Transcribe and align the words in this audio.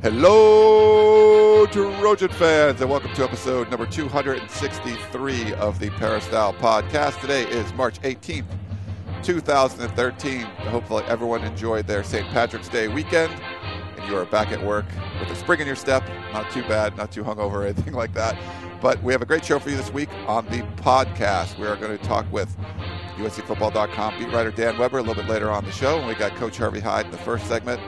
Hello, 0.00 1.66
Trojan 1.66 2.28
fans, 2.28 2.80
and 2.80 2.88
welcome 2.88 3.12
to 3.14 3.24
episode 3.24 3.68
number 3.68 3.84
263 3.84 5.54
of 5.54 5.80
the 5.80 5.90
Peristyle 5.90 6.52
Podcast. 6.54 7.20
Today 7.20 7.42
is 7.48 7.74
March 7.74 8.00
18th, 8.02 8.44
2013. 9.24 10.42
Hopefully, 10.42 11.02
everyone 11.08 11.42
enjoyed 11.42 11.88
their 11.88 12.04
St. 12.04 12.24
Patrick's 12.28 12.68
Day 12.68 12.86
weekend, 12.86 13.32
and 13.98 14.08
you 14.08 14.16
are 14.16 14.24
back 14.26 14.52
at 14.52 14.64
work 14.64 14.86
with 15.18 15.30
a 15.30 15.34
spring 15.34 15.58
in 15.58 15.66
your 15.66 15.74
step. 15.74 16.08
Not 16.32 16.48
too 16.52 16.62
bad, 16.62 16.96
not 16.96 17.10
too 17.10 17.24
hungover, 17.24 17.54
or 17.54 17.64
anything 17.66 17.94
like 17.94 18.14
that. 18.14 18.38
But 18.80 19.02
we 19.02 19.12
have 19.12 19.22
a 19.22 19.26
great 19.26 19.44
show 19.44 19.58
for 19.58 19.68
you 19.68 19.76
this 19.76 19.92
week 19.92 20.10
on 20.28 20.46
the 20.46 20.62
podcast. 20.80 21.58
We 21.58 21.66
are 21.66 21.74
going 21.74 21.98
to 21.98 22.04
talk 22.04 22.24
with 22.32 22.56
USCFootball.com 23.16 24.20
beat 24.20 24.32
writer 24.32 24.52
Dan 24.52 24.78
Weber 24.78 24.98
a 24.98 25.02
little 25.02 25.20
bit 25.20 25.28
later 25.28 25.50
on 25.50 25.64
the 25.64 25.72
show, 25.72 25.98
and 25.98 26.06
we 26.06 26.14
got 26.14 26.36
Coach 26.36 26.56
Harvey 26.56 26.78
Hyde 26.78 27.06
in 27.06 27.10
the 27.10 27.18
first 27.18 27.48
segment. 27.48 27.80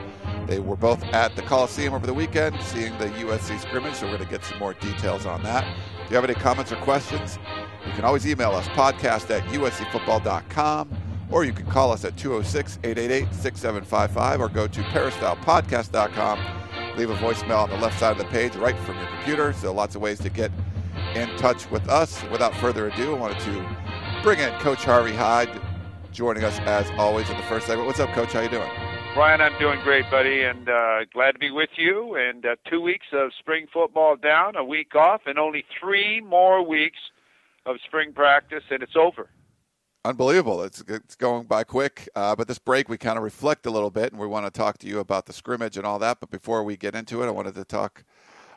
They 0.47 0.59
were 0.59 0.75
both 0.75 1.03
at 1.05 1.35
the 1.35 1.41
Coliseum 1.41 1.93
over 1.93 2.05
the 2.05 2.13
weekend 2.13 2.61
seeing 2.61 2.97
the 2.97 3.07
USC 3.07 3.59
scrimmage, 3.61 3.95
so 3.95 4.07
we're 4.07 4.17
going 4.17 4.27
to 4.27 4.29
get 4.29 4.43
some 4.43 4.59
more 4.59 4.73
details 4.73 5.25
on 5.25 5.43
that. 5.43 5.65
If 6.03 6.09
you 6.09 6.15
have 6.15 6.25
any 6.25 6.33
comments 6.33 6.71
or 6.71 6.77
questions, 6.77 7.39
you 7.85 7.93
can 7.93 8.03
always 8.03 8.27
email 8.27 8.51
us 8.51 8.67
podcast 8.69 9.29
at 9.29 9.43
uscfootball.com 9.43 10.97
or 11.31 11.45
you 11.45 11.53
can 11.53 11.65
call 11.65 11.91
us 11.91 12.03
at 12.03 12.17
206 12.17 12.79
888 12.83 13.33
6755 13.33 14.41
or 14.41 14.49
go 14.49 14.67
to 14.67 14.81
peristylepodcast.com. 14.81 16.97
Leave 16.97 17.09
a 17.09 17.15
voicemail 17.15 17.63
on 17.63 17.69
the 17.69 17.77
left 17.77 17.97
side 17.99 18.11
of 18.11 18.17
the 18.17 18.25
page 18.25 18.55
right 18.55 18.77
from 18.79 18.97
your 18.97 19.07
computer. 19.07 19.53
So 19.53 19.73
lots 19.73 19.95
of 19.95 20.01
ways 20.01 20.19
to 20.19 20.29
get 20.29 20.51
in 21.15 21.29
touch 21.37 21.69
with 21.71 21.87
us. 21.89 22.21
Without 22.29 22.53
further 22.55 22.89
ado, 22.89 23.15
I 23.15 23.17
wanted 23.17 23.39
to 23.39 24.21
bring 24.23 24.39
in 24.39 24.51
Coach 24.59 24.83
Harvey 24.83 25.13
Hyde 25.13 25.61
joining 26.11 26.43
us 26.43 26.59
as 26.59 26.91
always 26.97 27.29
in 27.29 27.37
the 27.37 27.43
first 27.43 27.67
segment. 27.67 27.87
What's 27.87 28.01
up, 28.01 28.13
Coach? 28.13 28.33
How 28.33 28.41
you 28.41 28.49
doing? 28.49 28.90
Brian, 29.13 29.41
I'm 29.41 29.57
doing 29.59 29.77
great, 29.81 30.09
buddy, 30.09 30.43
and 30.43 30.69
uh, 30.69 30.99
glad 31.13 31.33
to 31.33 31.39
be 31.39 31.51
with 31.51 31.71
you. 31.75 32.15
And 32.15 32.45
uh, 32.45 32.55
two 32.69 32.79
weeks 32.79 33.07
of 33.11 33.31
spring 33.37 33.67
football 33.71 34.15
down, 34.15 34.55
a 34.55 34.63
week 34.63 34.95
off, 34.95 35.23
and 35.25 35.37
only 35.37 35.65
three 35.81 36.21
more 36.21 36.65
weeks 36.65 36.97
of 37.65 37.75
spring 37.85 38.13
practice, 38.13 38.63
and 38.69 38.81
it's 38.81 38.95
over. 38.95 39.29
Unbelievable. 40.05 40.63
It's, 40.63 40.81
it's 40.87 41.15
going 41.15 41.43
by 41.43 41.65
quick. 41.65 42.07
Uh, 42.15 42.37
but 42.37 42.47
this 42.47 42.57
break, 42.57 42.87
we 42.87 42.97
kind 42.97 43.17
of 43.17 43.23
reflect 43.23 43.65
a 43.65 43.69
little 43.69 43.91
bit, 43.91 44.13
and 44.13 44.19
we 44.19 44.27
want 44.27 44.45
to 44.45 44.51
talk 44.51 44.77
to 44.77 44.87
you 44.87 44.99
about 44.99 45.25
the 45.25 45.33
scrimmage 45.33 45.75
and 45.75 45.85
all 45.85 45.99
that. 45.99 46.21
But 46.21 46.31
before 46.31 46.63
we 46.63 46.77
get 46.77 46.95
into 46.95 47.21
it, 47.21 47.27
I 47.27 47.31
wanted 47.31 47.55
to 47.55 47.65
talk 47.65 48.05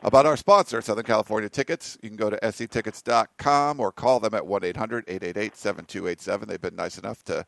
about 0.03 0.25
our 0.25 0.37
sponsor, 0.37 0.81
Southern 0.81 1.03
California 1.03 1.49
Tickets. 1.49 1.97
You 2.01 2.09
can 2.09 2.17
go 2.17 2.29
to 2.29 2.39
sctickets.com 2.51 3.81
or 3.81 3.91
call 3.91 4.21
them 4.21 4.33
at 4.33 4.47
1 4.47 4.63
800 4.63 5.03
888 5.05 5.57
7287. 5.57 6.47
They've 6.47 6.61
been 6.61 6.77
nice 6.77 6.97
enough 6.97 7.23
to 7.25 7.45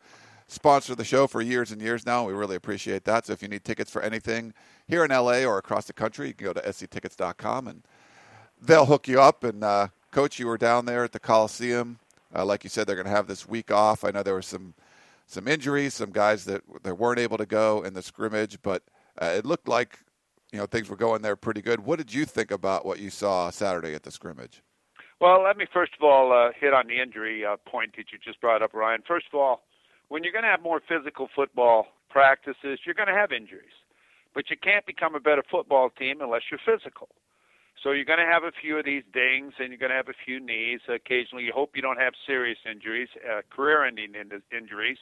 sponsor 0.48 0.96
the 0.96 1.04
show 1.04 1.28
for 1.28 1.42
years 1.42 1.72
and 1.72 1.82
years 1.82 2.06
now. 2.06 2.26
We 2.26 2.34
really 2.34 2.56
appreciate 2.56 3.04
that. 3.06 3.26
So 3.26 3.34
if 3.34 3.42
you 3.42 3.48
need 3.48 3.64
tickets 3.64 3.92
for 3.92 4.02
anything 4.02 4.54
here 4.88 5.04
in 5.04 5.12
LA 5.12 5.44
or 5.44 5.58
across 5.58 5.86
the 5.86 5.94
country, 5.94 6.28
you 6.28 6.34
can 6.34 6.46
go 6.46 6.54
to 6.54 6.74
sctickets.com 6.74 7.68
and 7.68 7.84
they'll 8.62 8.86
hook 8.86 9.08
you 9.08 9.22
up. 9.22 9.44
And 9.44 9.64
uh, 9.64 9.90
coach, 10.12 10.40
you 10.40 10.48
were 10.48 10.58
down 10.58 10.86
there 10.86 11.04
at 11.04 11.12
the 11.12 11.20
Coliseum. 11.20 12.00
Uh, 12.34 12.46
like 12.46 12.64
you 12.64 12.70
said, 12.70 12.88
they're 12.88 12.96
going 12.96 13.06
to 13.06 13.12
have 13.12 13.28
this 13.28 13.48
week 13.48 13.72
off. 13.72 14.04
I 14.04 14.12
know 14.12 14.24
there 14.24 14.34
were 14.34 14.42
some 14.42 14.74
some 15.30 15.46
injuries, 15.46 15.94
some 15.94 16.12
guys 16.12 16.46
that 16.46 16.62
that 16.84 16.96
weren't 16.96 17.20
able 17.20 17.38
to 17.38 17.46
go 17.46 17.84
in 17.84 17.94
the 17.94 18.02
scrimmage, 18.02 18.62
but 18.62 18.84
uh, 19.22 19.34
it 19.36 19.46
looked 19.46 19.68
like 19.68 20.00
you 20.52 20.60
know 20.60 20.66
things 20.66 20.90
were 20.90 20.96
going 20.96 21.22
there 21.22 21.36
pretty 21.36 21.62
good. 21.62 21.82
What 21.82 21.98
did 21.98 22.14
you 22.14 22.26
think 22.26 22.52
about 22.52 22.86
what 22.86 23.00
you 23.00 23.10
saw 23.10 23.50
Saturday 23.50 23.94
at 23.94 24.04
the 24.04 24.12
scrimmage? 24.12 24.62
Well, 25.20 25.44
let 25.44 25.58
me 25.58 25.66
first 25.74 25.94
of 26.00 26.04
all 26.04 26.32
uh, 26.32 26.52
hit 26.58 26.74
on 26.74 26.88
the 26.88 27.02
injury 27.02 27.46
uh, 27.46 27.58
point 27.68 27.96
that 27.98 28.12
you 28.12 28.20
just 28.24 28.40
brought 28.40 28.62
up, 28.62 28.74
Ryan. 28.74 29.04
First 29.08 29.28
of 29.34 29.40
all, 29.40 29.64
when 30.10 30.24
you're 30.24 30.34
going 30.34 30.44
to 30.44 30.50
have 30.50 30.62
more 30.62 30.82
physical 30.88 31.28
football 31.36 31.88
practices, 32.10 32.80
you're 32.86 32.96
going 32.96 33.08
to 33.08 33.14
have 33.14 33.32
injuries. 33.32 33.76
But 34.34 34.50
you 34.50 34.58
can't 34.58 34.86
become 34.86 35.16
a 35.16 35.20
better 35.20 35.44
football 35.50 35.90
team 35.90 36.22
unless 36.22 36.44
you're 36.52 36.60
physical. 36.64 37.10
So 37.82 37.92
you're 37.92 38.06
going 38.06 38.20
to 38.20 38.26
have 38.26 38.44
a 38.44 38.52
few 38.52 38.78
of 38.80 38.86
these 38.86 39.04
dings, 39.14 39.54
and 39.60 39.70
you're 39.70 39.78
going 39.78 39.92
to 39.92 39.96
have 39.96 40.10
a 40.10 40.26
few 40.26 40.40
knees. 40.40 40.82
Occasionally, 40.90 41.44
you 41.44 41.52
hope 41.54 41.76
you 41.76 41.82
don't 41.82 42.00
have 42.00 42.14
serious 42.26 42.58
injuries, 42.70 43.10
uh, 43.24 43.42
career-ending 43.52 44.14
in- 44.16 44.42
injuries, 44.56 44.98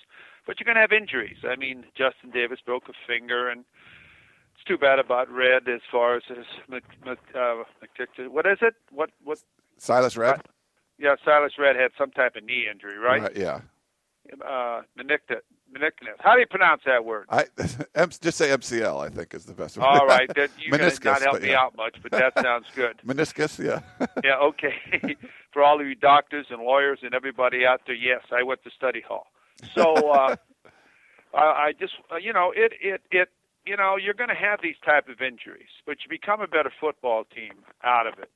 but 0.46 0.60
you're 0.60 0.66
going 0.66 0.76
to 0.76 0.82
have 0.82 0.92
injuries. 0.92 1.38
I 1.44 1.56
mean, 1.56 1.86
Justin 1.98 2.32
Davis 2.32 2.60
broke 2.66 2.90
a 2.90 2.94
finger, 3.08 3.50
and 3.50 3.64
it's 4.56 4.64
too 4.66 4.78
bad 4.78 5.00
about 5.00 5.32
Redd 5.32 5.70
as 5.70 5.82
far 5.90 6.18
as 6.18 6.24
his 6.28 6.46
uh, 7.34 7.64
what 8.30 8.46
is 8.46 8.58
it? 8.62 8.76
What 8.92 9.12
what? 9.24 9.40
Silas 9.78 10.18
Redd. 10.18 10.42
Yeah, 10.98 11.16
Silas 11.24 11.54
Redd 11.58 11.76
had 11.76 11.92
some 11.98 12.12
type 12.12 12.36
of 12.36 12.44
knee 12.44 12.68
injury, 12.72 12.98
right? 12.98 13.22
right 13.22 13.38
yeah 13.38 13.62
uh. 14.46 14.82
How 16.20 16.34
do 16.36 16.40
you 16.40 16.48
pronounce 16.48 16.84
that 16.86 17.04
word? 17.04 17.26
I 17.30 17.46
just 18.22 18.38
say 18.38 18.50
MCL. 18.50 19.06
I 19.06 19.10
think 19.10 19.34
is 19.34 19.46
the 19.46 19.54
best. 19.54 19.78
Word. 19.78 19.84
All 19.84 20.06
right, 20.06 20.30
that 20.36 20.50
you 20.60 20.72
Meniscus, 20.72 21.04
not 21.04 21.22
help 21.22 21.42
me 21.42 21.50
yeah. 21.50 21.62
out 21.62 21.76
much, 21.76 21.98
but 22.02 22.12
that 22.12 22.34
sounds 22.40 22.68
good. 22.76 23.02
Meniscus, 23.06 23.64
yeah. 23.64 24.08
yeah, 24.24 24.38
okay. 24.38 25.18
For 25.52 25.64
all 25.64 25.82
of 25.82 25.88
you 25.88 25.96
doctors 25.96 26.48
and 26.50 26.62
lawyers 26.62 27.00
and 27.04 27.14
everybody 27.14 27.66
out 27.66 27.82
there, 27.88 27.96
yes, 27.96 28.22
I 28.32 28.44
went 28.44 28.64
to 28.64 28.72
study 28.72 29.02
hall. 29.02 29.28
So 29.74 29.94
uh, 30.12 30.36
I, 31.34 31.40
I 31.40 31.74
just, 31.78 31.94
uh, 32.12 32.18
you 32.18 32.34
know, 32.34 32.54
it, 32.56 32.74
it, 32.82 33.02
it, 33.12 33.30
you 33.66 33.76
know, 33.76 33.96
you're 33.98 34.14
going 34.14 34.30
to 34.30 34.36
have 34.36 34.60
these 34.62 34.76
type 34.86 35.10
of 35.10 35.22
injuries, 35.22 35.70
but 35.86 35.98
you 36.04 36.10
become 36.10 36.42
a 36.42 36.48
better 36.48 36.72
football 36.80 37.24
team 37.24 37.54
out 37.84 38.08
of 38.08 38.20
it 38.20 38.30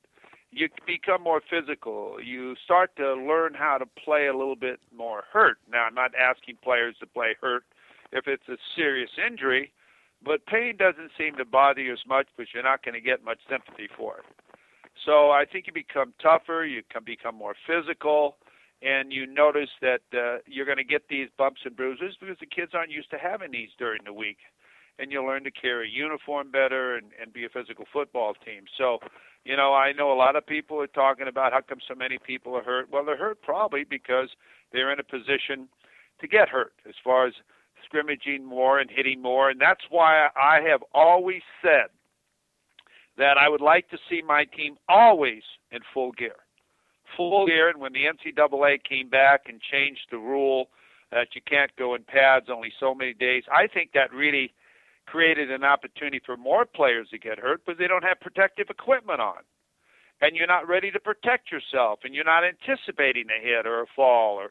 you 0.52 0.68
become 0.86 1.22
more 1.22 1.40
physical. 1.48 2.16
You 2.22 2.54
start 2.64 2.96
to 2.96 3.14
learn 3.14 3.54
how 3.54 3.78
to 3.78 3.86
play 3.86 4.26
a 4.26 4.36
little 4.36 4.56
bit 4.56 4.80
more 4.96 5.24
hurt. 5.32 5.58
Now, 5.70 5.84
I'm 5.84 5.94
not 5.94 6.12
asking 6.14 6.58
players 6.62 6.96
to 7.00 7.06
play 7.06 7.36
hurt 7.40 7.64
if 8.12 8.26
it's 8.26 8.48
a 8.48 8.56
serious 8.74 9.10
injury, 9.24 9.72
but 10.24 10.44
pain 10.46 10.76
doesn't 10.76 11.12
seem 11.16 11.36
to 11.36 11.44
bother 11.44 11.80
you 11.80 11.92
as 11.92 12.04
much 12.06 12.26
because 12.36 12.50
you're 12.52 12.64
not 12.64 12.84
going 12.84 12.94
to 12.94 13.00
get 13.00 13.24
much 13.24 13.38
sympathy 13.48 13.88
for 13.96 14.18
it. 14.18 14.24
So 15.06 15.30
I 15.30 15.44
think 15.50 15.66
you 15.66 15.72
become 15.72 16.12
tougher, 16.20 16.64
you 16.64 16.82
can 16.90 17.04
become 17.04 17.36
more 17.36 17.54
physical, 17.66 18.36
and 18.82 19.12
you 19.12 19.26
notice 19.26 19.70
that 19.80 20.02
uh, 20.12 20.38
you're 20.46 20.66
going 20.66 20.78
to 20.78 20.84
get 20.84 21.08
these 21.08 21.28
bumps 21.38 21.60
and 21.64 21.76
bruises 21.76 22.16
because 22.18 22.36
the 22.40 22.46
kids 22.46 22.72
aren't 22.74 22.90
used 22.90 23.10
to 23.10 23.18
having 23.18 23.52
these 23.52 23.70
during 23.78 24.02
the 24.04 24.12
week. 24.12 24.38
And 24.98 25.10
you 25.10 25.24
learn 25.24 25.44
to 25.44 25.50
carry 25.50 25.88
a 25.88 25.90
uniform 25.90 26.50
better 26.50 26.96
and, 26.96 27.06
and 27.20 27.32
be 27.32 27.46
a 27.46 27.48
physical 27.48 27.86
football 27.90 28.34
team. 28.34 28.64
So 28.76 28.98
you 29.44 29.56
know, 29.56 29.72
I 29.72 29.92
know 29.92 30.12
a 30.12 30.14
lot 30.14 30.36
of 30.36 30.46
people 30.46 30.80
are 30.80 30.86
talking 30.86 31.28
about 31.28 31.52
how 31.52 31.60
come 31.60 31.78
so 31.86 31.94
many 31.94 32.18
people 32.18 32.56
are 32.56 32.62
hurt. 32.62 32.90
Well, 32.90 33.04
they're 33.04 33.16
hurt 33.16 33.42
probably 33.42 33.84
because 33.84 34.28
they're 34.72 34.92
in 34.92 35.00
a 35.00 35.04
position 35.04 35.68
to 36.20 36.28
get 36.28 36.48
hurt 36.48 36.72
as 36.88 36.94
far 37.02 37.26
as 37.26 37.34
scrimmaging 37.84 38.44
more 38.44 38.78
and 38.78 38.90
hitting 38.90 39.22
more. 39.22 39.50
And 39.50 39.60
that's 39.60 39.84
why 39.88 40.28
I 40.36 40.60
have 40.68 40.82
always 40.94 41.42
said 41.62 41.88
that 43.16 43.36
I 43.38 43.48
would 43.48 43.60
like 43.60 43.88
to 43.90 43.98
see 44.08 44.22
my 44.22 44.44
team 44.44 44.76
always 44.88 45.42
in 45.72 45.80
full 45.92 46.12
gear. 46.12 46.36
Full 47.16 47.46
gear. 47.46 47.68
And 47.68 47.80
when 47.80 47.92
the 47.92 48.04
NCAA 48.04 48.84
came 48.84 49.08
back 49.08 49.42
and 49.48 49.60
changed 49.60 50.06
the 50.10 50.18
rule 50.18 50.68
that 51.10 51.28
you 51.34 51.40
can't 51.44 51.74
go 51.76 51.94
in 51.94 52.02
pads 52.04 52.46
only 52.52 52.72
so 52.78 52.94
many 52.94 53.14
days, 53.14 53.44
I 53.52 53.66
think 53.66 53.92
that 53.94 54.12
really 54.12 54.52
created 55.10 55.50
an 55.50 55.64
opportunity 55.64 56.20
for 56.24 56.36
more 56.36 56.64
players 56.64 57.08
to 57.10 57.18
get 57.18 57.38
hurt 57.38 57.64
because 57.64 57.78
they 57.78 57.88
don't 57.88 58.04
have 58.04 58.20
protective 58.20 58.68
equipment 58.70 59.20
on. 59.20 59.42
And 60.22 60.36
you're 60.36 60.46
not 60.46 60.68
ready 60.68 60.90
to 60.90 61.00
protect 61.00 61.50
yourself, 61.50 62.00
and 62.04 62.14
you're 62.14 62.24
not 62.24 62.44
anticipating 62.44 63.24
a 63.30 63.44
hit 63.44 63.66
or 63.66 63.80
a 63.80 63.86
fall 63.96 64.36
or 64.36 64.50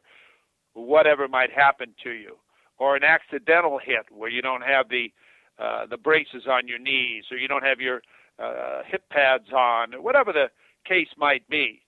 whatever 0.74 1.28
might 1.28 1.50
happen 1.50 1.94
to 2.04 2.10
you, 2.10 2.36
or 2.78 2.96
an 2.96 3.04
accidental 3.04 3.78
hit 3.82 4.06
where 4.10 4.28
you 4.28 4.42
don't 4.42 4.62
have 4.62 4.88
the 4.88 5.12
uh, 5.58 5.86
the 5.86 5.96
braces 5.98 6.44
on 6.48 6.66
your 6.66 6.78
knees, 6.78 7.24
or 7.30 7.36
you 7.36 7.46
don't 7.46 7.64
have 7.64 7.80
your 7.80 8.02
uh, 8.38 8.82
hip 8.86 9.04
pads 9.10 9.52
on, 9.54 9.94
or 9.94 10.00
whatever 10.00 10.32
the 10.32 10.48
case 10.88 11.08
might 11.16 11.46
be. 11.48 11.82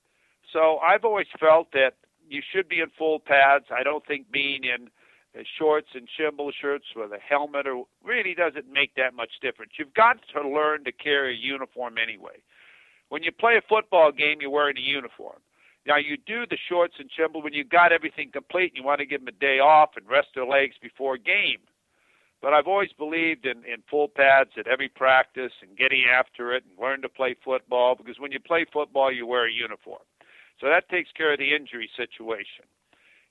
So 0.52 0.78
I've 0.78 1.04
always 1.04 1.26
felt 1.40 1.72
that 1.72 1.94
you 2.28 2.42
should 2.52 2.68
be 2.68 2.80
in 2.80 2.90
full 2.98 3.18
pads. 3.18 3.66
I 3.70 3.82
don't 3.82 4.06
think 4.06 4.30
being 4.30 4.64
in 4.64 4.90
Uh, 5.38 5.42
shorts 5.58 5.88
and 5.94 6.08
shingle 6.14 6.52
shirts 6.52 6.84
with 6.94 7.10
a 7.12 7.18
helmet 7.18 7.66
or 7.66 7.86
really 8.04 8.34
doesn't 8.34 8.70
make 8.70 8.94
that 8.96 9.14
much 9.14 9.30
difference. 9.40 9.72
You've 9.78 9.94
got 9.94 10.18
to 10.34 10.46
learn 10.46 10.84
to 10.84 10.92
carry 10.92 11.34
a 11.34 11.38
uniform 11.38 11.96
anyway. 11.96 12.42
When 13.08 13.22
you 13.22 13.32
play 13.32 13.56
a 13.56 13.62
football 13.66 14.12
game, 14.12 14.38
you're 14.40 14.50
wearing 14.50 14.76
a 14.76 14.80
uniform. 14.80 15.38
Now 15.86 15.96
you 15.96 16.16
do 16.16 16.46
the 16.46 16.58
shorts 16.68 16.94
and 16.98 17.10
shingle 17.10 17.42
when 17.42 17.54
you've 17.54 17.70
got 17.70 17.92
everything 17.92 18.30
complete 18.30 18.72
and 18.72 18.76
you 18.76 18.84
want 18.84 19.00
to 19.00 19.06
give 19.06 19.20
them 19.20 19.28
a 19.28 19.40
day 19.40 19.58
off 19.58 19.90
and 19.96 20.08
rest 20.08 20.28
their 20.34 20.46
legs 20.46 20.76
before 20.80 21.14
a 21.14 21.18
game. 21.18 21.60
But 22.40 22.52
I've 22.52 22.66
always 22.66 22.92
believed 22.92 23.46
in, 23.46 23.58
in 23.64 23.82
full 23.88 24.08
pads 24.08 24.50
at 24.58 24.66
every 24.66 24.88
practice 24.88 25.52
and 25.62 25.76
getting 25.78 26.04
after 26.10 26.52
it 26.52 26.64
and 26.68 26.78
learn 26.78 27.02
to 27.02 27.08
play 27.08 27.36
football 27.44 27.94
because 27.94 28.18
when 28.18 28.32
you 28.32 28.40
play 28.40 28.66
football, 28.70 29.12
you 29.12 29.26
wear 29.26 29.46
a 29.48 29.52
uniform. 29.52 30.02
So 30.60 30.66
that 30.68 30.88
takes 30.88 31.10
care 31.12 31.32
of 31.32 31.38
the 31.38 31.54
injury 31.54 31.88
situation. 31.96 32.64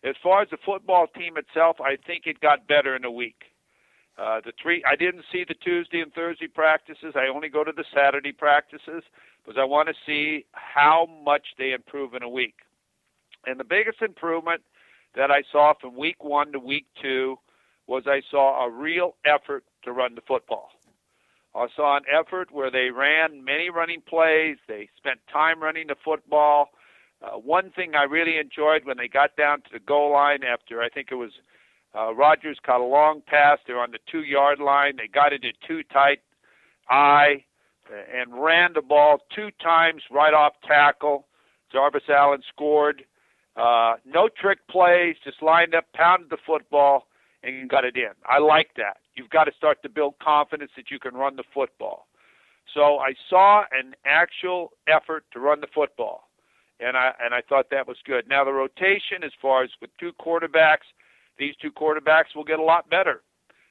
As 0.03 0.15
far 0.24 0.42
as 0.42 0.50
the 0.50 0.57
football 0.65 1.07
team 1.07 1.38
itself, 1.38 1.77
I 1.80 1.95
think 2.07 2.24
it 2.25 2.39
got 2.39 2.68
better 2.68 2.95
in 2.95 3.06
a 3.06 3.12
week. 3.12 3.44
Uh, 4.18 4.42
the 4.44 4.51
three, 4.62 4.83
I 4.89 4.95
didn't 4.95 5.25
see 5.31 5.45
the 5.48 5.53
Tuesday 5.53 6.01
and 6.01 6.13
Thursday 6.13 6.48
practices. 6.48 7.13
I 7.15 7.27
only 7.33 7.50
go 7.50 7.63
to 7.63 7.71
the 7.71 7.86
Saturday 7.95 8.31
practices 8.31 9.03
because 9.44 9.57
I 9.59 9.63
want 9.63 9.89
to 9.89 9.95
see 10.06 10.45
how 10.51 11.07
much 11.24 11.48
they 11.57 11.71
improve 11.71 12.13
in 12.13 12.24
a 12.24 12.30
week. 12.30 12.56
And 13.45 13.59
the 13.59 13.63
biggest 13.63 14.01
improvement 14.01 14.62
that 15.15 15.31
I 15.31 15.44
saw 15.51 15.74
from 15.80 15.98
week 15.98 16.24
one 16.24 16.51
to 16.51 16.59
week 16.59 16.86
two 17.01 17.38
was 17.88 18.03
I 18.06 18.21
saw 18.30 18.65
a 18.65 18.69
real 18.69 19.15
effort 19.25 19.63
to 19.83 19.92
run 19.92 20.15
the 20.15 20.21
football. 20.21 20.69
I 21.56 21.68
saw 21.75 21.98
an 21.98 22.03
effort 22.12 22.51
where 22.51 22.71
they 22.71 22.92
ran 22.92 23.44
many 23.44 23.69
running 23.69 24.01
plays. 24.01 24.57
They 24.68 24.89
spent 24.98 25.19
time 25.31 25.62
running 25.62 25.88
the 25.88 25.95
football. 26.03 26.69
Uh, 27.22 27.38
one 27.38 27.72
thing 27.72 27.94
I 27.96 28.04
really 28.04 28.38
enjoyed 28.38 28.86
when 28.86 28.98
they 28.98 29.08
got 29.08 29.36
down 29.36 29.62
to 29.62 29.70
the 29.74 29.80
goal 29.80 30.12
line 30.12 30.44
after 30.44 30.82
I 30.82 30.90
think 30.90 31.10
it 31.12 31.16
was 31.16 31.32
uh, 31.96 32.14
Rogers 32.14 32.58
caught 32.66 32.82
a 32.82 32.86
long 32.86 33.22
pass. 33.26 33.60
They're 33.68 33.80
on 33.80 33.92
the 33.92 34.00
two 34.12 34.24
yard 34.24 34.60
line. 34.60 34.96
They 34.98 35.08
got 35.08 35.34
into 35.34 35.52
too 35.68 35.84
tight 35.92 36.20
eye 36.90 37.44
and 38.14 38.42
ran 38.42 38.74
the 38.74 38.82
ball 38.82 39.20
two 39.36 39.50
times 39.62 40.02
right 40.10 40.34
off 40.34 40.54
tackle. 40.66 41.28
Javorius 41.74 42.10
Allen 42.10 42.42
scored. 42.54 43.04
Uh, 43.56 43.96
no 44.06 44.30
trick 44.30 44.60
plays, 44.70 45.16
just 45.24 45.42
lined 45.42 45.76
up, 45.76 45.86
pounded 45.94 46.30
the 46.30 46.38
football, 46.46 47.08
and 47.44 47.70
got 47.70 47.84
it 47.84 47.98
in. 47.98 48.12
I 48.26 48.40
like 48.40 48.72
that. 48.78 48.98
You've 49.16 49.30
got 49.30 49.46
to 49.46 49.52
start 49.58 49.82
to 49.84 49.90
build 49.90 50.16
confidence 50.24 50.72
that 50.78 50.90
you 50.90 51.00
can 51.00 51.14
run 51.16 51.36
the 51.36 51.44
football. 51.54 52.08
So 52.74 53.00
I 53.00 53.14
saw 53.30 53.64
an 53.72 53.96
actual 54.06 54.72
effort 54.88 55.26
to 55.34 55.40
run 55.40 55.60
the 55.60 55.68
football, 55.74 56.30
and 56.81 56.98
I 56.98 57.12
and 57.24 57.33
I 57.33 57.42
thought 57.48 57.69
that 57.72 57.88
was 57.88 57.98
good. 58.06 58.28
Now 58.28 58.44
the 58.44 58.54
rotation, 58.54 59.24
as 59.24 59.31
far 59.42 59.63
as 59.63 59.69
with 59.81 59.92
two 60.00 60.12
quarterbacks, 60.19 60.88
these 61.38 61.56
two 61.62 61.72
quarterbacks 61.72 62.36
will 62.36 62.44
get 62.44 62.60
a 62.60 62.63
lot 62.63 62.89
better 62.89 63.22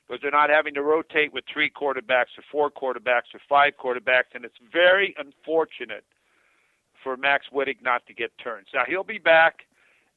because 0.07 0.21
they're 0.23 0.31
not 0.31 0.51
having 0.51 0.75
to 0.75 0.83
rotate 0.83 1.33
with 1.33 1.45
three 1.53 1.71
quarterbacks 1.71 2.37
or 2.37 2.45
four 2.51 2.71
quarterbacks 2.71 3.35
or 3.35 3.41
five 3.49 3.75
quarterbacks, 3.83 4.35
and 4.35 4.45
it's 4.45 4.59
very 4.73 5.15
unfortunate 5.19 6.05
for 7.03 7.17
Max 7.17 7.47
Wittek 7.53 7.83
not 7.83 8.07
to 8.07 8.15
get 8.15 8.37
turns. 8.39 8.67
Now 8.75 8.83
he'll 8.87 9.05
be 9.05 9.19
back 9.19 9.61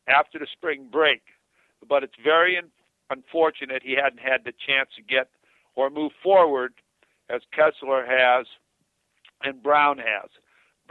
after 0.08 0.40
the 0.40 0.48
spring 0.52 0.88
break, 0.92 1.22
but 1.88 2.04
it's 2.04 2.16
very 2.24 2.58
un- 2.58 2.72
unfortunate 3.10 3.82
he 3.84 3.96
hadn't 3.96 4.20
had 4.20 4.44
the 4.44 4.54
chance 4.66 4.90
to 4.96 5.02
get 5.02 5.30
or 5.76 5.90
move 5.90 6.12
forward 6.22 6.74
as 7.30 7.42
Kessler 7.54 8.06
has 8.06 8.46
and 9.44 9.62
Browne 9.62 9.98
has. 9.98 10.30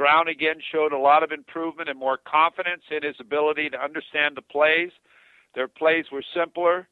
Browne 0.02 0.26
again 0.26 0.56
showed 0.72 0.93
a 0.93 0.99
lot 0.99 1.22
of 1.22 1.31
improvement 1.31 1.88
and 1.88 1.96
more 1.96 2.16
confidence 2.16 2.82
in 2.90 3.04
his 3.04 3.14
ability 3.20 3.70
to 3.70 3.81
understand 3.81 4.37
the 4.37 4.43
plays. 4.43 4.90
Their 5.54 5.69
plays 5.69 6.06
were 6.10 6.25
simpler. 6.34 6.88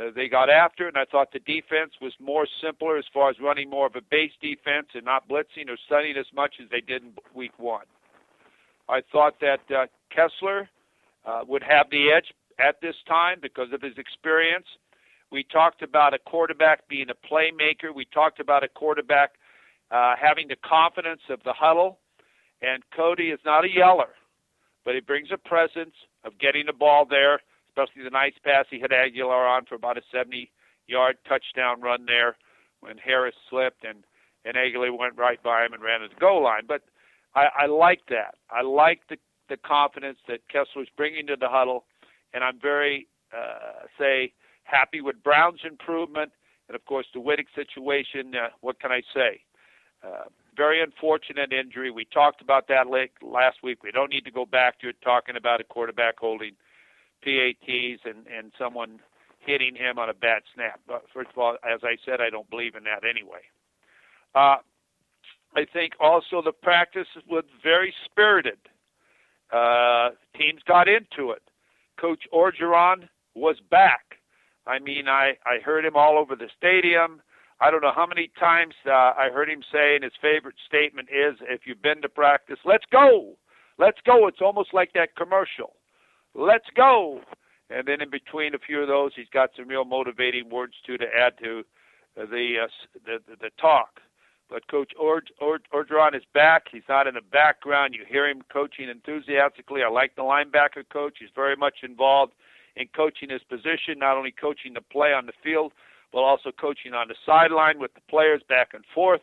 Uh, 0.00 0.04
they 0.16 0.28
got 0.28 0.48
after 0.48 0.88
and 0.88 0.96
I 0.96 1.04
thought 1.04 1.30
the 1.30 1.40
defense 1.40 1.92
was 2.00 2.14
more 2.18 2.46
simpler 2.62 2.96
as 2.96 3.04
far 3.12 3.28
as 3.28 3.36
running 3.38 3.68
more 3.68 3.86
of 3.86 3.96
a 3.96 4.00
base 4.00 4.32
defense 4.40 4.86
and 4.94 5.04
not 5.04 5.28
blitzing 5.28 5.68
or 5.68 5.76
stunning 5.84 6.16
as 6.16 6.24
much 6.34 6.54
as 6.58 6.70
they 6.70 6.80
did 6.80 7.02
in 7.02 7.12
week 7.34 7.52
one. 7.58 7.84
I 8.88 9.02
thought 9.12 9.40
that 9.42 9.60
uh, 9.70 9.84
Kessler 10.08 10.70
uh, 11.26 11.42
would 11.46 11.62
have 11.62 11.90
the 11.90 12.12
edge 12.12 12.32
at 12.58 12.80
this 12.80 12.96
time 13.06 13.40
because 13.42 13.74
of 13.74 13.82
his 13.82 13.98
experience. 13.98 14.66
We 15.30 15.44
talked 15.44 15.82
about 15.82 16.14
a 16.14 16.18
quarterback 16.18 16.88
being 16.88 17.08
a 17.10 17.30
playmaker. 17.30 17.94
We 17.94 18.06
talked 18.06 18.40
about 18.40 18.64
a 18.64 18.68
quarterback 18.68 19.32
uh, 19.90 20.14
having 20.18 20.48
the 20.48 20.56
confidence 20.56 21.20
of 21.28 21.42
the 21.44 21.52
huddle. 21.52 21.98
And 22.64 22.82
Cody 22.96 23.28
is 23.30 23.40
not 23.44 23.64
a 23.64 23.70
yeller, 23.70 24.14
but 24.84 24.94
he 24.94 25.00
brings 25.00 25.28
a 25.32 25.36
presence 25.36 25.94
of 26.24 26.38
getting 26.38 26.66
the 26.66 26.72
ball 26.72 27.04
there, 27.08 27.40
especially 27.68 28.04
the 28.04 28.10
nice 28.10 28.32
pass 28.42 28.64
he 28.70 28.80
had 28.80 28.90
Agholor 28.90 29.48
on 29.48 29.66
for 29.66 29.74
about 29.74 29.98
a 29.98 30.02
70 30.12 30.50
yard 30.86 31.16
touchdown 31.28 31.80
run 31.80 32.06
there 32.06 32.36
when 32.80 32.96
Harris 32.96 33.34
slipped 33.50 33.84
and, 33.84 34.04
and 34.44 34.56
Agholor 34.56 34.96
went 34.96 35.16
right 35.16 35.42
by 35.42 35.64
him 35.64 35.72
and 35.74 35.82
ran 35.82 36.00
to 36.00 36.08
the 36.08 36.20
goal 36.20 36.42
line. 36.42 36.62
But 36.66 36.82
I, 37.34 37.48
I 37.60 37.66
like 37.66 38.02
that. 38.08 38.36
I 38.50 38.62
like 38.62 39.00
the, 39.10 39.16
the 39.48 39.56
confidence 39.58 40.18
that 40.28 40.40
Kessler's 40.52 40.88
bringing 40.96 41.26
to 41.26 41.36
the 41.36 41.48
huddle, 41.48 41.84
and 42.32 42.42
I'm 42.42 42.58
very, 42.60 43.08
uh, 43.36 43.86
say, 43.98 44.32
happy 44.62 45.00
with 45.02 45.22
Browne's 45.22 45.60
improvement, 45.68 46.32
and 46.68 46.76
of 46.76 46.84
course 46.86 47.06
the 47.12 47.20
Wittek 47.20 47.46
situation. 47.54 48.34
Uh, 48.34 48.48
what 48.60 48.80
can 48.80 48.90
I 48.90 49.02
say? 49.14 49.40
Uh, 50.02 50.28
very 50.56 50.82
unfortunate 50.82 51.52
injury. 51.52 51.90
We 51.90 52.04
talked 52.04 52.40
about 52.40 52.68
that 52.68 52.88
late, 52.88 53.12
last 53.22 53.58
week. 53.62 53.82
We 53.82 53.90
don't 53.90 54.10
need 54.10 54.24
to 54.24 54.30
go 54.30 54.46
back 54.46 54.80
to 54.80 54.88
it 54.88 54.96
talking 55.02 55.36
about 55.36 55.60
a 55.60 55.64
quarterback 55.64 56.18
holding 56.18 56.52
PATs 57.22 58.00
and 58.04 58.26
and 58.26 58.52
someone 58.58 59.00
hitting 59.38 59.74
him 59.74 59.98
on 59.98 60.08
a 60.08 60.14
bad 60.14 60.42
snap. 60.54 60.80
But 60.86 61.04
first 61.12 61.30
of 61.30 61.38
all, 61.38 61.56
as 61.64 61.80
I 61.82 61.96
said, 62.04 62.20
I 62.20 62.30
don't 62.30 62.48
believe 62.50 62.74
in 62.74 62.84
that 62.84 63.04
anyway. 63.08 63.40
Uh, 64.34 64.56
I 65.56 65.64
think 65.72 65.92
also 66.00 66.42
the 66.42 66.52
practice 66.52 67.06
was 67.28 67.44
very 67.62 67.94
spirited. 68.04 68.58
Uh, 69.52 70.10
teams 70.36 70.60
got 70.66 70.88
into 70.88 71.30
it. 71.30 71.42
Coach 72.00 72.24
Orgeron 72.32 73.08
was 73.34 73.56
back. 73.70 74.18
I 74.66 74.78
mean, 74.78 75.08
I, 75.08 75.34
I 75.44 75.58
heard 75.64 75.84
him 75.84 75.96
all 75.96 76.18
over 76.18 76.34
the 76.34 76.48
stadium. 76.56 77.20
I 77.60 77.70
don't 77.70 77.82
know 77.82 77.92
how 77.94 78.06
many 78.06 78.30
times 78.38 78.74
uh, 78.86 78.90
I 78.90 79.30
heard 79.32 79.48
him 79.48 79.62
say, 79.72 79.94
and 79.94 80.04
his 80.04 80.12
favorite 80.20 80.56
statement 80.66 81.08
is, 81.10 81.36
if 81.42 81.62
you've 81.66 81.82
been 81.82 82.02
to 82.02 82.08
practice, 82.08 82.58
let's 82.64 82.84
go. 82.90 83.36
Let's 83.78 83.98
go. 84.04 84.26
It's 84.26 84.40
almost 84.40 84.74
like 84.74 84.92
that 84.94 85.16
commercial. 85.16 85.74
Let's 86.34 86.66
go. 86.76 87.20
And 87.70 87.86
then 87.86 88.00
in 88.02 88.10
between 88.10 88.54
a 88.54 88.58
few 88.58 88.82
of 88.82 88.88
those, 88.88 89.12
he's 89.16 89.28
got 89.32 89.50
some 89.56 89.68
real 89.68 89.84
motivating 89.84 90.50
words 90.50 90.74
too 90.86 90.98
to 90.98 91.06
add 91.06 91.34
to 91.42 91.64
the 92.16 92.54
uh, 92.64 92.68
the, 93.06 93.18
the, 93.26 93.36
the 93.40 93.50
talk. 93.60 94.00
But 94.50 94.68
Coach 94.68 94.92
Ord, 95.00 95.30
Ord, 95.40 95.66
Orgeron 95.72 96.14
is 96.14 96.22
back. 96.34 96.64
He's 96.70 96.82
not 96.88 97.06
in 97.06 97.14
the 97.14 97.22
background. 97.22 97.94
You 97.94 98.04
hear 98.06 98.28
him 98.28 98.42
coaching 98.52 98.88
enthusiastically. 98.88 99.82
I 99.82 99.88
like 99.88 100.14
the 100.14 100.22
linebacker 100.22 100.84
coach. 100.92 101.16
He's 101.18 101.30
very 101.34 101.56
much 101.56 101.76
involved 101.82 102.34
in 102.76 102.86
coaching 102.94 103.30
his 103.30 103.42
position, 103.42 103.98
not 103.98 104.16
only 104.16 104.32
coaching 104.32 104.74
the 104.74 104.80
play 104.80 105.12
on 105.12 105.26
the 105.26 105.32
field, 105.42 105.72
but 106.14 106.20
also 106.20 106.50
coaching 106.50 106.94
on 106.94 107.08
the 107.08 107.16
sideline 107.26 107.78
with 107.78 107.92
the 107.94 108.00
players 108.08 108.40
back 108.48 108.70
and 108.72 108.84
forth. 108.94 109.20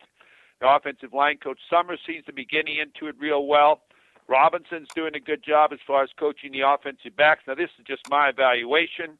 The 0.60 0.68
offensive 0.68 1.12
line 1.12 1.38
coach 1.38 1.58
Summers 1.68 1.98
seems 2.06 2.24
to 2.26 2.32
be 2.32 2.44
getting 2.44 2.76
into 2.76 3.08
it 3.08 3.16
real 3.18 3.46
well. 3.46 3.80
Robinson's 4.28 4.88
doing 4.94 5.16
a 5.16 5.20
good 5.20 5.42
job 5.42 5.72
as 5.72 5.80
far 5.84 6.04
as 6.04 6.10
coaching 6.16 6.52
the 6.52 6.60
offensive 6.60 7.16
backs. 7.16 7.42
Now, 7.48 7.56
this 7.56 7.70
is 7.80 7.84
just 7.84 8.02
my 8.08 8.28
evaluation, 8.28 9.18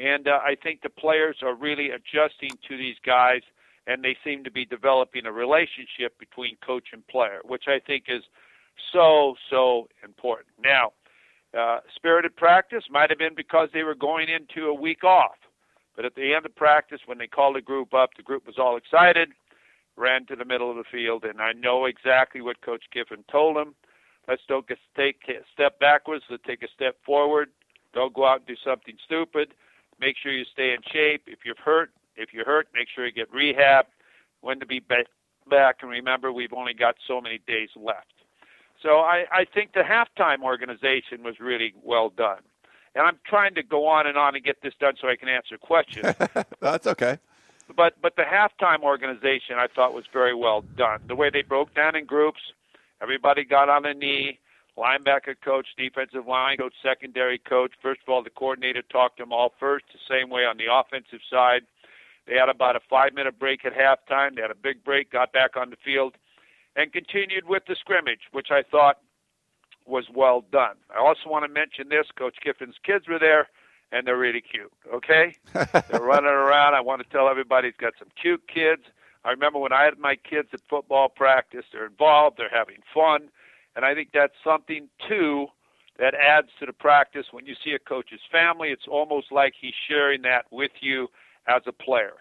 and 0.00 0.26
uh, 0.26 0.40
I 0.42 0.56
think 0.60 0.82
the 0.82 0.90
players 0.90 1.36
are 1.42 1.54
really 1.54 1.90
adjusting 1.90 2.50
to 2.66 2.76
these 2.76 2.96
guys– 3.04 3.42
and 3.86 4.04
they 4.04 4.16
seem 4.24 4.44
to 4.44 4.50
be 4.50 4.64
developing 4.64 5.26
a 5.26 5.32
relationship 5.32 6.18
between 6.18 6.56
coach 6.64 6.88
and 6.92 7.06
player, 7.08 7.40
which 7.44 7.64
I 7.66 7.80
think 7.84 8.04
is 8.08 8.22
so 8.92 9.34
so 9.50 9.88
important. 10.04 10.48
Now, 10.62 10.92
uh, 11.58 11.80
spirited 11.94 12.36
practice 12.36 12.84
might 12.90 13.10
have 13.10 13.18
been 13.18 13.34
because 13.34 13.68
they 13.72 13.82
were 13.82 13.94
going 13.94 14.28
into 14.28 14.68
a 14.68 14.74
week 14.74 15.02
off, 15.02 15.36
but 16.00 16.06
at 16.06 16.14
the 16.14 16.32
end 16.32 16.46
of 16.46 16.56
practice, 16.56 17.02
when 17.04 17.18
they 17.18 17.26
called 17.26 17.56
the 17.56 17.60
group 17.60 17.92
up, 17.92 18.14
the 18.16 18.22
group 18.22 18.46
was 18.46 18.56
all 18.58 18.78
excited, 18.78 19.32
ran 19.96 20.24
to 20.24 20.34
the 20.34 20.46
middle 20.46 20.70
of 20.70 20.78
the 20.78 20.84
field, 20.90 21.24
and 21.24 21.42
I 21.42 21.52
know 21.52 21.84
exactly 21.84 22.40
what 22.40 22.62
Coach 22.62 22.84
Kiffin 22.90 23.22
told 23.30 23.54
them. 23.54 23.74
Let's 24.26 24.40
don't 24.48 24.66
get, 24.66 24.78
take 24.96 25.16
a 25.28 25.44
step 25.52 25.78
backwards, 25.78 26.24
let's 26.30 26.42
take 26.46 26.62
a 26.62 26.68
step 26.74 26.96
forward. 27.04 27.50
Don't 27.92 28.14
go 28.14 28.24
out 28.24 28.38
and 28.38 28.46
do 28.46 28.56
something 28.64 28.96
stupid. 29.04 29.52
Make 30.00 30.16
sure 30.16 30.32
you 30.32 30.46
stay 30.50 30.72
in 30.72 30.78
shape. 30.90 31.24
If 31.26 31.40
you're 31.44 31.54
hurt, 31.62 31.90
if 32.16 32.32
you're 32.32 32.46
hurt, 32.46 32.68
make 32.72 32.88
sure 32.88 33.04
you 33.04 33.12
get 33.12 33.30
rehab. 33.30 33.84
When 34.40 34.58
to 34.60 34.64
be 34.64 34.80
back, 34.80 35.76
and 35.82 35.90
remember, 35.90 36.32
we've 36.32 36.54
only 36.54 36.72
got 36.72 36.94
so 37.06 37.20
many 37.20 37.40
days 37.46 37.68
left. 37.76 38.14
So 38.82 39.00
I, 39.00 39.26
I 39.30 39.44
think 39.44 39.74
the 39.74 39.80
halftime 39.80 40.44
organization 40.44 41.22
was 41.22 41.40
really 41.40 41.74
well 41.84 42.08
done. 42.08 42.40
And 42.94 43.06
I'm 43.06 43.18
trying 43.24 43.54
to 43.54 43.62
go 43.62 43.86
on 43.86 44.06
and 44.06 44.18
on 44.18 44.34
and 44.34 44.44
get 44.44 44.62
this 44.62 44.74
done 44.80 44.94
so 45.00 45.08
I 45.08 45.16
can 45.16 45.28
answer 45.28 45.56
questions. 45.56 46.14
That's 46.60 46.86
okay. 46.86 47.18
But 47.76 47.94
but 48.02 48.16
the 48.16 48.22
halftime 48.22 48.82
organization 48.82 49.56
I 49.56 49.68
thought 49.68 49.94
was 49.94 50.04
very 50.12 50.34
well 50.34 50.64
done. 50.76 51.00
The 51.06 51.14
way 51.14 51.30
they 51.30 51.42
broke 51.42 51.74
down 51.74 51.94
in 51.94 52.04
groups, 52.04 52.40
everybody 53.00 53.44
got 53.44 53.68
on 53.68 53.86
a 53.86 53.94
knee. 53.94 54.38
Linebacker 54.76 55.34
coach, 55.44 55.66
defensive 55.76 56.26
line 56.26 56.56
coach, 56.56 56.72
secondary 56.82 57.38
coach. 57.38 57.72
First 57.82 58.00
of 58.02 58.08
all, 58.08 58.22
the 58.22 58.30
coordinator 58.30 58.82
talked 58.82 59.18
to 59.18 59.24
them 59.24 59.32
all 59.32 59.52
first. 59.60 59.84
The 59.92 59.98
same 60.08 60.30
way 60.30 60.46
on 60.46 60.56
the 60.56 60.72
offensive 60.72 61.20
side. 61.30 61.62
They 62.26 62.36
had 62.36 62.48
about 62.48 62.76
a 62.76 62.80
five 62.88 63.12
minute 63.12 63.38
break 63.38 63.64
at 63.64 63.72
halftime. 63.74 64.36
They 64.36 64.42
had 64.42 64.50
a 64.50 64.56
big 64.56 64.82
break, 64.84 65.10
got 65.10 65.32
back 65.32 65.56
on 65.56 65.70
the 65.70 65.76
field, 65.84 66.14
and 66.76 66.92
continued 66.92 67.46
with 67.46 67.64
the 67.66 67.76
scrimmage, 67.76 68.28
which 68.32 68.48
I 68.50 68.62
thought 68.62 68.98
was 69.90 70.06
well 70.14 70.44
done. 70.52 70.76
I 70.94 70.98
also 70.98 71.28
want 71.28 71.44
to 71.44 71.52
mention 71.52 71.88
this 71.88 72.06
Coach 72.16 72.36
Kiffin's 72.42 72.76
kids 72.82 73.08
were 73.08 73.18
there, 73.18 73.48
and 73.92 74.06
they're 74.06 74.18
really 74.18 74.40
cute. 74.40 74.72
Okay, 74.92 75.34
they're 75.52 76.00
running 76.00 76.30
around. 76.30 76.74
I 76.74 76.80
want 76.80 77.02
to 77.02 77.08
tell 77.08 77.28
everybody 77.28 77.68
he's 77.68 77.76
got 77.76 77.94
some 77.98 78.08
cute 78.20 78.42
kids. 78.52 78.82
I 79.24 79.30
remember 79.30 79.58
when 79.58 79.72
I 79.72 79.84
had 79.84 79.98
my 79.98 80.16
kids 80.16 80.48
at 80.52 80.60
football 80.68 81.08
practice. 81.08 81.64
They're 81.72 81.86
involved. 81.86 82.38
They're 82.38 82.48
having 82.48 82.78
fun, 82.94 83.28
and 83.76 83.84
I 83.84 83.94
think 83.94 84.10
that's 84.14 84.34
something 84.42 84.88
too 85.08 85.48
that 85.98 86.14
adds 86.14 86.48
to 86.58 86.66
the 86.66 86.72
practice. 86.72 87.26
When 87.30 87.46
you 87.46 87.54
see 87.62 87.72
a 87.72 87.78
coach's 87.78 88.20
family, 88.32 88.70
it's 88.70 88.88
almost 88.88 89.30
like 89.30 89.52
he's 89.60 89.74
sharing 89.88 90.22
that 90.22 90.46
with 90.50 90.72
you 90.80 91.08
as 91.46 91.62
a 91.66 91.72
player. 91.72 92.14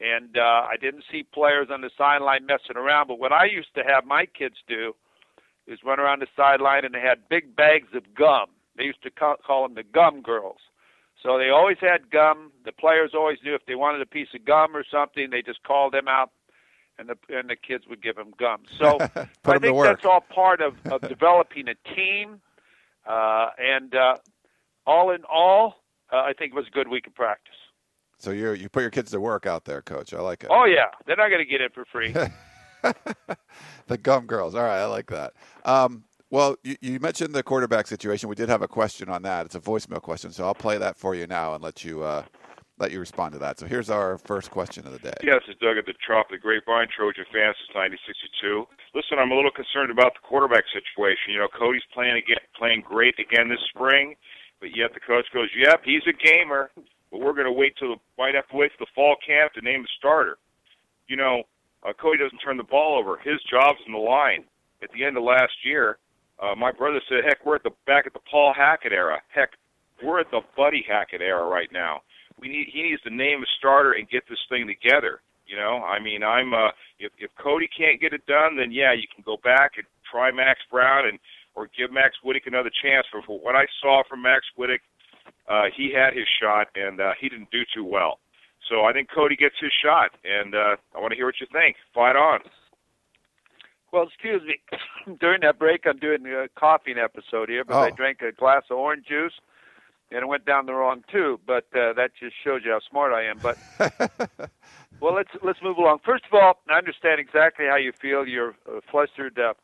And 0.00 0.36
uh, 0.36 0.66
I 0.68 0.76
didn't 0.80 1.04
see 1.12 1.22
players 1.22 1.68
on 1.70 1.82
the 1.82 1.90
sideline 1.96 2.46
messing 2.46 2.76
around, 2.76 3.06
but 3.06 3.18
what 3.18 3.32
I 3.32 3.44
used 3.44 3.74
to 3.76 3.84
have 3.84 4.04
my 4.04 4.26
kids 4.26 4.56
do 4.66 4.94
is 5.70 5.80
run 5.84 6.00
around 6.00 6.20
the 6.20 6.26
sideline 6.36 6.84
and 6.84 6.94
they 6.94 7.00
had 7.00 7.28
big 7.28 7.56
bags 7.56 7.88
of 7.94 8.14
gum. 8.14 8.46
They 8.76 8.84
used 8.84 9.02
to 9.02 9.10
call, 9.10 9.36
call 9.46 9.62
them 9.62 9.74
the 9.74 9.82
gum 9.82 10.22
girls. 10.22 10.58
So 11.22 11.38
they 11.38 11.50
always 11.50 11.76
had 11.80 12.10
gum. 12.10 12.50
The 12.64 12.72
players 12.72 13.12
always 13.14 13.38
knew 13.44 13.54
if 13.54 13.66
they 13.66 13.74
wanted 13.74 14.00
a 14.00 14.06
piece 14.06 14.28
of 14.34 14.44
gum 14.44 14.76
or 14.76 14.84
something, 14.90 15.30
they 15.30 15.42
just 15.42 15.62
called 15.64 15.92
them 15.92 16.08
out, 16.08 16.30
and 16.98 17.08
the 17.10 17.16
and 17.28 17.50
the 17.50 17.56
kids 17.56 17.84
would 17.88 18.02
give 18.02 18.16
them 18.16 18.32
gum. 18.38 18.62
So 18.78 18.98
I 19.44 19.58
think 19.58 19.82
that's 19.82 20.04
all 20.04 20.24
part 20.34 20.62
of, 20.62 20.74
of 20.90 21.02
developing 21.02 21.66
a 21.68 21.74
team, 21.94 22.40
uh, 23.06 23.50
and 23.58 23.94
uh, 23.94 24.16
all 24.86 25.10
in 25.10 25.24
all, 25.30 25.82
uh, 26.10 26.16
I 26.16 26.32
think 26.32 26.52
it 26.52 26.56
was 26.56 26.68
a 26.68 26.70
good 26.70 26.88
week 26.88 27.06
of 27.06 27.14
practice. 27.14 27.54
So 28.18 28.30
you 28.30 28.52
you 28.52 28.70
put 28.70 28.80
your 28.80 28.90
kids 28.90 29.10
to 29.10 29.20
work 29.20 29.44
out 29.44 29.66
there, 29.66 29.82
coach. 29.82 30.14
I 30.14 30.20
like 30.20 30.44
it. 30.44 30.50
Oh 30.50 30.64
yeah, 30.64 30.86
they're 31.06 31.16
not 31.16 31.28
going 31.28 31.44
to 31.44 31.50
get 31.50 31.60
it 31.60 31.74
for 31.74 31.84
free. 31.84 32.14
the 33.86 33.98
gum 33.98 34.26
girls. 34.26 34.54
All 34.54 34.62
right, 34.62 34.80
I 34.80 34.86
like 34.86 35.06
that. 35.08 35.32
Um, 35.64 36.04
well, 36.30 36.56
you, 36.62 36.76
you, 36.80 37.00
mentioned 37.00 37.34
the 37.34 37.42
quarterback 37.42 37.86
situation. 37.86 38.28
We 38.28 38.36
did 38.36 38.48
have 38.48 38.62
a 38.62 38.68
question 38.68 39.08
on 39.08 39.22
that. 39.22 39.46
It's 39.46 39.56
a 39.56 39.60
voicemail 39.60 40.00
question, 40.00 40.30
so 40.30 40.44
I'll 40.44 40.54
play 40.54 40.78
that 40.78 40.96
for 40.96 41.14
you 41.14 41.26
now 41.26 41.54
and 41.54 41.62
let 41.62 41.84
you 41.84 42.02
uh, 42.02 42.24
let 42.78 42.92
you 42.92 43.00
respond 43.00 43.32
to 43.32 43.38
that. 43.40 43.58
So 43.58 43.66
here's 43.66 43.90
our 43.90 44.16
first 44.18 44.50
question 44.50 44.86
of 44.86 44.92
the 44.92 45.00
day. 45.00 45.18
Yes, 45.22 45.42
it's 45.48 45.58
Doug 45.60 45.76
at 45.76 45.86
the 45.86 45.94
Trop, 46.06 46.30
the 46.30 46.38
Grapevine, 46.38 46.86
Trojan 46.96 47.24
fans 47.32 47.56
since 47.58 47.74
1962. 47.74 48.64
Listen, 48.94 49.18
I'm 49.18 49.32
a 49.32 49.34
little 49.34 49.50
concerned 49.50 49.90
about 49.90 50.14
the 50.14 50.22
quarterback 50.22 50.64
situation. 50.72 51.34
You 51.34 51.40
know, 51.40 51.48
Cody's 51.48 51.82
playing 51.92 52.16
again, 52.16 52.40
playing 52.56 52.82
great 52.86 53.18
again 53.18 53.48
this 53.48 53.60
spring, 53.74 54.14
but 54.60 54.76
yet 54.76 54.94
the 54.94 55.00
coach 55.00 55.26
goes, 55.34 55.48
"Yep, 55.56 55.82
he's 55.84 56.06
a 56.06 56.14
gamer." 56.14 56.70
but 57.10 57.20
we're 57.20 57.32
going 57.32 57.46
to 57.46 57.52
wait 57.52 57.74
till 57.78 57.94
the, 57.94 58.00
might 58.18 58.34
have 58.34 58.48
to 58.48 58.56
wait 58.56 58.70
till 58.76 58.86
the 58.86 58.92
fall 58.94 59.16
camp 59.26 59.52
to 59.54 59.60
name 59.60 59.82
the 59.82 59.88
starter. 59.98 60.38
You 61.08 61.16
know, 61.16 61.42
uh, 61.86 61.92
Cody 61.92 62.18
doesn't 62.18 62.38
turn 62.38 62.56
the 62.56 62.64
ball 62.64 62.98
over. 62.98 63.18
His 63.18 63.40
job's 63.50 63.80
in 63.86 63.92
the 63.92 63.98
line. 63.98 64.44
At 64.82 64.90
the 64.92 65.04
end 65.04 65.16
of 65.16 65.22
last 65.22 65.52
year, 65.64 65.98
uh, 66.40 66.54
my 66.54 66.72
brother 66.72 67.00
said, 67.08 67.24
"Heck, 67.24 67.44
we're 67.44 67.56
at 67.56 67.62
the 67.62 67.74
back 67.86 68.06
at 68.06 68.12
the 68.12 68.24
Paul 68.30 68.54
Hackett 68.56 68.92
era. 68.92 69.20
Heck, 69.28 69.50
we're 70.02 70.20
at 70.20 70.30
the 70.30 70.40
Buddy 70.56 70.84
Hackett 70.88 71.20
era 71.20 71.46
right 71.46 71.70
now. 71.72 72.00
We 72.38 72.48
need 72.48 72.68
he 72.72 72.82
needs 72.82 73.02
to 73.02 73.10
name 73.10 73.42
a 73.42 73.46
starter 73.58 73.92
and 73.92 74.08
get 74.08 74.24
this 74.28 74.40
thing 74.48 74.66
together. 74.66 75.20
You 75.46 75.56
know, 75.56 75.82
I 75.84 75.98
mean, 75.98 76.22
I'm 76.22 76.54
uh, 76.54 76.70
if 76.98 77.12
if 77.18 77.30
Cody 77.36 77.68
can't 77.76 78.00
get 78.00 78.14
it 78.14 78.24
done, 78.26 78.56
then 78.56 78.72
yeah, 78.72 78.92
you 78.92 79.06
can 79.14 79.22
go 79.24 79.36
back 79.44 79.72
and 79.76 79.86
try 80.10 80.30
Max 80.30 80.60
Browne 80.70 81.08
and 81.08 81.18
or 81.54 81.68
give 81.76 81.92
Max 81.92 82.14
Wittek 82.24 82.46
another 82.46 82.70
chance. 82.82 83.06
For, 83.10 83.20
for 83.22 83.38
what 83.40 83.56
I 83.56 83.66
saw 83.82 84.02
from 84.08 84.22
Max 84.22 84.46
Wittek 84.58 84.80
uh, 85.48 85.64
he 85.76 85.92
had 85.92 86.14
his 86.16 86.26
shot 86.40 86.68
and 86.74 87.00
uh, 87.00 87.12
he 87.20 87.28
didn't 87.28 87.50
do 87.50 87.62
too 87.74 87.84
well. 87.84 88.18
So 88.70 88.84
I 88.84 88.92
think 88.92 89.08
Cody 89.12 89.34
gets 89.34 89.56
his 89.60 89.72
shot, 89.84 90.12
and 90.24 90.54
uh, 90.54 90.76
I 90.94 91.00
want 91.00 91.10
to 91.10 91.16
hear 91.16 91.26
what 91.26 91.40
you 91.40 91.46
think. 91.52 91.76
Fight 91.92 92.14
on. 92.14 92.40
Well, 93.92 94.04
excuse 94.04 94.42
me. 94.46 94.60
During 95.20 95.40
that 95.40 95.58
break, 95.58 95.80
I'm 95.86 95.98
doing 95.98 96.24
a 96.26 96.46
coughing 96.58 96.96
episode 96.96 97.48
here, 97.48 97.64
but 97.64 97.74
oh. 97.74 97.80
I 97.80 97.90
drank 97.90 98.22
a 98.22 98.30
glass 98.30 98.62
of 98.70 98.78
orange 98.78 99.06
juice, 99.06 99.32
and 100.12 100.22
it 100.22 100.26
went 100.26 100.46
down 100.46 100.66
the 100.66 100.72
wrong 100.72 101.02
tube. 101.10 101.40
But 101.44 101.64
uh, 101.74 101.94
that 101.94 102.12
just 102.18 102.36
shows 102.44 102.60
you 102.64 102.70
how 102.70 102.80
smart 102.88 103.12
I 103.12 103.24
am. 103.24 103.38
But 103.42 103.58
well, 105.00 105.14
let's 105.14 105.30
let's 105.42 105.58
move 105.62 105.76
along. 105.76 105.98
First 106.04 106.24
of 106.30 106.38
all, 106.40 106.60
I 106.70 106.78
understand 106.78 107.18
exactly 107.18 107.66
how 107.68 107.76
you 107.76 107.90
feel. 108.00 108.24
You're 108.24 108.54
a 108.68 108.80
flustered 108.88 109.36
uh, 109.36 109.54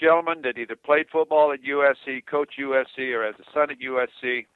gentleman 0.00 0.40
that 0.44 0.56
either 0.56 0.74
played 0.74 1.06
football 1.12 1.52
at 1.52 1.60
USC, 1.62 2.24
coached 2.24 2.58
USC, 2.58 3.12
or 3.12 3.24
as 3.24 3.34
a 3.38 3.44
son 3.52 3.70
at 3.70 3.76
USC 3.78 4.46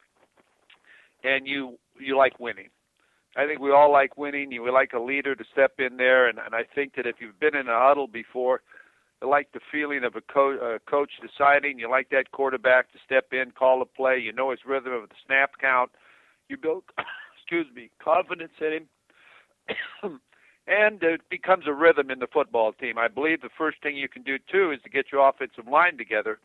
and 1.24 1.46
you 1.46 1.78
you 1.98 2.16
like 2.16 2.38
winning. 2.40 2.68
I 3.36 3.46
think 3.46 3.60
we 3.60 3.70
all 3.70 3.90
like 3.90 4.16
winning. 4.16 4.52
You 4.52 4.70
like 4.72 4.92
a 4.92 5.00
leader 5.00 5.34
to 5.34 5.44
step 5.52 5.74
in 5.78 5.96
there, 5.96 6.28
and, 6.28 6.38
and 6.38 6.54
I 6.54 6.62
think 6.74 6.94
that 6.96 7.06
if 7.06 7.16
you've 7.20 7.40
been 7.40 7.56
in 7.56 7.68
a 7.68 7.78
huddle 7.78 8.06
before, 8.06 8.60
you 9.22 9.28
like 9.28 9.52
the 9.52 9.60
feeling 9.70 10.04
of 10.04 10.16
a, 10.16 10.20
co- 10.20 10.76
a 10.76 10.90
coach 10.90 11.12
deciding. 11.20 11.78
You 11.78 11.88
like 11.90 12.10
that 12.10 12.32
quarterback 12.32 12.92
to 12.92 12.98
step 13.04 13.32
in, 13.32 13.52
call 13.52 13.80
a 13.80 13.86
play. 13.86 14.18
You 14.18 14.32
know 14.32 14.50
his 14.50 14.60
rhythm 14.66 14.92
of 14.92 15.08
the 15.08 15.14
snap 15.26 15.52
count. 15.60 15.90
You 16.48 16.56
build, 16.58 16.84
excuse 17.36 17.66
me, 17.74 17.90
confidence 18.02 18.52
in 18.60 18.86
him, 20.02 20.20
and 20.66 21.02
it 21.02 21.22
becomes 21.30 21.64
a 21.66 21.72
rhythm 21.72 22.10
in 22.10 22.18
the 22.18 22.26
football 22.26 22.72
team. 22.74 22.98
I 22.98 23.08
believe 23.08 23.40
the 23.40 23.48
first 23.56 23.82
thing 23.82 23.96
you 23.96 24.08
can 24.08 24.22
do 24.22 24.36
too 24.50 24.72
is 24.72 24.80
to 24.82 24.90
get 24.90 25.06
your 25.10 25.26
offensive 25.26 25.66
line 25.66 25.96
together 25.96 26.38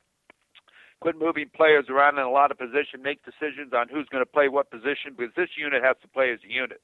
quit 0.99 1.17
moving 1.17 1.49
players 1.55 1.85
around 1.89 2.17
in 2.17 2.23
a 2.23 2.29
lot 2.29 2.51
of 2.51 2.57
position, 2.57 3.01
make 3.01 3.19
decisions 3.23 3.73
on 3.73 3.87
who's 3.87 4.07
going 4.09 4.21
to 4.21 4.29
play 4.29 4.49
what 4.49 4.71
position 4.71 5.13
because 5.15 5.33
this 5.35 5.49
unit 5.57 5.83
has 5.83 5.95
to 6.01 6.07
play 6.07 6.31
as 6.31 6.39
a 6.47 6.51
unit. 6.51 6.81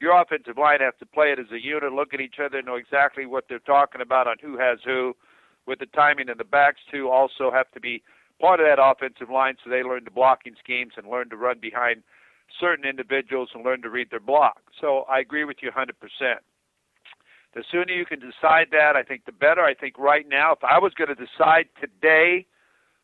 Your 0.00 0.20
offensive 0.20 0.58
line 0.58 0.80
has 0.80 0.94
to 0.98 1.06
play 1.06 1.32
it 1.32 1.38
as 1.38 1.50
a 1.52 1.62
unit, 1.62 1.92
look 1.92 2.14
at 2.14 2.20
each 2.20 2.36
other, 2.44 2.62
know 2.62 2.76
exactly 2.76 3.26
what 3.26 3.44
they're 3.48 3.60
talking 3.60 4.00
about 4.00 4.26
on 4.26 4.36
who 4.42 4.58
has 4.58 4.78
who, 4.84 5.14
with 5.66 5.78
the 5.78 5.86
timing 5.86 6.28
and 6.28 6.40
the 6.40 6.44
backs 6.44 6.80
too 6.90 7.08
also 7.08 7.50
have 7.52 7.70
to 7.72 7.80
be 7.80 8.02
part 8.40 8.58
of 8.58 8.66
that 8.66 8.82
offensive 8.82 9.30
line 9.30 9.54
so 9.62 9.70
they 9.70 9.82
learn 9.82 10.02
the 10.04 10.10
blocking 10.10 10.54
schemes 10.58 10.94
and 10.96 11.06
learn 11.06 11.30
to 11.30 11.36
run 11.36 11.58
behind 11.60 12.02
certain 12.58 12.84
individuals 12.84 13.50
and 13.54 13.64
learn 13.64 13.82
to 13.82 13.90
read 13.90 14.10
their 14.10 14.20
block. 14.20 14.58
So 14.80 15.04
I 15.08 15.20
agree 15.20 15.44
with 15.44 15.58
you 15.62 15.70
100%. 15.70 15.88
The 17.54 17.64
sooner 17.70 17.92
you 17.92 18.06
can 18.06 18.18
decide 18.18 18.68
that, 18.72 18.96
I 18.96 19.02
think 19.02 19.24
the 19.24 19.32
better. 19.32 19.62
I 19.62 19.74
think 19.74 19.98
right 19.98 20.26
now, 20.28 20.52
if 20.52 20.64
I 20.64 20.78
was 20.78 20.92
going 20.94 21.08
to 21.08 21.14
decide 21.14 21.66
today 21.80 22.46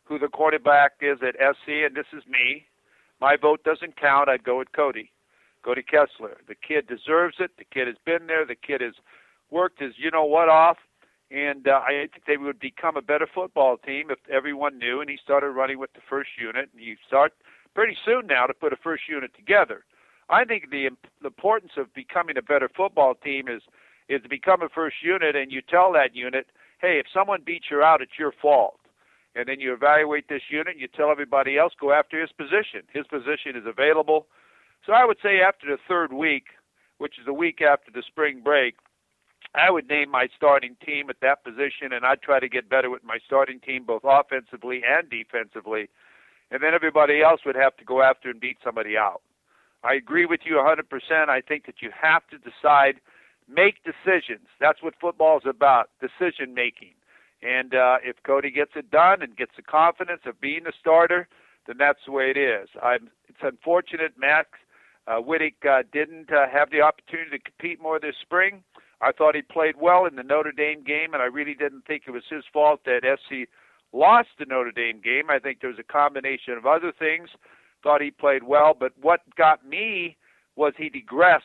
who 0.08 0.18
the 0.18 0.28
quarterback 0.28 0.92
is 1.00 1.18
at 1.22 1.34
SC, 1.36 1.84
and 1.84 1.94
this 1.94 2.06
is 2.16 2.22
me. 2.26 2.64
My 3.20 3.36
vote 3.36 3.62
doesn't 3.62 4.00
count. 4.00 4.28
I'd 4.28 4.42
go 4.42 4.58
with 4.58 4.72
Cody, 4.72 5.12
Cody 5.62 5.82
Kessler. 5.82 6.38
The 6.48 6.54
kid 6.54 6.86
deserves 6.86 7.36
it. 7.38 7.50
The 7.58 7.64
kid 7.64 7.86
has 7.86 7.96
been 8.06 8.26
there. 8.26 8.46
The 8.46 8.54
kid 8.54 8.80
has 8.80 8.94
worked 9.50 9.80
his 9.80 9.94
you 9.98 10.10
know 10.10 10.24
what 10.24 10.48
off, 10.48 10.78
and 11.30 11.68
uh, 11.68 11.80
I 11.84 12.08
think 12.12 12.24
they 12.26 12.38
would 12.38 12.58
become 12.58 12.96
a 12.96 13.02
better 13.02 13.28
football 13.32 13.76
team 13.76 14.10
if 14.10 14.18
everyone 14.32 14.78
knew. 14.78 15.00
And 15.00 15.10
he 15.10 15.18
started 15.22 15.50
running 15.50 15.78
with 15.78 15.92
the 15.92 16.00
first 16.08 16.30
unit, 16.40 16.70
and 16.72 16.82
you 16.82 16.96
start 17.06 17.34
pretty 17.74 17.96
soon 18.04 18.26
now 18.26 18.46
to 18.46 18.54
put 18.54 18.72
a 18.72 18.76
first 18.76 19.02
unit 19.08 19.32
together. 19.36 19.84
I 20.30 20.44
think 20.44 20.70
the, 20.70 20.90
the 21.20 21.26
importance 21.26 21.72
of 21.76 21.92
becoming 21.92 22.36
a 22.36 22.42
better 22.42 22.70
football 22.74 23.14
team 23.14 23.48
is 23.48 23.62
is 24.08 24.22
to 24.22 24.28
become 24.28 24.62
a 24.62 24.70
first 24.70 24.96
unit, 25.02 25.36
and 25.36 25.52
you 25.52 25.60
tell 25.60 25.92
that 25.92 26.16
unit, 26.16 26.46
hey, 26.80 26.98
if 26.98 27.04
someone 27.12 27.42
beats 27.44 27.66
you 27.70 27.82
out, 27.82 28.00
it's 28.00 28.18
your 28.18 28.32
fault 28.40 28.80
and 29.38 29.46
then 29.46 29.60
you 29.60 29.72
evaluate 29.72 30.28
this 30.28 30.42
unit 30.50 30.74
and 30.74 30.80
you 30.80 30.88
tell 30.88 31.12
everybody 31.12 31.56
else 31.56 31.72
go 31.80 31.92
after 31.92 32.20
his 32.20 32.32
position. 32.32 32.82
His 32.92 33.06
position 33.06 33.54
is 33.54 33.62
available. 33.66 34.26
So 34.84 34.92
I 34.92 35.04
would 35.04 35.18
say 35.22 35.38
after 35.40 35.64
the 35.68 35.78
third 35.86 36.12
week, 36.12 36.46
which 36.98 37.20
is 37.20 37.26
a 37.28 37.32
week 37.32 37.62
after 37.62 37.92
the 37.94 38.02
spring 38.04 38.40
break, 38.42 38.74
I 39.54 39.70
would 39.70 39.88
name 39.88 40.10
my 40.10 40.26
starting 40.36 40.76
team 40.84 41.08
at 41.08 41.20
that 41.22 41.44
position 41.44 41.92
and 41.92 42.04
I'd 42.04 42.20
try 42.20 42.40
to 42.40 42.48
get 42.48 42.68
better 42.68 42.90
with 42.90 43.04
my 43.04 43.18
starting 43.24 43.60
team 43.60 43.84
both 43.84 44.02
offensively 44.02 44.82
and 44.84 45.08
defensively. 45.08 45.88
And 46.50 46.60
then 46.60 46.74
everybody 46.74 47.22
else 47.22 47.42
would 47.46 47.54
have 47.54 47.76
to 47.76 47.84
go 47.84 48.02
after 48.02 48.30
and 48.30 48.40
beat 48.40 48.56
somebody 48.64 48.96
out. 48.96 49.22
I 49.84 49.94
agree 49.94 50.26
with 50.26 50.40
you 50.44 50.56
100%. 50.56 51.28
I 51.28 51.42
think 51.42 51.66
that 51.66 51.80
you 51.80 51.90
have 51.94 52.22
to 52.30 52.38
decide, 52.38 52.96
make 53.48 53.76
decisions. 53.84 54.48
That's 54.58 54.82
what 54.82 54.94
football 55.00 55.38
is 55.38 55.46
about, 55.48 55.90
decision 56.00 56.54
making. 56.54 56.94
And 57.42 57.74
uh, 57.74 57.98
if 58.02 58.16
Cody 58.24 58.50
gets 58.50 58.72
it 58.74 58.90
done 58.90 59.22
and 59.22 59.36
gets 59.36 59.52
the 59.56 59.62
confidence 59.62 60.22
of 60.26 60.40
being 60.40 60.66
a 60.66 60.72
starter, 60.78 61.28
then 61.66 61.76
that's 61.78 62.00
the 62.06 62.12
way 62.12 62.30
it 62.30 62.36
is. 62.36 62.68
I'm, 62.82 63.10
it's 63.28 63.38
unfortunate 63.42 64.12
Max 64.18 64.48
uh, 65.06 65.20
Wittek 65.20 65.54
uh, 65.68 65.82
didn't 65.92 66.32
uh, 66.32 66.48
have 66.52 66.70
the 66.70 66.80
opportunity 66.80 67.38
to 67.38 67.38
compete 67.38 67.80
more 67.80 67.98
this 68.00 68.16
spring. 68.20 68.62
I 69.00 69.12
thought 69.12 69.36
he 69.36 69.42
played 69.42 69.76
well 69.80 70.06
in 70.06 70.16
the 70.16 70.22
Notre 70.22 70.52
Dame 70.52 70.82
game, 70.82 71.14
and 71.14 71.22
I 71.22 71.26
really 71.26 71.54
didn't 71.54 71.86
think 71.86 72.02
it 72.06 72.10
was 72.10 72.24
his 72.28 72.44
fault 72.52 72.80
that 72.84 73.02
SC 73.04 73.48
lost 73.92 74.28
the 74.38 74.44
Notre 74.44 74.72
Dame 74.72 75.00
game. 75.00 75.30
I 75.30 75.38
think 75.38 75.60
there 75.60 75.70
was 75.70 75.78
a 75.78 75.92
combination 75.92 76.54
of 76.54 76.66
other 76.66 76.92
things. 76.98 77.30
Thought 77.82 78.02
he 78.02 78.10
played 78.10 78.42
well, 78.42 78.74
but 78.78 78.92
what 79.00 79.20
got 79.36 79.64
me 79.64 80.16
was 80.56 80.72
he 80.76 80.88
digressed 80.88 81.44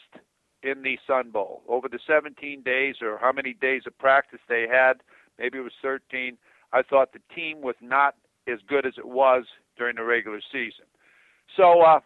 in 0.63 0.81
the 0.81 0.97
Sun 1.05 1.29
Bowl 1.29 1.61
over 1.67 1.87
the 1.87 1.99
17 2.07 2.63
days 2.63 2.95
or 3.01 3.19
how 3.19 3.31
many 3.31 3.53
days 3.53 3.83
of 3.85 3.97
practice 3.99 4.39
they 4.49 4.65
had 4.69 5.03
maybe 5.43 5.57
it 5.57 5.61
was 5.61 5.73
13. 5.81 6.37
I 6.71 6.81
thought 6.81 7.11
the 7.11 7.35
team 7.35 7.61
was 7.61 7.75
not 7.81 8.15
as 8.47 8.59
good 8.67 8.85
as 8.85 8.93
it 8.97 9.07
was 9.07 9.43
during 9.77 9.97
the 9.97 10.03
regular 10.03 10.39
season. 10.51 10.85
So 11.57 11.81
uh, 11.81 11.99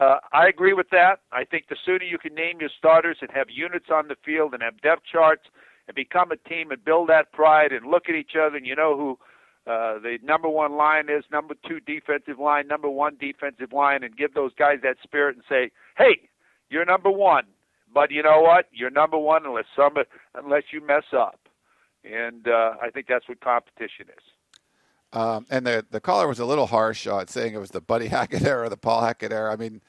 uh, 0.00 0.18
I 0.32 0.46
agree 0.46 0.72
with 0.72 0.88
that. 0.90 1.16
I 1.32 1.44
think 1.44 1.64
the 1.68 1.76
sooner 1.84 2.04
you 2.04 2.18
can 2.18 2.34
name 2.34 2.60
your 2.60 2.70
starters 2.78 3.18
and 3.20 3.30
have 3.32 3.48
units 3.50 3.86
on 3.92 4.06
the 4.06 4.16
field 4.24 4.54
and 4.54 4.62
have 4.62 4.80
depth 4.82 5.02
charts 5.10 5.42
and 5.88 5.94
become 5.96 6.30
a 6.30 6.48
team 6.48 6.70
and 6.70 6.84
build 6.84 7.08
that 7.08 7.32
pride 7.32 7.72
and 7.72 7.90
look 7.90 8.04
at 8.08 8.14
each 8.14 8.32
other 8.40 8.56
and 8.56 8.66
you 8.66 8.76
know 8.76 8.96
who 8.96 9.18
uh, 9.66 9.98
the 9.98 10.18
number 10.22 10.48
one 10.48 10.76
line 10.76 11.08
is, 11.08 11.24
number 11.32 11.54
two 11.66 11.80
defensive 11.80 12.38
line, 12.38 12.68
number 12.68 12.88
one 12.88 13.16
defensive 13.18 13.72
line, 13.72 14.02
and 14.04 14.14
give 14.14 14.34
those 14.34 14.52
guys 14.58 14.76
that 14.82 14.96
spirit 15.02 15.36
and 15.36 15.44
say, 15.48 15.70
"Hey, 15.96 16.28
you're 16.68 16.84
number 16.84 17.10
one, 17.10 17.44
but 17.92 18.10
you 18.10 18.22
know 18.22 18.42
what? 18.42 18.68
You're 18.72 18.90
number 18.90 19.16
one 19.16 19.46
unless 19.46 19.64
somebody 19.74 20.06
unless 20.34 20.64
you 20.70 20.84
mess 20.86 21.04
up." 21.16 21.43
And 22.04 22.46
uh, 22.48 22.74
I 22.82 22.90
think 22.90 23.06
that's 23.08 23.28
what 23.28 23.40
competition 23.40 24.06
is. 24.08 24.24
Um, 25.12 25.46
and 25.48 25.66
the 25.66 25.86
the 25.90 26.00
caller 26.00 26.26
was 26.26 26.40
a 26.40 26.44
little 26.44 26.66
harsh 26.66 27.06
uh, 27.06 27.24
saying 27.28 27.54
it 27.54 27.58
was 27.58 27.70
the 27.70 27.80
Buddy 27.80 28.08
Hackett 28.16 28.42
era, 28.42 28.68
the 28.68 28.76
Paul 28.76 29.00
Hackett 29.02 29.32
era. 29.32 29.52
I 29.52 29.56
mean, 29.56 29.80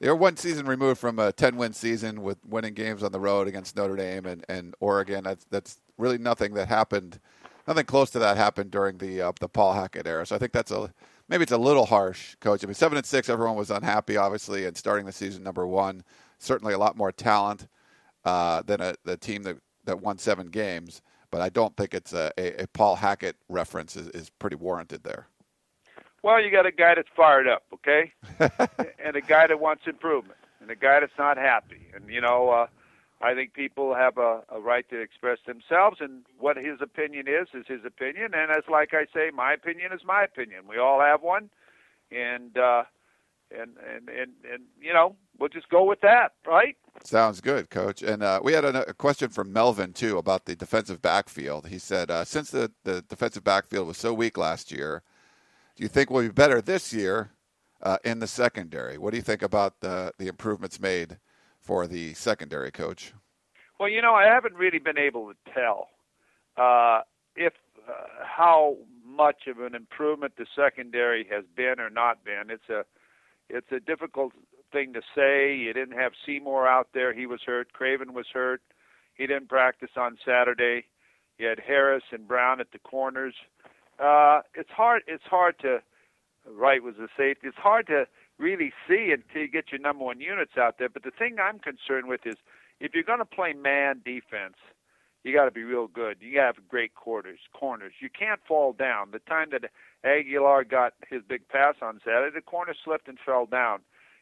they're 0.00 0.16
one 0.16 0.36
season 0.36 0.66
removed 0.66 0.98
from 0.98 1.18
a 1.18 1.32
10 1.32 1.56
win 1.56 1.74
season 1.74 2.22
with 2.22 2.38
winning 2.46 2.74
games 2.74 3.02
on 3.02 3.12
the 3.12 3.20
road 3.20 3.46
against 3.46 3.76
Notre 3.76 3.96
Dame 3.96 4.24
and, 4.24 4.44
and 4.48 4.74
Oregon. 4.80 5.24
That's 5.24 5.44
that's 5.50 5.80
really 5.98 6.18
nothing 6.18 6.54
that 6.54 6.68
happened. 6.68 7.20
Nothing 7.68 7.84
close 7.84 8.10
to 8.10 8.18
that 8.18 8.38
happened 8.38 8.70
during 8.70 8.98
the 8.98 9.20
uh, 9.20 9.32
the 9.38 9.48
Paul 9.48 9.74
Hackett 9.74 10.06
era. 10.06 10.24
So 10.26 10.34
I 10.34 10.38
think 10.38 10.52
that's 10.52 10.70
a 10.70 10.92
maybe 11.28 11.42
it's 11.42 11.52
a 11.52 11.58
little 11.58 11.86
harsh, 11.86 12.34
coach. 12.40 12.64
I 12.64 12.66
mean, 12.66 12.74
seven 12.74 12.96
and 12.96 13.06
six, 13.06 13.28
everyone 13.28 13.56
was 13.56 13.70
unhappy, 13.70 14.16
obviously, 14.16 14.64
and 14.64 14.76
starting 14.76 15.04
the 15.04 15.12
season 15.12 15.42
number 15.42 15.66
one, 15.66 16.02
certainly 16.38 16.72
a 16.72 16.78
lot 16.78 16.96
more 16.96 17.12
talent 17.12 17.68
uh, 18.24 18.62
than 18.62 18.80
a 18.80 18.94
the 19.04 19.18
team 19.18 19.42
that 19.42 19.58
that 19.84 20.00
won 20.00 20.16
seven 20.16 20.48
games. 20.48 21.02
But 21.30 21.40
I 21.40 21.48
don't 21.48 21.76
think 21.76 21.94
it's 21.94 22.12
a, 22.12 22.32
a, 22.36 22.64
a 22.64 22.66
Paul 22.68 22.96
Hackett 22.96 23.36
reference 23.48 23.96
is, 23.96 24.08
is 24.08 24.30
pretty 24.30 24.56
warranted 24.56 25.04
there. 25.04 25.28
Well, 26.22 26.42
you 26.42 26.50
got 26.50 26.66
a 26.66 26.72
guy 26.72 26.94
that's 26.96 27.08
fired 27.16 27.48
up, 27.48 27.62
okay, 27.72 28.12
and 29.02 29.16
a 29.16 29.22
guy 29.22 29.46
that 29.46 29.58
wants 29.58 29.84
improvement, 29.86 30.38
and 30.60 30.70
a 30.70 30.76
guy 30.76 31.00
that's 31.00 31.16
not 31.18 31.38
happy. 31.38 31.88
And 31.94 32.10
you 32.10 32.20
know, 32.20 32.50
uh, 32.50 32.66
I 33.22 33.34
think 33.34 33.54
people 33.54 33.94
have 33.94 34.18
a, 34.18 34.42
a 34.50 34.60
right 34.60 34.88
to 34.90 35.00
express 35.00 35.38
themselves, 35.46 35.98
and 36.00 36.24
what 36.38 36.58
his 36.58 36.80
opinion 36.82 37.26
is 37.26 37.48
is 37.54 37.66
his 37.66 37.84
opinion. 37.86 38.32
And 38.34 38.50
as 38.50 38.64
like 38.68 38.92
I 38.92 39.06
say, 39.14 39.30
my 39.34 39.54
opinion 39.54 39.92
is 39.92 40.00
my 40.04 40.22
opinion. 40.22 40.62
We 40.68 40.76
all 40.76 41.00
have 41.00 41.22
one, 41.22 41.48
and 42.10 42.56
uh, 42.58 42.84
and 43.50 43.76
and 43.78 44.08
and 44.08 44.32
and 44.50 44.62
you 44.80 44.92
know, 44.92 45.16
we'll 45.38 45.48
just 45.48 45.68
go 45.68 45.84
with 45.84 46.00
that, 46.02 46.32
right? 46.46 46.76
Sounds 47.04 47.40
good, 47.40 47.70
Coach. 47.70 48.02
And 48.02 48.22
uh, 48.22 48.40
we 48.42 48.52
had 48.52 48.64
a, 48.64 48.90
a, 48.90 48.94
question 48.94 49.30
from 49.30 49.52
Melvin 49.52 49.92
too 49.92 50.18
about 50.18 50.44
the 50.44 50.54
defensive 50.54 51.00
backfield. 51.00 51.68
He 51.68 51.78
said, 51.78 52.10
uh, 52.10 52.24
since 52.24 52.50
the 52.50 52.72
the 52.84 53.02
defensive 53.02 53.44
backfield 53.44 53.86
was 53.86 53.96
so 53.96 54.12
weak 54.12 54.36
last 54.36 54.70
year 54.70 55.02
do 55.80 55.84
you 55.84 55.88
think 55.88 56.10
we'll 56.10 56.24
be 56.24 56.28
better 56.28 56.60
this 56.60 56.92
year 56.92 57.30
uh, 57.82 57.96
in 58.04 58.18
the 58.18 58.26
secondary? 58.26 58.98
What 58.98 59.12
do 59.12 59.16
you 59.16 59.22
think 59.22 59.40
about 59.40 59.80
the 59.80 60.12
the 60.18 60.28
improvements 60.28 60.78
made 60.78 61.18
for 61.58 61.86
the 61.86 62.12
secondary 62.12 62.70
coach? 62.70 63.14
Well, 63.78 63.88
you 63.88 64.02
know, 64.02 64.14
I 64.14 64.24
haven't 64.24 64.56
really 64.56 64.78
been 64.78 64.98
able 64.98 65.32
to 65.32 65.52
tell 65.54 65.88
uh, 66.58 67.00
if 67.34 67.54
uh, 67.88 67.92
how 68.22 68.76
much 69.06 69.46
of 69.46 69.60
an 69.60 69.74
improvement 69.74 70.34
the 70.36 70.44
secondary 70.54 71.26
has 71.30 71.44
been 71.56 71.80
or 71.80 71.88
not 71.88 72.24
been. 72.24 72.50
It's 72.50 72.68
a 72.68 72.84
it's 73.50 73.72
a 73.72 73.80
difficult 73.80 74.32
thing 74.72 74.92
to 74.92 75.02
say. 75.14 75.54
You 75.54 75.72
didn't 75.72 75.98
have 75.98 76.12
Seymour 76.26 76.66
out 76.66 76.88
there; 76.94 77.12
he 77.12 77.26
was 77.26 77.40
hurt. 77.44 77.72
Craven 77.72 78.14
was 78.14 78.26
hurt; 78.32 78.62
he 79.14 79.26
didn't 79.26 79.48
practice 79.48 79.90
on 79.96 80.18
Saturday. 80.24 80.86
You 81.38 81.48
had 81.48 81.60
Harris 81.60 82.04
and 82.12 82.28
Brown 82.28 82.60
at 82.60 82.72
the 82.72 82.78
corners. 82.78 83.34
Uh, 83.98 84.40
it's 84.54 84.70
hard. 84.70 85.02
It's 85.06 85.24
hard 85.24 85.58
to 85.60 85.82
right 86.46 86.82
was 86.82 86.94
the 86.96 87.08
safety. 87.16 87.48
It's 87.48 87.56
hard 87.56 87.86
to 87.88 88.06
really 88.38 88.72
see 88.88 89.12
until 89.12 89.42
you 89.42 89.48
get 89.48 89.70
your 89.70 89.80
number 89.80 90.04
one 90.04 90.20
units 90.20 90.52
out 90.58 90.78
there. 90.78 90.88
But 90.88 91.02
the 91.02 91.10
thing 91.10 91.36
I'm 91.42 91.58
concerned 91.58 92.08
with 92.08 92.22
is 92.24 92.36
if 92.80 92.94
you're 92.94 93.04
going 93.04 93.18
to 93.18 93.24
play 93.24 93.52
man 93.52 94.00
defense, 94.04 94.56
you 95.22 95.34
got 95.34 95.44
to 95.44 95.50
be 95.50 95.62
real 95.62 95.86
good. 95.86 96.16
You 96.20 96.34
got 96.34 96.40
to 96.40 96.46
have 96.46 96.68
great 96.68 96.94
quarters, 96.94 97.40
corners. 97.52 97.92
You 98.00 98.08
can't 98.08 98.40
fall 98.46 98.72
down. 98.72 99.10
The 99.12 99.18
time 99.20 99.48
that 99.52 99.70
Agholor 100.04 100.68
got 100.68 100.94
his 101.08 101.22
big 101.28 101.46
pass 101.48 101.74
on 101.82 102.00
Saturday, 102.04 102.34
the 102.34 102.40
corner 102.40 102.74
slipped 102.84 103.08
and 103.08 103.18
fell 103.24 103.46
down. 103.46 103.80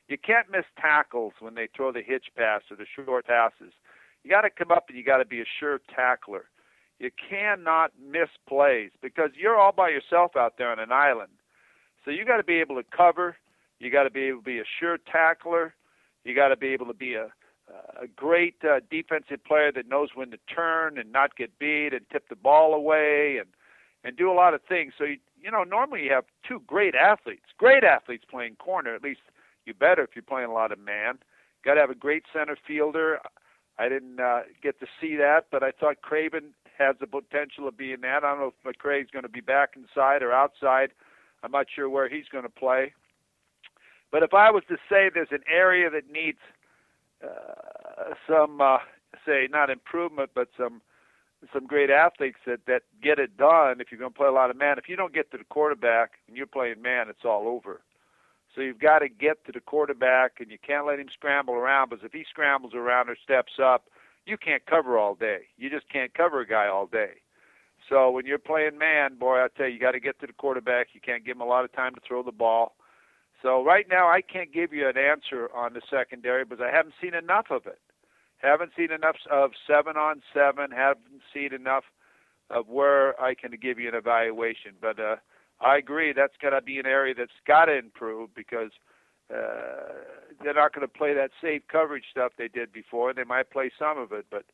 You 0.08 0.18
can't 0.18 0.50
miss 0.50 0.64
tackles 0.80 1.34
when 1.38 1.54
they 1.54 1.68
throw 1.76 1.92
the 1.92 2.02
hitch 2.02 2.26
pass 2.36 2.62
or 2.70 2.76
the 2.76 2.86
short 2.96 3.26
passes. 3.26 3.72
You 4.24 4.30
got 4.30 4.40
to 4.40 4.50
come 4.50 4.72
up 4.72 4.86
and 4.88 4.98
you 4.98 5.04
got 5.04 5.18
to 5.18 5.24
be 5.24 5.40
a 5.40 5.44
sure 5.60 5.80
tackler. 5.94 6.46
You 6.98 7.10
cannot 7.30 7.92
miss 8.02 8.28
plays 8.48 8.90
because 9.00 9.30
you're 9.36 9.56
all 9.56 9.72
by 9.72 9.90
yourself 9.90 10.32
out 10.36 10.54
there 10.58 10.70
on 10.72 10.80
an 10.80 10.90
island. 10.90 11.30
So 12.04 12.10
you 12.10 12.24
got 12.24 12.38
to 12.38 12.44
be 12.44 12.60
able 12.60 12.76
to 12.76 12.84
cover. 12.96 13.36
You 13.78 13.90
got 13.92 14.04
to 14.04 14.10
be 14.10 14.22
able 14.24 14.40
to 14.40 14.44
be 14.44 14.58
a 14.58 14.64
sure 14.80 14.98
tackler. 14.98 15.74
You 16.24 16.34
got 16.34 16.48
to 16.48 16.56
be 16.56 16.68
able 16.68 16.86
to 16.86 16.94
be 16.94 17.14
a 17.14 17.28
a 18.00 18.06
great 18.06 18.56
uh, 18.64 18.80
defensive 18.90 19.42
player 19.44 19.72
that 19.72 19.88
knows 19.88 20.10
when 20.14 20.30
to 20.30 20.38
turn 20.54 20.98
and 20.98 21.12
not 21.12 21.36
get 21.36 21.58
beat 21.58 21.92
and 21.92 22.08
tip 22.10 22.28
the 22.28 22.36
ball 22.36 22.74
away 22.74 23.38
and 23.38 23.48
and 24.04 24.16
do 24.16 24.30
a 24.30 24.32
lot 24.32 24.54
of 24.54 24.60
things. 24.68 24.92
So 24.96 25.04
you 25.04 25.18
you 25.40 25.50
know 25.50 25.64
normally 25.64 26.04
you 26.04 26.12
have 26.12 26.24
two 26.46 26.62
great 26.66 26.94
athletes, 26.94 27.46
great 27.56 27.84
athletes 27.84 28.24
playing 28.30 28.56
corner. 28.56 28.94
At 28.94 29.02
least 29.02 29.20
you 29.66 29.74
better 29.74 30.02
if 30.02 30.10
you're 30.14 30.22
playing 30.22 30.48
a 30.50 30.54
lot 30.54 30.72
of 30.72 30.78
man. 30.78 31.18
Got 31.64 31.74
to 31.74 31.80
have 31.80 31.90
a 31.90 31.94
great 31.94 32.24
center 32.32 32.56
fielder. 32.66 33.18
I 33.78 33.88
didn't 33.88 34.18
uh, 34.18 34.40
get 34.62 34.80
to 34.80 34.86
see 35.00 35.16
that, 35.16 35.46
but 35.50 35.62
I 35.62 35.70
thought 35.70 36.02
Craven 36.02 36.54
has 36.78 36.96
the 37.00 37.06
potential 37.06 37.68
of 37.68 37.76
being 37.76 38.00
that. 38.02 38.24
I 38.24 38.30
don't 38.30 38.38
know 38.38 38.52
if 38.64 38.76
McCray's 38.76 39.10
going 39.12 39.24
to 39.24 39.28
be 39.28 39.40
back 39.40 39.70
inside 39.76 40.22
or 40.22 40.32
outside. 40.32 40.90
I'm 41.42 41.52
not 41.52 41.66
sure 41.74 41.88
where 41.88 42.08
he's 42.08 42.28
going 42.30 42.44
to 42.44 42.50
play. 42.50 42.92
But 44.10 44.22
if 44.22 44.34
I 44.34 44.50
was 44.50 44.62
to 44.68 44.76
say 44.88 45.10
there's 45.12 45.28
an 45.32 45.44
area 45.52 45.90
that 45.90 46.10
needs 46.10 46.38
uh, 47.22 48.14
some, 48.28 48.60
uh, 48.60 48.78
say, 49.26 49.48
not 49.50 49.70
improvement, 49.70 50.30
but 50.34 50.48
some 50.56 50.82
some 51.52 51.66
great 51.66 51.88
athletes 51.90 52.38
that 52.46 52.66
that 52.66 52.82
get 53.02 53.18
it 53.18 53.36
done. 53.36 53.80
If 53.80 53.88
you're 53.90 54.00
going 54.00 54.12
to 54.12 54.18
play 54.18 54.26
a 54.26 54.32
lot 54.32 54.50
of 54.50 54.56
man, 54.56 54.78
if 54.78 54.88
you 54.88 54.96
don't 54.96 55.14
get 55.14 55.30
to 55.30 55.38
the 55.38 55.44
quarterback 55.44 56.12
and 56.26 56.36
you're 56.36 56.46
playing 56.46 56.82
man, 56.82 57.08
it's 57.08 57.24
all 57.24 57.46
over. 57.46 57.80
So 58.54 58.60
you've 58.60 58.80
got 58.80 59.00
to 59.00 59.08
get 59.08 59.44
to 59.46 59.52
the 59.52 59.60
quarterback, 59.60 60.40
and 60.40 60.50
you 60.50 60.58
can't 60.58 60.86
let 60.86 60.98
him 60.98 61.08
scramble 61.12 61.54
around. 61.54 61.90
Because 61.90 62.04
if 62.04 62.12
he 62.12 62.24
scrambles 62.28 62.74
around 62.74 63.08
or 63.08 63.16
steps 63.22 63.52
up, 63.62 63.84
you 64.26 64.36
can't 64.36 64.64
cover 64.66 64.98
all 64.98 65.14
day. 65.14 65.42
You 65.56 65.70
just 65.70 65.88
can't 65.88 66.12
cover 66.14 66.40
a 66.40 66.46
guy 66.46 66.66
all 66.66 66.86
day. 66.86 67.20
So 67.88 68.10
when 68.10 68.26
you're 68.26 68.38
playing 68.38 68.76
man, 68.76 69.14
boy, 69.16 69.36
I 69.36 69.46
tell 69.56 69.66
you, 69.66 69.74
you 69.74 69.80
got 69.80 69.92
to 69.92 70.00
get 70.00 70.18
to 70.20 70.26
the 70.26 70.32
quarterback. 70.32 70.88
You 70.92 71.00
can't 71.00 71.24
give 71.24 71.36
him 71.36 71.40
a 71.40 71.46
lot 71.46 71.64
of 71.64 71.72
time 71.72 71.94
to 71.94 72.00
throw 72.06 72.22
the 72.22 72.32
ball. 72.32 72.74
So 73.42 73.64
right 73.64 73.86
now, 73.88 74.08
I 74.08 74.20
can't 74.20 74.52
give 74.52 74.72
you 74.72 74.88
an 74.88 74.96
answer 74.98 75.48
on 75.54 75.74
the 75.74 75.82
secondary 75.88 76.44
because 76.44 76.62
I 76.62 76.74
haven't 76.74 76.94
seen 77.00 77.14
enough 77.14 77.46
of 77.50 77.66
it. 77.66 77.78
Haven't 78.38 78.72
seen 78.76 78.90
enough 78.90 79.16
of 79.30 79.52
seven 79.66 79.96
on 79.96 80.22
seven. 80.34 80.70
Haven't 80.70 81.22
seen 81.32 81.52
enough 81.52 81.84
of 82.50 82.68
where 82.68 83.20
I 83.20 83.34
can 83.34 83.52
give 83.60 83.78
you 83.78 83.88
an 83.88 83.94
evaluation. 83.94 84.72
But 84.80 84.98
uh, 84.98 85.16
I 85.60 85.76
agree 85.76 86.12
that's 86.12 86.36
got 86.40 86.50
to 86.50 86.62
be 86.62 86.78
an 86.78 86.86
area 86.86 87.14
that's 87.16 87.30
got 87.46 87.66
to 87.66 87.76
improve 87.76 88.34
because– 88.34 88.70
uh, 89.32 89.92
they're 90.42 90.54
not 90.54 90.74
going 90.74 90.86
to 90.86 90.92
play 90.92 91.12
that 91.14 91.30
safe 91.42 91.62
coverage 91.70 92.04
stuff 92.10 92.32
they 92.38 92.48
did 92.48 92.72
before. 92.72 93.12
They 93.12 93.24
might 93.24 93.50
play 93.50 93.70
some 93.78 93.98
of 93.98 94.12
it, 94.12 94.26
but 94.30 94.44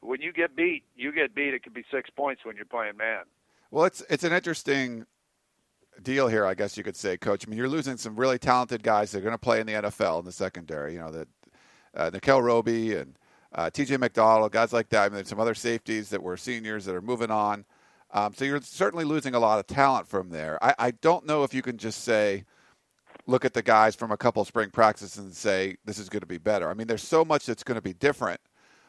when 0.00 0.20
you 0.20 0.32
get 0.32 0.56
beat, 0.56 0.84
you 0.96 1.12
get 1.12 1.34
beat. 1.34 1.54
It 1.54 1.62
could 1.62 1.74
be 1.74 1.84
six 1.90 2.08
points 2.10 2.44
when 2.44 2.56
you're 2.56 2.64
playing 2.64 2.96
man. 2.96 3.24
Well, 3.70 3.84
it's 3.84 4.02
it's 4.08 4.24
an 4.24 4.32
interesting 4.32 5.06
deal 6.02 6.28
here, 6.28 6.46
I 6.46 6.54
guess 6.54 6.76
you 6.76 6.84
could 6.84 6.96
say, 6.96 7.16
Coach. 7.16 7.46
I 7.46 7.50
mean, 7.50 7.58
you're 7.58 7.68
losing 7.68 7.96
some 7.96 8.16
really 8.16 8.38
talented 8.38 8.82
guys 8.82 9.10
that 9.10 9.18
are 9.18 9.22
going 9.22 9.32
to 9.32 9.38
play 9.38 9.60
in 9.60 9.66
the 9.66 9.74
NFL 9.74 10.20
in 10.20 10.24
the 10.24 10.32
secondary. 10.32 10.94
You 10.94 11.00
know, 11.00 11.10
that 11.10 11.28
uh, 11.94 12.10
Nickell 12.12 12.42
Robey 12.42 12.96
and 12.96 13.18
uh, 13.54 13.70
T.J. 13.70 13.96
McDonald, 13.98 14.52
guys 14.52 14.72
like 14.72 14.88
that. 14.90 15.02
I 15.02 15.08
mean, 15.08 15.14
there's 15.14 15.28
some 15.28 15.40
other 15.40 15.54
safeties 15.54 16.08
that 16.10 16.22
were 16.22 16.36
seniors 16.36 16.84
that 16.84 16.94
are 16.94 17.02
moving 17.02 17.30
on. 17.30 17.64
Um, 18.12 18.34
so 18.34 18.44
you're 18.44 18.60
certainly 18.60 19.04
losing 19.04 19.34
a 19.34 19.38
lot 19.38 19.58
of 19.58 19.66
talent 19.66 20.06
from 20.06 20.30
there. 20.30 20.62
I, 20.62 20.74
I 20.78 20.90
don't 20.90 21.26
know 21.26 21.44
if 21.44 21.54
you 21.54 21.62
can 21.62 21.78
just 21.78 22.04
say 22.04 22.44
look 23.26 23.44
at 23.44 23.54
the 23.54 23.62
guys 23.62 23.94
from 23.94 24.10
a 24.10 24.16
couple 24.16 24.44
spring 24.44 24.70
practices 24.70 25.16
and 25.16 25.34
say 25.34 25.76
this 25.84 25.98
is 25.98 26.08
going 26.08 26.20
to 26.20 26.26
be 26.26 26.38
better. 26.38 26.68
I 26.68 26.74
mean, 26.74 26.86
there's 26.86 27.02
so 27.02 27.24
much 27.24 27.46
that's 27.46 27.62
going 27.62 27.76
to 27.76 27.82
be 27.82 27.94
different. 27.94 28.40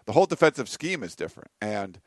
The 0.05 0.11
whole 0.11 0.25
defensive 0.25 0.67
scheme 0.67 1.03
is 1.03 1.15
different, 1.15 1.49
and 1.61 2.01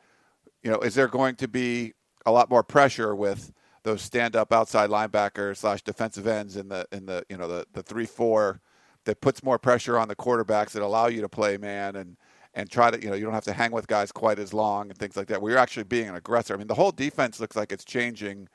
you 0.61 0.69
know, 0.69 0.79
is 0.79 0.93
there 0.93 1.07
going 1.07 1.35
to 1.37 1.47
be 1.47 1.93
a 2.25 2.31
lot 2.31 2.49
more 2.49 2.61
pressure 2.61 3.15
with 3.15 3.51
those 3.87 4.01
stand-up 4.01 4.51
outside 4.51 4.89
linebackers 4.89 5.57
slash 5.57 5.81
defensive 5.81 6.27
ends 6.27 6.57
in 6.57 6.67
the 6.67 6.85
in 6.91 7.05
the 7.05 7.23
you 7.29 7.37
know 7.37 7.47
the 7.47 7.65
the 7.71 7.81
three 7.81 8.05
four 8.05 8.59
that 9.05 9.21
puts 9.21 9.41
more 9.41 9.57
pressure 9.57 9.97
on 9.97 10.09
the 10.09 10.15
quarterbacks 10.15 10.71
that 10.71 10.81
allow 10.81 11.07
you 11.07 11.21
to 11.21 11.29
play 11.29 11.57
man 11.57 11.95
and 11.95 12.17
and 12.53 12.69
try 12.69 12.91
to 12.91 13.01
you 13.01 13.09
know 13.09 13.15
you 13.15 13.23
don't 13.23 13.33
have 13.33 13.45
to 13.45 13.53
hang 13.53 13.71
with 13.71 13.87
guys 13.87 14.11
quite 14.11 14.39
as 14.39 14.53
long 14.53 14.89
and 14.89 14.97
things 14.97 15.15
like 15.15 15.27
that. 15.27 15.41
Where 15.41 15.53
you're 15.53 15.59
actually 15.59 15.85
being 15.85 16.09
an 16.09 16.15
aggressor. 16.15 16.53
I 16.53 16.57
mean, 16.57 16.67
the 16.67 16.75
whole 16.75 16.91
defense 16.91 17.39
looks 17.39 17.55
like 17.55 17.71
it's 17.71 17.85
changing, 17.85 18.49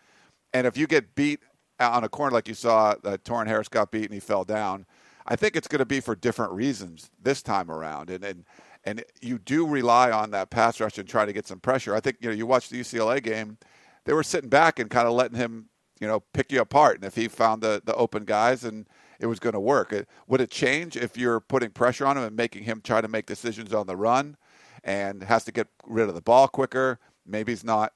and 0.52 0.66
if 0.66 0.76
you 0.76 0.86
get 0.86 1.14
beat 1.14 1.40
on 1.80 2.04
a 2.04 2.08
corner 2.10 2.34
like 2.34 2.46
you 2.46 2.54
saw 2.54 2.94
that 3.02 3.24
Torin 3.24 3.46
Harris 3.46 3.68
got 3.68 3.90
beat 3.90 4.04
and 4.04 4.14
he 4.14 4.20
fell 4.20 4.44
down. 4.44 4.84
I 5.26 5.36
think 5.36 5.56
it's 5.56 5.68
going 5.68 5.78
to 5.78 5.86
be 5.86 6.00
for 6.00 6.14
different 6.16 6.52
reasons 6.52 7.10
this 7.20 7.42
time 7.42 7.70
around, 7.70 8.10
and 8.10 8.22
and 8.22 8.44
and 8.84 9.04
you 9.22 9.38
do 9.38 9.66
rely 9.66 10.10
on 10.10 10.32
that 10.32 10.50
pass 10.50 10.80
rush 10.80 10.98
and 10.98 11.08
try 11.08 11.24
to 11.24 11.32
get 11.32 11.46
some 11.46 11.60
pressure. 11.60 11.94
I 11.94 12.00
think 12.00 12.18
you 12.20 12.28
know 12.28 12.34
you 12.34 12.44
watch 12.44 12.68
the 12.68 12.80
UCLA 12.80 13.22
game; 13.22 13.56
they 14.04 14.12
were 14.12 14.22
sitting 14.22 14.50
back 14.50 14.78
and 14.78 14.90
kind 14.90 15.06
of 15.06 15.14
letting 15.14 15.36
him 15.36 15.68
you 16.00 16.06
know 16.06 16.20
pick 16.32 16.52
you 16.52 16.60
apart, 16.60 16.96
and 16.96 17.04
if 17.04 17.14
he 17.14 17.28
found 17.28 17.62
the 17.62 17.82
the 17.84 17.94
open 17.94 18.24
guys 18.24 18.64
and 18.64 18.86
it 19.22 19.26
was 19.26 19.38
going 19.38 19.52
to 19.52 19.60
work. 19.60 19.92
It, 19.92 20.08
would 20.26 20.40
it 20.40 20.50
change 20.50 20.96
if 20.96 21.16
you're 21.16 21.38
putting 21.40 21.70
pressure 21.70 22.04
on 22.04 22.18
him 22.18 22.24
and 22.24 22.36
making 22.36 22.64
him 22.64 22.80
try 22.82 23.00
to 23.00 23.06
make 23.08 23.24
decisions 23.24 23.72
on 23.72 23.86
the 23.86 23.96
run, 23.96 24.36
and 24.84 25.22
has 25.22 25.44
to 25.44 25.52
get 25.52 25.68
rid 25.86 26.08
of 26.08 26.14
the 26.14 26.20
ball 26.20 26.48
quicker? 26.48 26.98
Maybe 27.24 27.52
he's 27.52 27.64
not 27.64 27.92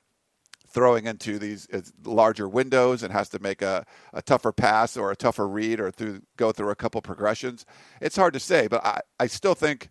throwing 0.69 1.07
into 1.07 1.39
these 1.39 1.67
uh, 1.73 1.81
larger 2.05 2.49
windows 2.49 3.03
and 3.03 3.13
has 3.13 3.29
to 3.31 3.39
make 3.41 3.63
a, 3.63 3.85
a 4.13 4.23
tougher 4.23 4.53
pass 4.53 4.97
or 4.97 5.11
a 5.11 5.17
tougher 5.17 5.49
read 5.49 5.81
or 5.81 5.91
through 5.91 6.23
go 6.37 6.53
through 6.53 6.71
a 6.71 6.77
couple 6.77 7.01
progressions. 7.01 7.67
It's 8.01 8.17
hard 8.17 8.35
to 8.35 8.41
say, 8.41 8.69
but 8.69 8.85
I, 8.85 9.01
I 9.19 9.27
still 9.27 9.55
think 9.55 9.89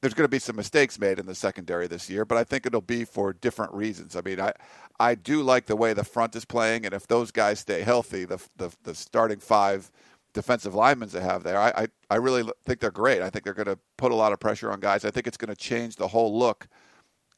there's 0.00 0.14
going 0.14 0.24
to 0.24 0.28
be 0.28 0.38
some 0.38 0.56
mistakes 0.56 0.98
made 0.98 1.18
in 1.18 1.26
the 1.26 1.34
secondary 1.34 1.86
this 1.86 2.10
year, 2.10 2.24
but 2.24 2.38
I 2.38 2.44
think 2.44 2.66
it'll 2.66 2.80
be 2.80 3.04
for 3.04 3.32
different 3.32 3.72
reasons. 3.72 4.14
I 4.16 4.20
mean, 4.20 4.40
I 4.40 4.52
I 4.98 5.14
do 5.14 5.42
like 5.42 5.66
the 5.66 5.76
way 5.76 5.92
the 5.92 6.04
front 6.04 6.36
is 6.36 6.44
playing, 6.44 6.84
and 6.84 6.94
if 6.94 7.06
those 7.06 7.30
guys 7.30 7.60
stay 7.60 7.82
healthy, 7.82 8.24
the 8.24 8.40
the, 8.56 8.70
the 8.84 8.94
starting 8.94 9.40
five 9.40 9.90
defensive 10.32 10.74
linemen 10.74 11.08
they 11.08 11.20
have 11.20 11.42
there, 11.44 11.58
I, 11.58 11.68
I 11.76 11.86
I 12.10 12.16
really 12.16 12.44
think 12.66 12.80
they're 12.80 12.90
great. 12.90 13.22
I 13.22 13.30
think 13.30 13.44
they're 13.44 13.54
going 13.54 13.66
to 13.66 13.78
put 13.96 14.12
a 14.12 14.14
lot 14.14 14.32
of 14.32 14.40
pressure 14.40 14.70
on 14.70 14.80
guys. 14.80 15.04
I 15.04 15.10
think 15.10 15.26
it's 15.26 15.38
going 15.38 15.54
to 15.54 15.56
change 15.56 15.96
the 15.96 16.08
whole 16.08 16.38
look 16.38 16.68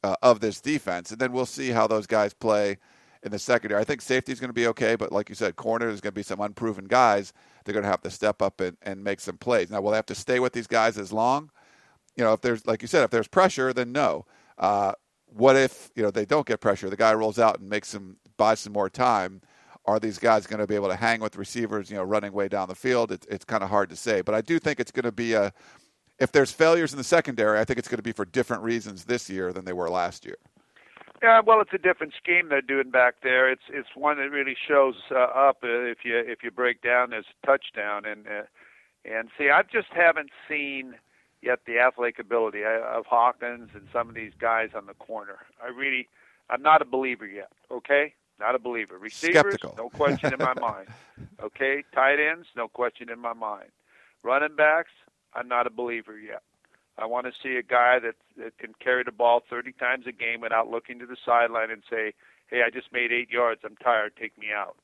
uh, 0.03 0.15
of 0.21 0.41
this 0.41 0.59
defense, 0.61 1.11
and 1.11 1.19
then 1.19 1.31
we'll 1.31 1.45
see 1.45 1.69
how 1.69 1.87
those 1.87 2.07
guys 2.07 2.33
play 2.33 2.77
in 3.23 3.31
the 3.31 3.39
secondary. 3.39 3.81
I 3.81 3.83
think 3.83 4.01
safety 4.01 4.31
is 4.31 4.39
going 4.39 4.49
to 4.49 4.53
be 4.53 4.67
okay, 4.67 4.95
but 4.95 5.11
like 5.11 5.29
you 5.29 5.35
said, 5.35 5.55
corner 5.55 5.89
is 5.89 6.01
going 6.01 6.11
to 6.11 6.15
be 6.15 6.23
some 6.23 6.39
unproven 6.39 6.85
guys. 6.85 7.33
They're 7.63 7.73
going 7.73 7.83
to 7.83 7.89
have 7.89 8.01
to 8.03 8.11
step 8.11 8.41
up 8.41 8.61
and, 8.61 8.77
and 8.81 9.03
make 9.03 9.19
some 9.19 9.37
plays. 9.37 9.69
Now, 9.69 9.81
will 9.81 9.91
they 9.91 9.97
have 9.97 10.05
to 10.07 10.15
stay 10.15 10.39
with 10.39 10.53
these 10.53 10.67
guys 10.67 10.97
as 10.97 11.11
long? 11.11 11.51
You 12.15 12.23
know, 12.23 12.33
if 12.33 12.41
there's 12.41 12.65
like 12.65 12.81
you 12.81 12.87
said, 12.87 13.03
if 13.03 13.11
there's 13.11 13.27
pressure, 13.27 13.73
then 13.73 13.91
no. 13.91 14.25
Uh, 14.57 14.93
what 15.25 15.55
if 15.55 15.91
you 15.95 16.03
know 16.03 16.11
they 16.11 16.25
don't 16.25 16.45
get 16.45 16.59
pressure? 16.59 16.89
The 16.89 16.97
guy 16.97 17.13
rolls 17.13 17.39
out 17.39 17.59
and 17.59 17.69
makes 17.69 17.89
some 17.89 18.17
buys 18.37 18.59
some 18.59 18.73
more 18.73 18.89
time. 18.89 19.41
Are 19.85 19.99
these 19.99 20.19
guys 20.19 20.45
going 20.45 20.59
to 20.59 20.67
be 20.67 20.75
able 20.75 20.89
to 20.89 20.95
hang 20.95 21.19
with 21.19 21.35
receivers? 21.35 21.89
You 21.89 21.97
know, 21.97 22.03
running 22.03 22.33
way 22.33 22.47
down 22.47 22.67
the 22.67 22.75
field. 22.75 23.11
It's 23.11 23.25
it's 23.27 23.45
kind 23.45 23.63
of 23.63 23.69
hard 23.69 23.89
to 23.89 23.95
say, 23.95 24.21
but 24.21 24.35
I 24.35 24.41
do 24.41 24.59
think 24.59 24.79
it's 24.79 24.91
going 24.91 25.03
to 25.05 25.11
be 25.11 25.33
a. 25.33 25.53
If 26.19 26.33
there's 26.33 26.51
failures 26.51 26.91
in 26.91 26.97
the 26.97 27.03
secondary, 27.03 27.59
I 27.59 27.63
think 27.63 27.79
it's 27.79 27.87
going 27.87 27.97
to 27.97 28.03
be 28.03 28.11
for 28.11 28.25
different 28.25 28.63
reasons 28.63 29.05
this 29.05 29.29
year 29.29 29.53
than 29.53 29.63
they 29.63 29.71
were 29.71 29.89
last 29.89 30.25
year. 30.25 30.35
Yeah, 31.23 31.41
well, 31.45 31.61
it's 31.61 31.73
a 31.73 31.77
different 31.77 32.13
scheme 32.21 32.49
they're 32.49 32.61
doing 32.61 32.91
back 32.91 33.15
there. 33.23 33.49
It's 33.51 33.63
it's 33.69 33.89
one 33.95 34.17
that 34.17 34.29
really 34.29 34.55
shows 34.67 34.95
uh, 35.11 35.19
up 35.19 35.59
uh, 35.63 35.67
if 35.67 35.99
you 36.03 36.17
if 36.17 36.43
you 36.43 36.51
break 36.51 36.81
down 36.81 37.13
as 37.13 37.25
touchdown 37.45 38.05
and 38.05 38.25
uh, 38.27 38.43
and 39.05 39.29
see. 39.37 39.49
I 39.49 39.63
just 39.63 39.89
haven't 39.93 40.29
seen 40.47 40.95
yet 41.41 41.59
the 41.65 41.79
athletic 41.79 42.19
ability 42.19 42.63
uh, 42.63 42.97
of 42.97 43.05
Hawkins 43.05 43.69
and 43.73 43.87
some 43.93 44.09
of 44.09 44.15
these 44.15 44.33
guys 44.39 44.69
on 44.75 44.85
the 44.85 44.93
corner. 44.93 45.39
I 45.63 45.67
really, 45.67 46.07
I'm 46.49 46.61
not 46.61 46.81
a 46.81 46.85
believer 46.85 47.25
yet. 47.25 47.51
Okay, 47.71 48.13
not 48.39 48.55
a 48.55 48.59
believer. 48.59 48.97
Receivers, 48.97 49.55
Skeptical. 49.55 49.75
no 49.77 49.89
question 49.89 50.33
in 50.33 50.39
my 50.39 50.53
mind. 50.59 50.87
Okay, 51.41 51.83
tight 51.93 52.17
ends, 52.19 52.47
no 52.55 52.67
question 52.67 53.09
in 53.09 53.17
my 53.19 53.31
mind. 53.33 53.69
Running 54.23 54.55
backs, 54.57 54.91
I'm 55.33 55.47
not 55.47 55.67
a 55.67 55.69
believer 55.69 56.17
yet. 56.17 56.41
I 56.97 57.05
want 57.05 57.27
to 57.27 57.31
see 57.41 57.55
a 57.55 57.63
guy 57.63 57.99
that, 57.99 58.15
that 58.37 58.57
can 58.57 58.73
carry 58.83 59.03
the 59.05 59.11
ball 59.13 59.41
30 59.49 59.71
times 59.73 60.05
a 60.05 60.11
game 60.11 60.41
without 60.41 60.69
looking 60.69 60.99
to 60.99 61.05
the 61.05 61.15
sideline 61.25 61.71
and 61.71 61.81
say, 61.89 62.13
"Hey, 62.47 62.61
I 62.65 62.69
just 62.69 62.91
made 62.91 63.13
eight 63.13 63.29
yards. 63.29 63.61
I'm 63.63 63.77
tired. 63.77 64.13
Take 64.19 64.37
me 64.37 64.47
out." 64.53 64.75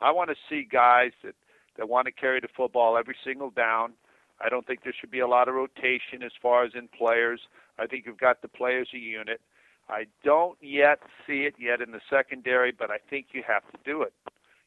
I 0.00 0.10
want 0.10 0.28
to 0.28 0.36
see 0.48 0.62
guys 0.70 1.12
that 1.22 1.34
that 1.76 1.88
want 1.88 2.04
to 2.06 2.12
carry 2.12 2.40
the 2.40 2.48
football 2.54 2.96
every 2.98 3.16
single 3.24 3.50
down 3.50 3.94
I 4.40 4.48
don't 4.48 4.66
think 4.66 4.82
there 4.82 4.94
should 4.98 5.10
be 5.10 5.20
a 5.20 5.26
lot 5.26 5.48
of 5.48 5.54
rotation 5.54 6.22
as 6.24 6.32
far 6.40 6.64
as 6.64 6.72
in 6.74 6.88
players. 6.88 7.40
I 7.78 7.86
think 7.86 8.06
you've 8.06 8.18
got 8.18 8.42
to 8.42 8.48
play 8.48 8.80
as 8.80 8.88
a 8.94 8.98
unit. 8.98 9.40
I 9.88 10.06
don't 10.24 10.56
yet 10.60 11.00
see 11.26 11.40
it 11.44 11.54
yet 11.58 11.80
in 11.80 11.92
the 11.92 12.00
secondary, 12.08 12.72
but 12.72 12.90
I 12.90 12.98
think 13.10 13.28
you 13.32 13.42
have 13.46 13.62
to 13.72 13.78
do 13.84 14.02
it. 14.02 14.12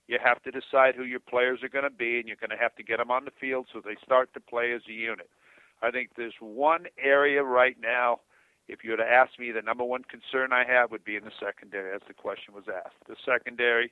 You 0.08 0.20
have 0.24 0.42
to 0.44 0.52
decide 0.52 0.96
who 0.96 1.04
your 1.04 1.20
players 1.20 1.64
are 1.64 1.70
going 1.70 1.84
to 1.84 1.90
be, 1.90 2.20
and 2.20 2.28
you're 2.28 2.38
going 2.38 2.52
to 2.52 2.58
have 2.58 2.76
to 2.76 2.84
get 2.84 2.98
them 2.98 3.12
on 3.12 3.26
the 3.26 3.32
field 3.40 3.68
so 3.74 3.82
they 3.84 3.98
start 4.04 4.34
to 4.34 4.40
play 4.40 4.72
as 4.74 4.82
a 4.88 4.94
unit. 4.94 5.30
I 5.82 5.92
think 5.92 6.12
there's 6.16 6.36
one 6.40 6.86
area 7.04 7.44
right 7.44 7.76
now. 7.82 8.22
If 8.68 8.84
you 8.84 8.92
were 8.92 8.98
to 8.98 9.04
ask 9.04 9.38
me, 9.40 9.52
the 9.52 9.62
number 9.62 9.84
one 9.84 10.04
concern 10.04 10.52
I 10.54 10.66
have 10.66 10.92
would 10.92 11.04
be 11.04 11.16
in 11.16 11.24
the 11.24 11.32
secondary, 11.40 11.94
as 11.94 12.02
the 12.08 12.14
question 12.14 12.54
was 12.54 12.66
asked. 12.68 12.96
The 13.08 13.16
secondary 13.26 13.92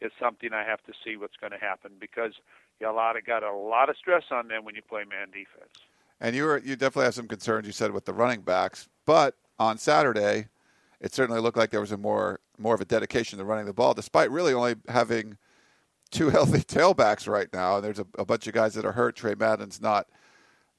is 0.00 0.12
something 0.20 0.52
I 0.52 0.64
have 0.64 0.82
to 0.84 0.92
see 1.04 1.16
what's 1.16 1.36
going 1.36 1.52
to 1.52 1.58
happen 1.58 1.92
because 1.98 2.32
you 2.80 2.88
a 2.88 2.92
lot 2.92 3.16
of 3.16 3.24
got 3.24 3.42
a 3.42 3.52
lot 3.52 3.88
of 3.88 3.96
stress 3.96 4.24
on 4.30 4.48
them 4.48 4.64
when 4.64 4.74
you 4.74 4.82
play 4.82 5.04
man 5.08 5.28
defense. 5.28 5.72
And 6.20 6.34
you 6.34 6.44
were 6.44 6.58
you 6.58 6.76
definitely 6.76 7.04
have 7.04 7.14
some 7.14 7.28
concerns 7.28 7.66
you 7.66 7.72
said 7.72 7.90
with 7.90 8.04
the 8.04 8.14
running 8.14 8.40
backs, 8.40 8.88
but 9.04 9.34
on 9.58 9.78
Saturday, 9.78 10.48
it 11.00 11.14
certainly 11.14 11.40
looked 11.40 11.56
like 11.56 11.70
there 11.70 11.80
was 11.80 11.92
a 11.92 11.96
more 11.96 12.40
more 12.58 12.74
of 12.74 12.80
a 12.80 12.84
dedication 12.84 13.38
to 13.38 13.44
running 13.44 13.66
the 13.66 13.72
ball, 13.72 13.94
despite 13.94 14.30
really 14.30 14.54
only 14.54 14.76
having 14.88 15.36
two 16.10 16.30
healthy 16.30 16.60
tailbacks 16.60 17.28
right 17.28 17.48
now. 17.52 17.76
And 17.76 17.84
there's 17.84 17.98
a, 17.98 18.06
a 18.18 18.24
bunch 18.24 18.46
of 18.46 18.54
guys 18.54 18.74
that 18.74 18.84
are 18.84 18.92
hurt. 18.92 19.16
Tre 19.16 19.34
Madden's 19.34 19.80
not, 19.80 20.06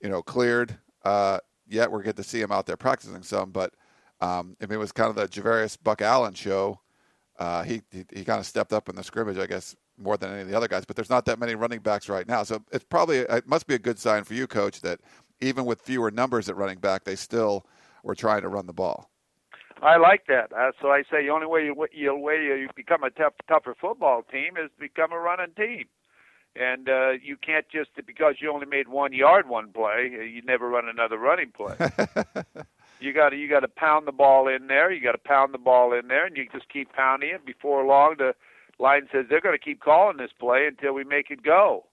you 0.02 0.10
know, 0.10 0.22
cleared 0.22 0.78
uh, 1.06 1.40
yet. 1.68 1.92
We're 1.92 2.04
good 2.04 2.18
to 2.18 2.24
see 2.24 2.42
him 2.42 2.52
out 2.52 2.66
there 2.66 2.78
practicing 2.78 3.24
some, 3.24 3.52
but 3.52 3.74
um, 4.22 4.56
I 4.62 4.66
mean, 4.66 4.74
it 4.74 4.80
was 4.80 4.92
kind 4.92 5.10
of 5.10 5.16
the 5.16 5.28
Javorius 5.28 5.78
Buck 5.82 6.02
Allen 6.02 6.34
show. 6.34 6.80
Uh, 7.38 7.62
he, 7.64 7.84
he 7.92 8.04
he 8.12 8.26
kind 8.26 8.40
of 8.40 8.48
stepped 8.48 8.74
up 8.74 8.90
in 8.90 8.96
the 8.96 9.04
scrimmage, 9.04 9.38
I 9.38 9.46
guess, 9.46 9.76
more 9.98 10.18
than 10.18 10.32
any 10.32 10.42
of 10.42 10.48
the 10.48 10.56
other 10.56 10.68
guys. 10.68 10.86
But 10.86 10.96
there's 10.96 11.10
not 11.10 11.26
that 11.26 11.40
many 11.40 11.56
running 11.56 11.80
backs 11.80 12.10
right 12.10 12.28
now, 12.28 12.44
so 12.44 12.64
it's 12.72 12.84
probably 12.84 13.20
it 13.20 13.48
must 13.48 13.68
be 13.68 13.76
a 13.76 13.80
good 13.80 14.00
sign 14.00 14.24
for 14.24 14.34
you, 14.34 14.48
coach, 14.48 14.82
that 14.82 15.00
even 15.42 15.66
with 15.66 15.82
fewer 15.82 16.12
numbers 16.12 16.50
at 16.50 16.56
running 16.56 16.80
back, 16.80 17.04
they 17.04 17.16
still 17.16 17.66
were 18.04 18.16
trying 18.16 18.42
to 18.42 18.48
run 18.48 18.66
the 18.66 18.74
ball. 18.74 19.10
I 19.82 19.98
like 19.98 20.26
that. 20.28 20.52
Uh, 20.54 20.72
so 20.82 20.90
I 20.90 21.04
say 21.04 21.24
the 21.24 21.30
only 21.30 21.46
way 21.46 21.64
you 21.66 21.88
you 21.92 22.16
way 22.16 22.36
you 22.38 22.68
become 22.76 23.04
a 23.04 23.10
tough, 23.12 23.34
tougher 23.48 23.76
football 23.80 24.24
team 24.24 24.58
is 24.58 24.72
become 24.80 25.12
a 25.12 25.20
running 25.20 25.54
team, 25.56 25.86
and 26.56 26.90
uh, 26.90 27.12
you 27.22 27.38
can't 27.38 27.66
just 27.70 27.90
because 28.06 28.36
you 28.40 28.52
only 28.52 28.66
made 28.66 28.88
one 28.88 29.14
yard 29.14 29.48
one 29.48 29.72
play, 29.72 30.12
uh, 30.18 30.24
you 30.24 30.42
never 30.42 30.70
run 30.70 30.90
another 30.90 31.18
running 31.18 31.52
play. 31.52 31.76
you 33.00 33.14
got 33.14 33.30
to 33.30 33.36
you 33.36 33.48
got 33.48 33.60
to 33.60 33.68
pound 33.68 34.08
the 34.08 34.12
ball 34.12 34.48
in 34.48 34.68
there. 34.68 34.92
You 34.92 35.02
got 35.02 35.12
to 35.12 35.20
pound 35.20 35.54
the 35.54 35.60
ball 35.60 35.94
in 35.94 36.08
there, 36.08 36.26
and 36.26 36.36
you 36.36 36.48
just 36.52 36.70
keep 36.70 36.92
pounding 36.94 37.30
it. 37.30 37.46
Before 37.46 37.86
long, 37.86 38.16
the 38.18 38.34
line 38.80 39.08
says 39.12 39.26
they're 39.30 39.42
going 39.42 39.58
to 39.58 39.64
keep 39.64 39.82
calling 39.82 40.18
this 40.18 40.32
play 40.40 40.68
until 40.68 40.94
we 40.94 41.04
make 41.04 41.32
it 41.32 41.44
go. 41.44 41.86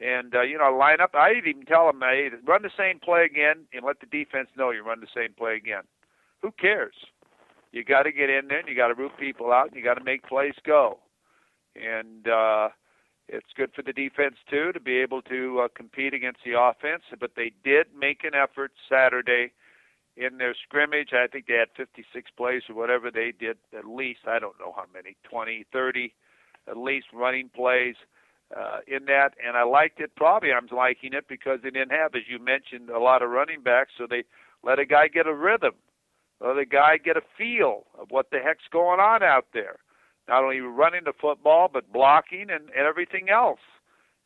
And 0.00 0.34
uh, 0.34 0.42
you 0.42 0.56
know, 0.56 0.74
line 0.74 1.00
up. 1.00 1.14
I 1.14 1.32
even 1.32 1.64
tell 1.66 1.86
them, 1.86 2.00
hey, 2.00 2.30
run 2.46 2.62
the 2.62 2.70
same 2.76 3.00
play 3.00 3.24
again, 3.24 3.66
and 3.72 3.84
let 3.84 4.00
the 4.00 4.06
defense 4.06 4.48
know 4.56 4.70
you 4.70 4.82
run 4.82 5.00
the 5.00 5.06
same 5.14 5.34
play 5.36 5.56
again. 5.56 5.82
Who 6.40 6.52
cares? 6.52 6.94
You 7.72 7.84
got 7.84 8.04
to 8.04 8.12
get 8.12 8.30
in 8.30 8.48
there, 8.48 8.60
and 8.60 8.68
you 8.68 8.74
got 8.74 8.88
to 8.88 8.94
root 8.94 9.12
people 9.18 9.52
out, 9.52 9.68
and 9.68 9.76
you 9.76 9.84
got 9.84 9.94
to 9.94 10.04
make 10.04 10.26
plays 10.26 10.54
go. 10.64 10.98
And 11.76 12.26
uh, 12.26 12.70
it's 13.28 13.52
good 13.56 13.70
for 13.76 13.82
the 13.82 13.92
defense 13.92 14.36
too 14.48 14.72
to 14.72 14.80
be 14.80 14.96
able 14.96 15.22
to 15.22 15.60
uh, 15.64 15.68
compete 15.76 16.14
against 16.14 16.40
the 16.44 16.58
offense. 16.58 17.02
But 17.18 17.32
they 17.36 17.52
did 17.62 17.86
make 17.96 18.24
an 18.24 18.34
effort 18.34 18.72
Saturday 18.88 19.52
in 20.16 20.38
their 20.38 20.54
scrimmage. 20.54 21.10
I 21.12 21.26
think 21.26 21.46
they 21.46 21.54
had 21.54 21.68
56 21.76 22.30
plays 22.36 22.62
or 22.68 22.74
whatever 22.74 23.10
they 23.10 23.32
did, 23.38 23.58
at 23.76 23.84
least, 23.84 24.20
I 24.26 24.38
don't 24.38 24.58
know 24.58 24.72
how 24.76 24.84
many, 24.92 25.16
20, 25.24 25.66
30, 25.72 26.14
at 26.68 26.76
least 26.76 27.06
running 27.12 27.48
plays 27.48 27.96
uh, 28.56 28.78
in 28.86 29.06
that. 29.06 29.30
And 29.44 29.56
I 29.56 29.62
liked 29.64 30.00
it. 30.00 30.14
Probably 30.16 30.52
I'm 30.52 30.68
liking 30.70 31.12
it 31.12 31.26
because 31.28 31.60
they 31.62 31.70
didn't 31.70 31.92
have, 31.92 32.14
as 32.14 32.22
you 32.28 32.38
mentioned, 32.38 32.90
a 32.90 32.98
lot 32.98 33.22
of 33.22 33.30
running 33.30 33.62
backs. 33.62 33.92
So 33.96 34.06
they 34.08 34.24
let 34.62 34.78
a 34.78 34.84
guy 34.84 35.08
get 35.08 35.26
a 35.26 35.34
rhythm, 35.34 35.74
let 36.40 36.58
a 36.58 36.66
guy 36.66 36.98
get 36.98 37.16
a 37.16 37.22
feel 37.36 37.84
of 37.98 38.10
what 38.10 38.30
the 38.30 38.38
heck's 38.38 38.68
going 38.70 39.00
on 39.00 39.22
out 39.22 39.46
there. 39.52 39.76
Not 40.28 40.44
only 40.44 40.60
running 40.60 41.04
the 41.04 41.12
football, 41.18 41.68
but 41.72 41.92
blocking 41.92 42.46
and, 42.50 42.70
and 42.76 42.86
everything 42.86 43.30
else. 43.30 43.60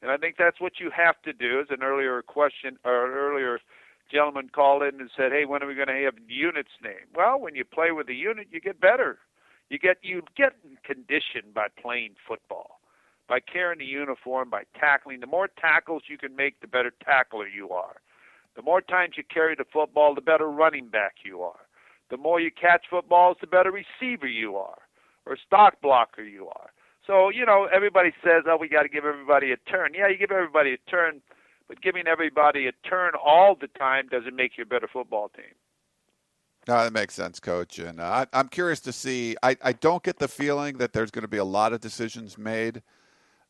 And 0.02 0.10
I 0.10 0.18
think 0.18 0.36
that's 0.38 0.60
what 0.60 0.80
you 0.80 0.90
have 0.94 1.20
to 1.22 1.32
do. 1.32 1.60
As 1.60 1.68
an 1.70 1.82
earlier 1.82 2.20
question 2.20 2.76
or 2.84 3.10
earlier 3.10 3.58
gentleman 4.14 4.48
called 4.48 4.82
in 4.82 5.00
and 5.00 5.10
said, 5.16 5.32
"Hey, 5.32 5.44
when 5.44 5.62
are 5.62 5.66
we 5.66 5.74
going 5.74 5.88
to 5.88 6.04
have 6.04 6.14
units 6.28 6.70
name?" 6.82 7.08
Well, 7.14 7.40
when 7.40 7.54
you 7.54 7.64
play 7.64 7.90
with 7.90 8.08
a 8.08 8.14
unit, 8.14 8.48
you 8.50 8.60
get 8.60 8.80
better. 8.80 9.18
You 9.68 9.78
get 9.78 9.98
you 10.02 10.22
get 10.36 10.54
conditioned 10.84 11.52
by 11.52 11.66
playing 11.80 12.14
football, 12.26 12.80
by 13.28 13.40
carrying 13.40 13.80
the 13.80 13.84
uniform, 13.84 14.50
by 14.50 14.64
tackling. 14.78 15.20
The 15.20 15.26
more 15.26 15.48
tackles 15.48 16.04
you 16.06 16.18
can 16.18 16.36
make, 16.36 16.60
the 16.60 16.68
better 16.68 16.92
tackler 17.04 17.48
you 17.48 17.70
are. 17.70 17.96
The 18.54 18.62
more 18.62 18.80
times 18.80 19.14
you 19.16 19.24
carry 19.24 19.56
the 19.56 19.64
football, 19.72 20.14
the 20.14 20.20
better 20.20 20.48
running 20.48 20.88
back 20.88 21.16
you 21.24 21.42
are. 21.42 21.66
The 22.10 22.16
more 22.16 22.38
you 22.38 22.50
catch 22.52 22.84
footballs, 22.88 23.38
the 23.40 23.48
better 23.48 23.72
receiver 23.72 24.28
you 24.28 24.56
are, 24.56 24.78
or 25.26 25.36
stalk 25.36 25.80
blocker 25.82 26.22
you 26.22 26.46
are. 26.48 26.70
So 27.06 27.30
you 27.30 27.44
know, 27.44 27.66
everybody 27.72 28.12
says, 28.22 28.44
"Oh, 28.46 28.56
we 28.56 28.68
got 28.68 28.82
to 28.82 28.88
give 28.88 29.04
everybody 29.04 29.50
a 29.50 29.56
turn." 29.56 29.94
Yeah, 29.94 30.08
you 30.08 30.16
give 30.18 30.30
everybody 30.30 30.74
a 30.74 30.90
turn 30.90 31.20
but 31.74 31.82
giving 31.82 32.06
everybody 32.06 32.66
a 32.68 32.72
turn 32.88 33.12
all 33.22 33.56
the 33.60 33.66
time 33.66 34.06
doesn't 34.08 34.36
make 34.36 34.56
you 34.56 34.62
a 34.62 34.66
better 34.66 34.88
football 34.92 35.28
team. 35.34 35.54
No, 36.68 36.82
that 36.82 36.92
makes 36.92 37.14
sense, 37.14 37.40
Coach. 37.40 37.78
And 37.78 38.00
uh, 38.00 38.26
I, 38.32 38.40
am 38.40 38.48
curious 38.48 38.80
to 38.80 38.92
see. 38.92 39.36
I, 39.42 39.56
I 39.62 39.72
don't 39.72 40.02
get 40.02 40.18
the 40.18 40.28
feeling 40.28 40.78
that 40.78 40.92
there's 40.92 41.10
going 41.10 41.22
to 41.22 41.28
be 41.28 41.38
a 41.38 41.44
lot 41.44 41.72
of 41.72 41.80
decisions 41.80 42.38
made 42.38 42.82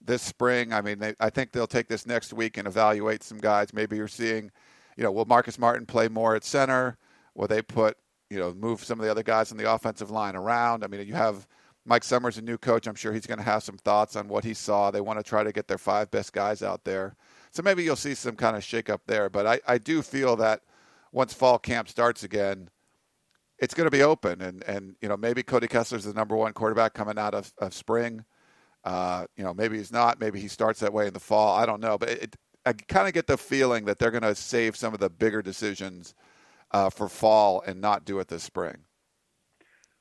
this 0.01 0.23
spring. 0.23 0.73
I 0.73 0.81
mean, 0.81 0.99
they, 0.99 1.15
I 1.21 1.31
think 1.31 1.53
they'll 1.53 1.67
take 1.67 1.89
this 1.89 2.07
next 2.07 2.33
week 2.33 2.57
and 2.57 2.67
evaluate 2.67 3.23
some 3.23 3.39
guys. 3.39 3.73
Maybe 3.73 3.97
you're 3.97 4.09
seeing, 4.09 4.51
you 4.97 5.05
know, 5.05 5.13
will 5.13 5.27
Marcus 5.27 5.59
Martin 5.59 5.87
play 5.87 6.09
more 6.09 6.35
at 6.35 6.45
center? 6.45 6.97
Will 7.35 7.47
they 7.47 7.63
put, 7.63 7.97
you 8.31 8.39
know, 8.39 8.53
move 8.55 8.83
some 8.83 8.99
of 8.99 9.05
the 9.05 9.11
other 9.11 9.23
guys 9.23 9.53
on 9.53 9.59
the 9.59 9.71
offensive 9.71 10.11
line 10.11 10.35
around? 10.35 10.83
I 10.83 10.89
mean, 10.89 11.07
you 11.07 11.15
have 11.15 11.47
Mike 11.85 12.05
Summers, 12.05 12.39
a 12.39 12.43
new 12.43 12.59
coach. 12.59 12.89
I'm 12.89 12.95
sure 12.97 13.13
he's 13.13 13.27
going 13.27 13.39
to 13.39 13.45
have 13.45 13.63
some 13.63 13.77
thoughts 13.77 14.17
on 14.17 14.27
what 14.29 14.45
he 14.45 14.55
saw. 14.55 14.91
They 14.91 15.01
want 15.01 15.21
to 15.21 15.23
try 15.23 15.45
to 15.45 15.53
get 15.53 15.69
their 15.69 15.79
five 15.79 16.11
best 16.11 16.33
guys 16.33 16.63
out 16.63 16.85
there. 16.85 17.15
So 17.55 17.63
maybe 17.63 17.85
you'll 17.85 17.95
see 17.95 18.15
some 18.15 18.35
kind 18.35 18.57
of 18.57 18.65
shake 18.65 18.91
up 18.91 19.03
there. 19.07 19.31
But 19.31 19.47
I, 19.47 19.61
I 19.67 19.79
do 19.79 20.03
feel 20.03 20.35
that 20.37 20.63
once 21.13 21.33
fall 21.33 21.59
camp 21.59 21.89
starts 21.89 22.25
again, 22.25 22.69
it's 23.59 23.75
going 23.75 23.87
to 23.87 23.97
be 23.97 24.03
open, 24.03 24.43
and 24.43 24.65
and 24.65 24.97
you 25.01 25.09
know 25.09 25.17
maybe 25.17 25.45
Cody 25.45 25.69
Kessler's 25.69 26.05
the 26.05 26.13
number 26.13 26.37
one 26.37 26.53
quarterback 26.53 26.95
coming 26.95 27.17
out 27.17 27.33
of, 27.33 27.53
of 27.59 27.73
spring. 27.73 28.25
Uh, 28.83 29.27
you 29.37 29.45
know, 29.45 29.55
maybe 29.55 29.79
he's 29.79 29.93
not. 29.93 30.21
Maybe 30.21 30.41
he 30.41 30.49
starts 30.49 30.81
that 30.81 30.93
way 30.93 31.07
in 31.07 31.15
the 31.15 31.21
fall. 31.21 31.57
I 31.57 31.65
don't 31.65 31.81
know, 31.81 31.97
but 31.97 32.11
it, 32.11 32.37
I 32.67 32.73
kind 32.73 33.07
of 33.07 33.15
get 33.15 33.29
the 33.29 33.39
feeling 33.39 33.85
that 33.85 33.99
they're 33.99 34.11
going 34.11 34.23
to 34.23 34.35
save 34.35 34.77
some 34.77 34.93
of 34.93 34.99
the 34.99 35.09
bigger 35.09 35.41
decisions 35.41 36.15
uh, 36.73 36.91
for 36.91 37.09
fall 37.09 37.63
and 37.65 37.81
not 37.81 38.05
do 38.05 38.19
it 38.19 38.29
this 38.29 38.43
spring. 38.43 38.79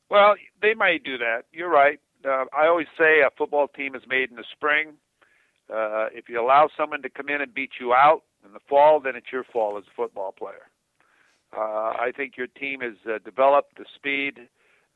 Well, 0.09 0.35
they 0.61 0.73
might 0.73 1.03
do 1.03 1.19
that. 1.19 1.43
You're 1.51 1.69
right. 1.69 1.99
Uh, 2.25 2.45
I 2.51 2.67
always 2.67 2.87
say 2.97 3.21
a 3.21 3.29
football 3.37 3.67
team 3.67 3.95
is 3.95 4.01
made 4.07 4.31
in 4.31 4.35
the 4.35 4.45
spring. 4.51 4.93
Uh, 5.73 6.07
if 6.13 6.29
you 6.29 6.39
allow 6.39 6.69
someone 6.77 7.01
to 7.01 7.09
come 7.09 7.29
in 7.29 7.41
and 7.41 7.53
beat 7.53 7.71
you 7.79 7.93
out 7.93 8.21
in 8.45 8.53
the 8.53 8.59
fall, 8.69 8.99
then 8.99 9.15
it's 9.15 9.31
your 9.31 9.43
fault 9.43 9.77
as 9.77 9.83
a 9.87 9.95
football 9.95 10.31
player. 10.31 10.69
Uh, 11.55 11.93
I 11.99 12.11
think 12.15 12.37
your 12.37 12.47
team 12.47 12.81
has 12.81 12.93
uh, 13.07 13.17
developed 13.23 13.77
the 13.77 13.85
speed, 13.95 14.47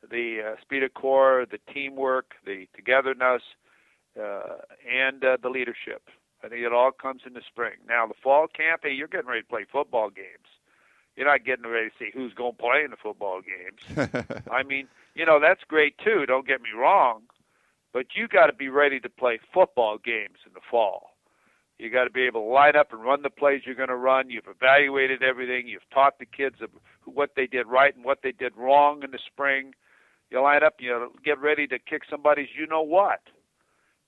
the 0.08 0.52
uh, 0.52 0.60
speed 0.60 0.82
of 0.82 0.94
core, 0.94 1.46
the 1.50 1.58
teamwork, 1.72 2.32
the 2.44 2.66
togetherness, 2.76 3.42
uh, 4.20 4.58
and 4.88 5.24
uh, 5.24 5.36
the 5.42 5.48
leadership. 5.48 6.02
I 6.44 6.48
think 6.48 6.62
it 6.62 6.72
all 6.72 6.92
comes 6.92 7.22
in 7.26 7.32
the 7.34 7.42
spring. 7.46 7.74
Now, 7.88 8.06
the 8.06 8.14
fall 8.22 8.46
camp, 8.46 8.82
hey, 8.84 8.92
you're 8.92 9.08
getting 9.08 9.28
ready 9.28 9.42
to 9.42 9.48
play 9.48 9.66
football 9.70 10.10
games. 10.10 10.46
You're 11.16 11.26
not 11.26 11.44
getting 11.44 11.66
ready 11.68 11.88
to 11.88 11.94
see 11.98 12.10
who's 12.14 12.32
going 12.34 12.52
to 12.52 12.58
play 12.58 12.84
in 12.84 12.92
the 12.92 12.96
football 12.96 13.40
games. 13.42 14.44
I 14.52 14.62
mean, 14.62 14.86
you 15.14 15.26
know, 15.26 15.40
that's 15.40 15.62
great 15.66 15.98
too, 15.98 16.26
don't 16.26 16.46
get 16.46 16.62
me 16.62 16.70
wrong, 16.76 17.22
but 17.98 18.06
you 18.14 18.28
got 18.28 18.46
to 18.46 18.52
be 18.52 18.68
ready 18.68 19.00
to 19.00 19.08
play 19.08 19.40
football 19.52 19.98
games 19.98 20.38
in 20.46 20.52
the 20.54 20.60
fall. 20.70 21.10
You 21.78 21.90
got 21.90 22.04
to 22.04 22.10
be 22.10 22.22
able 22.22 22.42
to 22.42 22.46
line 22.46 22.76
up 22.76 22.92
and 22.92 23.02
run 23.02 23.22
the 23.22 23.30
plays 23.30 23.62
you're 23.64 23.74
going 23.74 23.88
to 23.88 23.96
run. 23.96 24.30
You've 24.30 24.46
evaluated 24.46 25.22
everything. 25.24 25.66
You've 25.66 25.88
taught 25.92 26.20
the 26.20 26.26
kids 26.26 26.56
what 27.04 27.30
they 27.34 27.48
did 27.48 27.66
right 27.66 27.94
and 27.96 28.04
what 28.04 28.20
they 28.22 28.30
did 28.30 28.56
wrong 28.56 29.02
in 29.02 29.10
the 29.10 29.18
spring. 29.26 29.74
You 30.30 30.40
line 30.42 30.62
up, 30.62 30.74
you 30.78 31.12
get 31.24 31.40
ready 31.40 31.66
to 31.66 31.78
kick 31.78 32.02
somebody's 32.08 32.48
you 32.56 32.68
know 32.68 32.82
what 32.82 33.20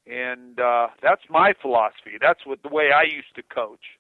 and 0.07 0.59
uh, 0.61 0.89
that's 1.03 1.23
my 1.29 1.53
philosophy. 1.61 2.19
That's 2.21 2.45
what 2.45 2.63
the 2.63 2.69
way 2.69 2.91
I 2.93 3.03
used 3.03 3.35
to 3.37 3.43
coach. 3.43 3.99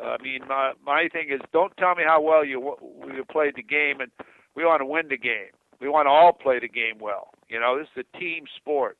Uh, 0.00 0.16
I 0.18 0.22
mean, 0.22 0.40
my 0.48 0.72
my 0.84 1.08
thing 1.12 1.28
is, 1.30 1.40
don't 1.52 1.76
tell 1.76 1.94
me 1.94 2.04
how 2.06 2.20
well 2.20 2.44
you 2.44 2.76
you 3.06 3.24
played 3.24 3.54
the 3.56 3.62
game, 3.62 4.00
and 4.00 4.10
we 4.54 4.64
want 4.64 4.80
to 4.80 4.86
win 4.86 5.08
the 5.08 5.18
game. 5.18 5.52
We 5.80 5.88
want 5.88 6.06
to 6.06 6.10
all 6.10 6.32
play 6.32 6.58
the 6.58 6.68
game 6.68 6.98
well. 7.00 7.30
You 7.48 7.60
know, 7.60 7.78
this 7.78 7.88
is 7.96 8.04
a 8.12 8.18
team 8.18 8.44
sport, 8.56 8.98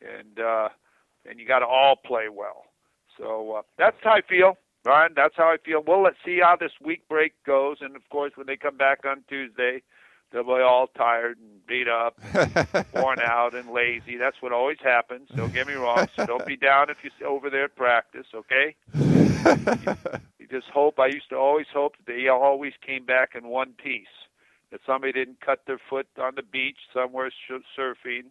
and 0.00 0.40
uh, 0.40 0.68
and 1.28 1.38
you 1.38 1.46
got 1.46 1.60
to 1.60 1.66
all 1.66 1.96
play 1.96 2.28
well. 2.28 2.64
So 3.18 3.56
uh, 3.58 3.62
that's 3.76 3.96
how 4.02 4.12
I 4.12 4.20
feel, 4.28 4.56
Brian. 4.84 5.12
That's 5.14 5.34
how 5.36 5.44
I 5.44 5.56
feel. 5.64 5.82
Well, 5.86 6.02
let's 6.02 6.16
see 6.24 6.40
how 6.42 6.56
this 6.56 6.72
week 6.84 7.08
break 7.08 7.32
goes, 7.44 7.78
and 7.80 7.96
of 7.96 8.08
course, 8.10 8.32
when 8.36 8.46
they 8.46 8.56
come 8.56 8.76
back 8.76 9.04
on 9.04 9.24
Tuesday, 9.28 9.82
they'll 10.32 10.44
be 10.44 10.62
all 10.62 10.86
tired 10.96 11.38
and 11.38 11.66
beat 11.66 11.88
up, 11.88 12.18
worn 12.94 13.18
out, 13.20 13.54
and 13.54 13.70
lazy. 13.70 14.16
That's 14.16 14.40
what 14.40 14.52
always 14.52 14.78
happens. 14.82 15.28
Don't 15.34 15.52
get 15.52 15.66
me 15.66 15.74
wrong. 15.74 16.06
So 16.16 16.26
don't 16.26 16.46
be 16.46 16.56
down 16.56 16.90
if 16.90 16.98
you're 17.02 17.28
over 17.28 17.50
there 17.50 17.64
at 17.64 17.76
practice, 17.76 18.26
okay? 18.34 18.76
you, 18.94 19.30
you 20.38 20.46
just 20.48 20.68
hope. 20.72 20.98
I 20.98 21.06
used 21.06 21.28
to 21.30 21.36
always 21.36 21.66
hope 21.72 21.96
that 21.96 22.06
they 22.06 22.28
always 22.28 22.72
came 22.84 23.04
back 23.04 23.30
in 23.34 23.48
one 23.48 23.72
piece. 23.72 24.06
That 24.70 24.80
somebody 24.86 25.12
didn't 25.12 25.40
cut 25.40 25.60
their 25.66 25.80
foot 25.88 26.06
on 26.20 26.34
the 26.36 26.42
beach 26.42 26.76
somewhere 26.92 27.30
surfing, 27.76 28.26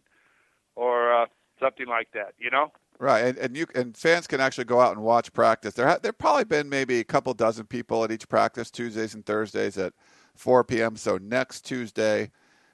or 0.75 1.23
uh, 1.23 1.25
something 1.60 1.88
like 1.88 2.10
that. 2.13 2.34
You 2.39 2.50
know. 2.50 2.72
Right, 3.00 3.26
and 3.26 3.38
and 3.38 3.56
you 3.56 3.67
and 3.76 3.96
fans 3.96 4.26
can 4.26 4.41
actually 4.41 4.65
go 4.65 4.82
out 4.82 4.93
and 4.93 5.04
watch 5.04 5.32
practice. 5.32 5.76
There 5.76 5.88
ha- 5.88 6.00
there 6.02 6.13
probably 6.13 6.46
been 6.46 6.67
maybe 6.67 7.00
a 7.00 7.04
couple 7.04 7.34
dozen 7.34 7.65
people 7.65 8.04
at 8.04 8.12
each 8.12 8.28
practice 8.28 8.72
Tuesdays 8.72 9.13
and 9.13 9.26
Thursdays 9.26 9.78
at 9.78 9.93
4 10.36 10.63
p.m. 10.63 10.96
So 10.96 11.17
next 11.17 11.62
Tuesday, 11.62 12.32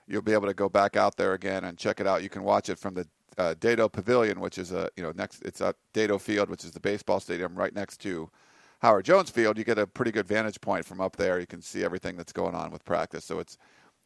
you'll 0.07 0.21
be 0.21 0.33
able 0.33 0.47
to 0.47 0.53
go 0.53 0.69
back 0.69 0.95
out 0.95 1.17
there 1.17 1.33
again 1.33 1.65
and 1.65 1.77
check 1.77 1.99
it 1.99 2.07
out. 2.07 2.23
You 2.23 2.29
can 2.29 2.43
watch 2.43 2.69
it 2.69 2.79
from 2.79 2.93
the 2.93 3.07
uh, 3.37 3.55
Dedeaux 3.59 3.91
Pavilion, 3.91 4.39
which 4.39 4.57
is 4.57 4.71
a 4.71 4.89
you 4.95 5.03
know 5.03 5.11
next 5.15 5.41
it's 5.43 5.61
at 5.61 5.75
Dedeaux 5.93 6.21
Field, 6.21 6.49
which 6.49 6.63
is 6.63 6.71
the 6.71 6.79
baseball 6.79 7.19
stadium 7.19 7.55
right 7.55 7.73
next 7.73 7.97
to 8.01 8.29
Howard 8.79 9.05
Jones 9.05 9.29
Field. 9.29 9.57
You 9.57 9.63
get 9.63 9.77
a 9.77 9.87
pretty 9.87 10.11
good 10.11 10.27
vantage 10.27 10.61
point 10.61 10.85
from 10.85 11.01
up 11.01 11.15
there. 11.17 11.39
You 11.39 11.47
can 11.47 11.61
see 11.61 11.83
everything 11.83 12.15
that's 12.15 12.33
going 12.33 12.55
on 12.55 12.71
with 12.71 12.85
practice, 12.85 13.25
so 13.25 13.39
it's 13.39 13.57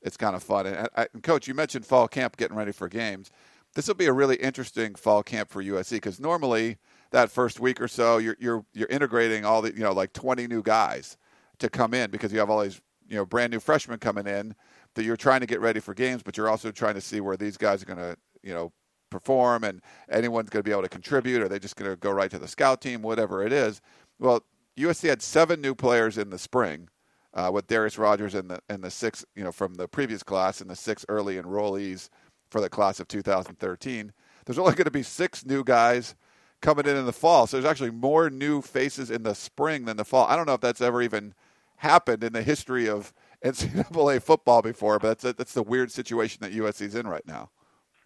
it's 0.01 0.17
kind 0.17 0.35
of 0.35 0.43
fun. 0.43 0.65
And, 0.67 0.89
and 0.95 1.23
coach, 1.23 1.47
you 1.47 1.53
mentioned 1.53 1.85
fall 1.85 2.07
camp 2.07 2.37
getting 2.37 2.55
ready 2.55 2.71
for 2.71 2.87
games. 2.87 3.31
This 3.77 3.87
will 3.87 3.93
be 3.93 4.07
a 4.07 4.11
really 4.11 4.37
interesting 4.37 4.95
fall 4.95 5.21
camp 5.21 5.51
for 5.51 5.63
USC 5.63 5.91
because 5.91 6.19
normally 6.19 6.77
that 7.11 7.29
first 7.29 7.59
week 7.59 7.79
or 7.79 7.87
so 7.87 8.17
you're 8.17 8.35
you're 8.39 8.65
you're 8.73 8.87
integrating 8.87 9.45
all 9.45 9.61
the 9.61 9.71
you 9.71 9.83
know 9.83 9.91
like 9.91 10.13
20 10.13 10.47
new 10.47 10.63
guys 10.63 11.15
to 11.59 11.69
come 11.69 11.93
in 11.93 12.09
because 12.09 12.33
you 12.33 12.39
have 12.39 12.49
all 12.49 12.61
these 12.61 12.81
you 13.07 13.15
know 13.15 13.23
brand 13.23 13.53
new 13.53 13.59
freshmen 13.59 13.99
coming 13.99 14.25
in 14.25 14.55
that 14.95 15.03
you're 15.03 15.15
trying 15.15 15.41
to 15.41 15.45
get 15.45 15.61
ready 15.61 15.79
for 15.79 15.93
games, 15.93 16.23
but 16.23 16.37
you're 16.37 16.49
also 16.49 16.71
trying 16.71 16.95
to 16.95 17.01
see 17.01 17.21
where 17.21 17.37
these 17.37 17.55
guys 17.55 17.83
are 17.83 17.85
going 17.85 17.99
to 17.99 18.17
you 18.41 18.51
know 18.51 18.71
perform 19.11 19.63
and 19.63 19.83
anyone's 20.09 20.49
going 20.49 20.63
to 20.63 20.67
be 20.67 20.71
able 20.71 20.81
to 20.81 20.89
contribute. 20.89 21.43
Are 21.43 21.47
they 21.47 21.59
just 21.59 21.75
going 21.75 21.91
to 21.91 21.97
go 21.97 22.09
right 22.09 22.31
to 22.31 22.39
the 22.39 22.47
scout 22.47 22.81
team, 22.81 23.03
whatever 23.03 23.45
it 23.45 23.53
is? 23.53 23.79
Well, 24.17 24.43
USC 24.75 25.07
had 25.07 25.21
seven 25.21 25.61
new 25.61 25.75
players 25.75 26.17
in 26.17 26.31
the 26.31 26.39
spring. 26.39 26.89
Uh, 27.33 27.51
with 27.53 27.67
Darreus 27.67 27.99
Rogers 27.99 28.33
and 28.33 28.49
the 28.49 28.59
and 28.67 28.83
the 28.83 28.89
six, 28.89 29.23
you 29.35 29.43
know, 29.43 29.51
from 29.51 29.75
the 29.75 29.87
previous 29.87 30.23
class 30.23 30.59
and 30.61 30.67
the 30.67 30.75
six 30.75 31.05
early 31.07 31.35
enrollees 31.35 32.09
for 32.49 32.61
the 32.61 32.69
class 32.69 32.99
of 32.99 33.07
2013. 33.07 34.13
There's 34.45 34.59
only 34.59 34.73
going 34.73 34.85
to 34.85 34.91
be 34.91 35.03
six 35.03 35.45
new 35.45 35.63
guys 35.63 36.15
coming 36.61 36.85
in 36.85 36.95
in 36.95 37.05
the 37.05 37.13
fall. 37.13 37.47
So 37.47 37.57
there's 37.57 37.69
actually 37.69 37.91
more 37.91 38.29
new 38.29 38.61
faces 38.61 39.11
in 39.11 39.23
the 39.23 39.35
spring 39.35 39.85
than 39.85 39.97
the 39.97 40.05
fall. 40.05 40.27
I 40.27 40.35
don't 40.35 40.47
know 40.47 40.53
if 40.53 40.61
that's 40.61 40.81
ever 40.81 41.01
even 41.01 41.33
happened 41.77 42.23
in 42.23 42.33
the 42.33 42.41
history 42.41 42.89
of 42.89 43.13
NCAA 43.45 44.21
football 44.21 44.61
before, 44.61 44.97
but 44.99 45.19
that's 45.19 45.37
that's 45.37 45.53
the 45.53 45.63
weird 45.63 45.91
situation 45.91 46.39
that 46.41 46.51
USC's 46.51 46.95
in 46.95 47.07
right 47.07 47.25
now. 47.27 47.51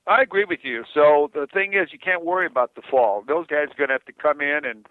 I 0.08 0.22
agree 0.22 0.46
with 0.46 0.60
you. 0.64 0.84
So 0.94 1.30
the 1.34 1.48
thing 1.54 1.74
is, 1.74 1.94
you 1.94 2.00
can't 2.00 2.26
worry 2.26 2.48
about 2.48 2.76
the 2.76 2.82
fall. 2.90 3.24
Those 3.26 3.48
guys 3.48 3.68
are 3.72 3.78
going 3.78 3.90
to 3.90 3.94
have 3.94 4.06
to 4.06 4.14
come 4.14 4.42
in 4.42 4.66
and 4.66 4.86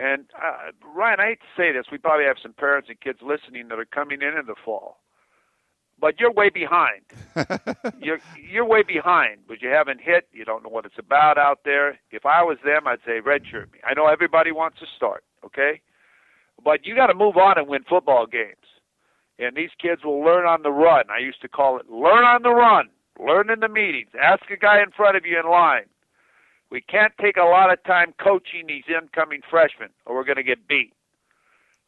and 0.00 0.24
uh, 0.34 0.72
Ryan, 0.94 1.20
I 1.20 1.26
hate 1.26 1.40
to 1.40 1.62
say 1.62 1.72
this, 1.72 1.86
we 1.92 1.98
probably 1.98 2.24
have 2.24 2.36
some 2.42 2.54
parents 2.54 2.88
and 2.88 2.98
kids 3.00 3.18
listening 3.20 3.68
that 3.68 3.78
are 3.78 3.84
coming 3.84 4.22
in 4.22 4.38
in 4.38 4.46
the 4.46 4.54
fall, 4.64 4.98
but 6.00 6.18
you're 6.18 6.32
way 6.32 6.48
behind. 6.48 7.02
you're 8.02 8.18
you're 8.50 8.64
way 8.64 8.82
behind, 8.82 9.40
but 9.46 9.60
you 9.62 9.68
haven't 9.68 10.00
hit. 10.00 10.28
You 10.32 10.44
don't 10.44 10.62
know 10.62 10.70
what 10.70 10.86
it's 10.86 10.98
about 10.98 11.38
out 11.38 11.60
there. 11.64 11.98
If 12.10 12.26
I 12.26 12.42
was 12.42 12.58
them, 12.64 12.86
I'd 12.86 13.00
say 13.06 13.20
redshirt 13.20 13.72
me. 13.72 13.80
I 13.84 13.94
know 13.94 14.06
everybody 14.06 14.52
wants 14.52 14.78
to 14.80 14.86
start, 14.96 15.24
okay, 15.44 15.80
but 16.64 16.86
you 16.86 16.94
got 16.94 17.08
to 17.08 17.14
move 17.14 17.36
on 17.36 17.58
and 17.58 17.68
win 17.68 17.84
football 17.88 18.26
games. 18.26 18.56
And 19.38 19.56
these 19.56 19.70
kids 19.80 20.04
will 20.04 20.20
learn 20.20 20.46
on 20.46 20.62
the 20.62 20.70
run. 20.70 21.04
I 21.10 21.18
used 21.18 21.40
to 21.42 21.48
call 21.48 21.78
it 21.78 21.90
learn 21.90 22.24
on 22.24 22.42
the 22.42 22.50
run. 22.50 22.88
Learn 23.18 23.50
in 23.50 23.60
the 23.60 23.68
meetings. 23.68 24.10
Ask 24.20 24.50
a 24.50 24.56
guy 24.56 24.82
in 24.82 24.90
front 24.90 25.16
of 25.16 25.26
you 25.26 25.38
in 25.38 25.50
line. 25.50 25.84
We 26.70 26.80
can't 26.80 27.12
take 27.20 27.36
a 27.36 27.44
lot 27.44 27.72
of 27.72 27.82
time 27.84 28.14
coaching 28.22 28.66
these 28.68 28.84
incoming 28.88 29.40
freshmen, 29.50 29.90
or 30.06 30.14
we're 30.14 30.24
going 30.24 30.36
to 30.36 30.42
get 30.42 30.68
beat. 30.68 30.92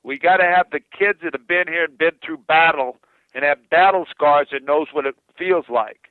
We 0.03 0.19
got 0.19 0.39
to 0.39 0.45
have 0.45 0.67
the 0.71 0.81
kids 0.81 1.21
that 1.23 1.33
have 1.35 1.47
been 1.47 1.69
here 1.69 1.85
and 1.85 1.97
been 1.97 2.19
through 2.25 2.39
battle 2.39 2.97
and 3.35 3.45
have 3.45 3.59
battle 3.71 4.07
scars 4.11 4.49
and 4.53 4.65
knows 4.67 4.89
what 4.93 5.07
it 5.07 5.15
feels 5.39 5.67
like 5.69 6.11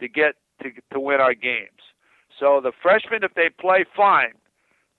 to 0.00 0.08
get 0.08 0.34
to 0.62 0.70
to 0.92 1.00
win 1.00 1.20
our 1.20 1.34
games. 1.34 1.80
So 2.38 2.60
the 2.62 2.72
freshmen, 2.82 3.22
if 3.22 3.34
they 3.34 3.50
play, 3.60 3.84
fine. 3.96 4.32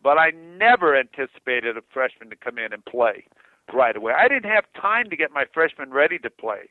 But 0.04 0.18
I 0.18 0.32
never 0.32 0.98
anticipated 0.98 1.78
a 1.78 1.82
freshman 1.94 2.30
to 2.32 2.36
come 2.36 2.58
in 2.58 2.74
and 2.74 2.84
play 2.86 3.26
right 3.72 3.96
away. 3.96 4.14
I 4.18 4.28
didn't 4.28 4.52
have 4.52 4.66
time 4.80 5.10
to 5.10 5.16
get 5.16 5.32
my 5.32 5.46
freshmen 5.54 5.92
ready 5.92 6.18
to 6.20 6.30
play 6.30 6.70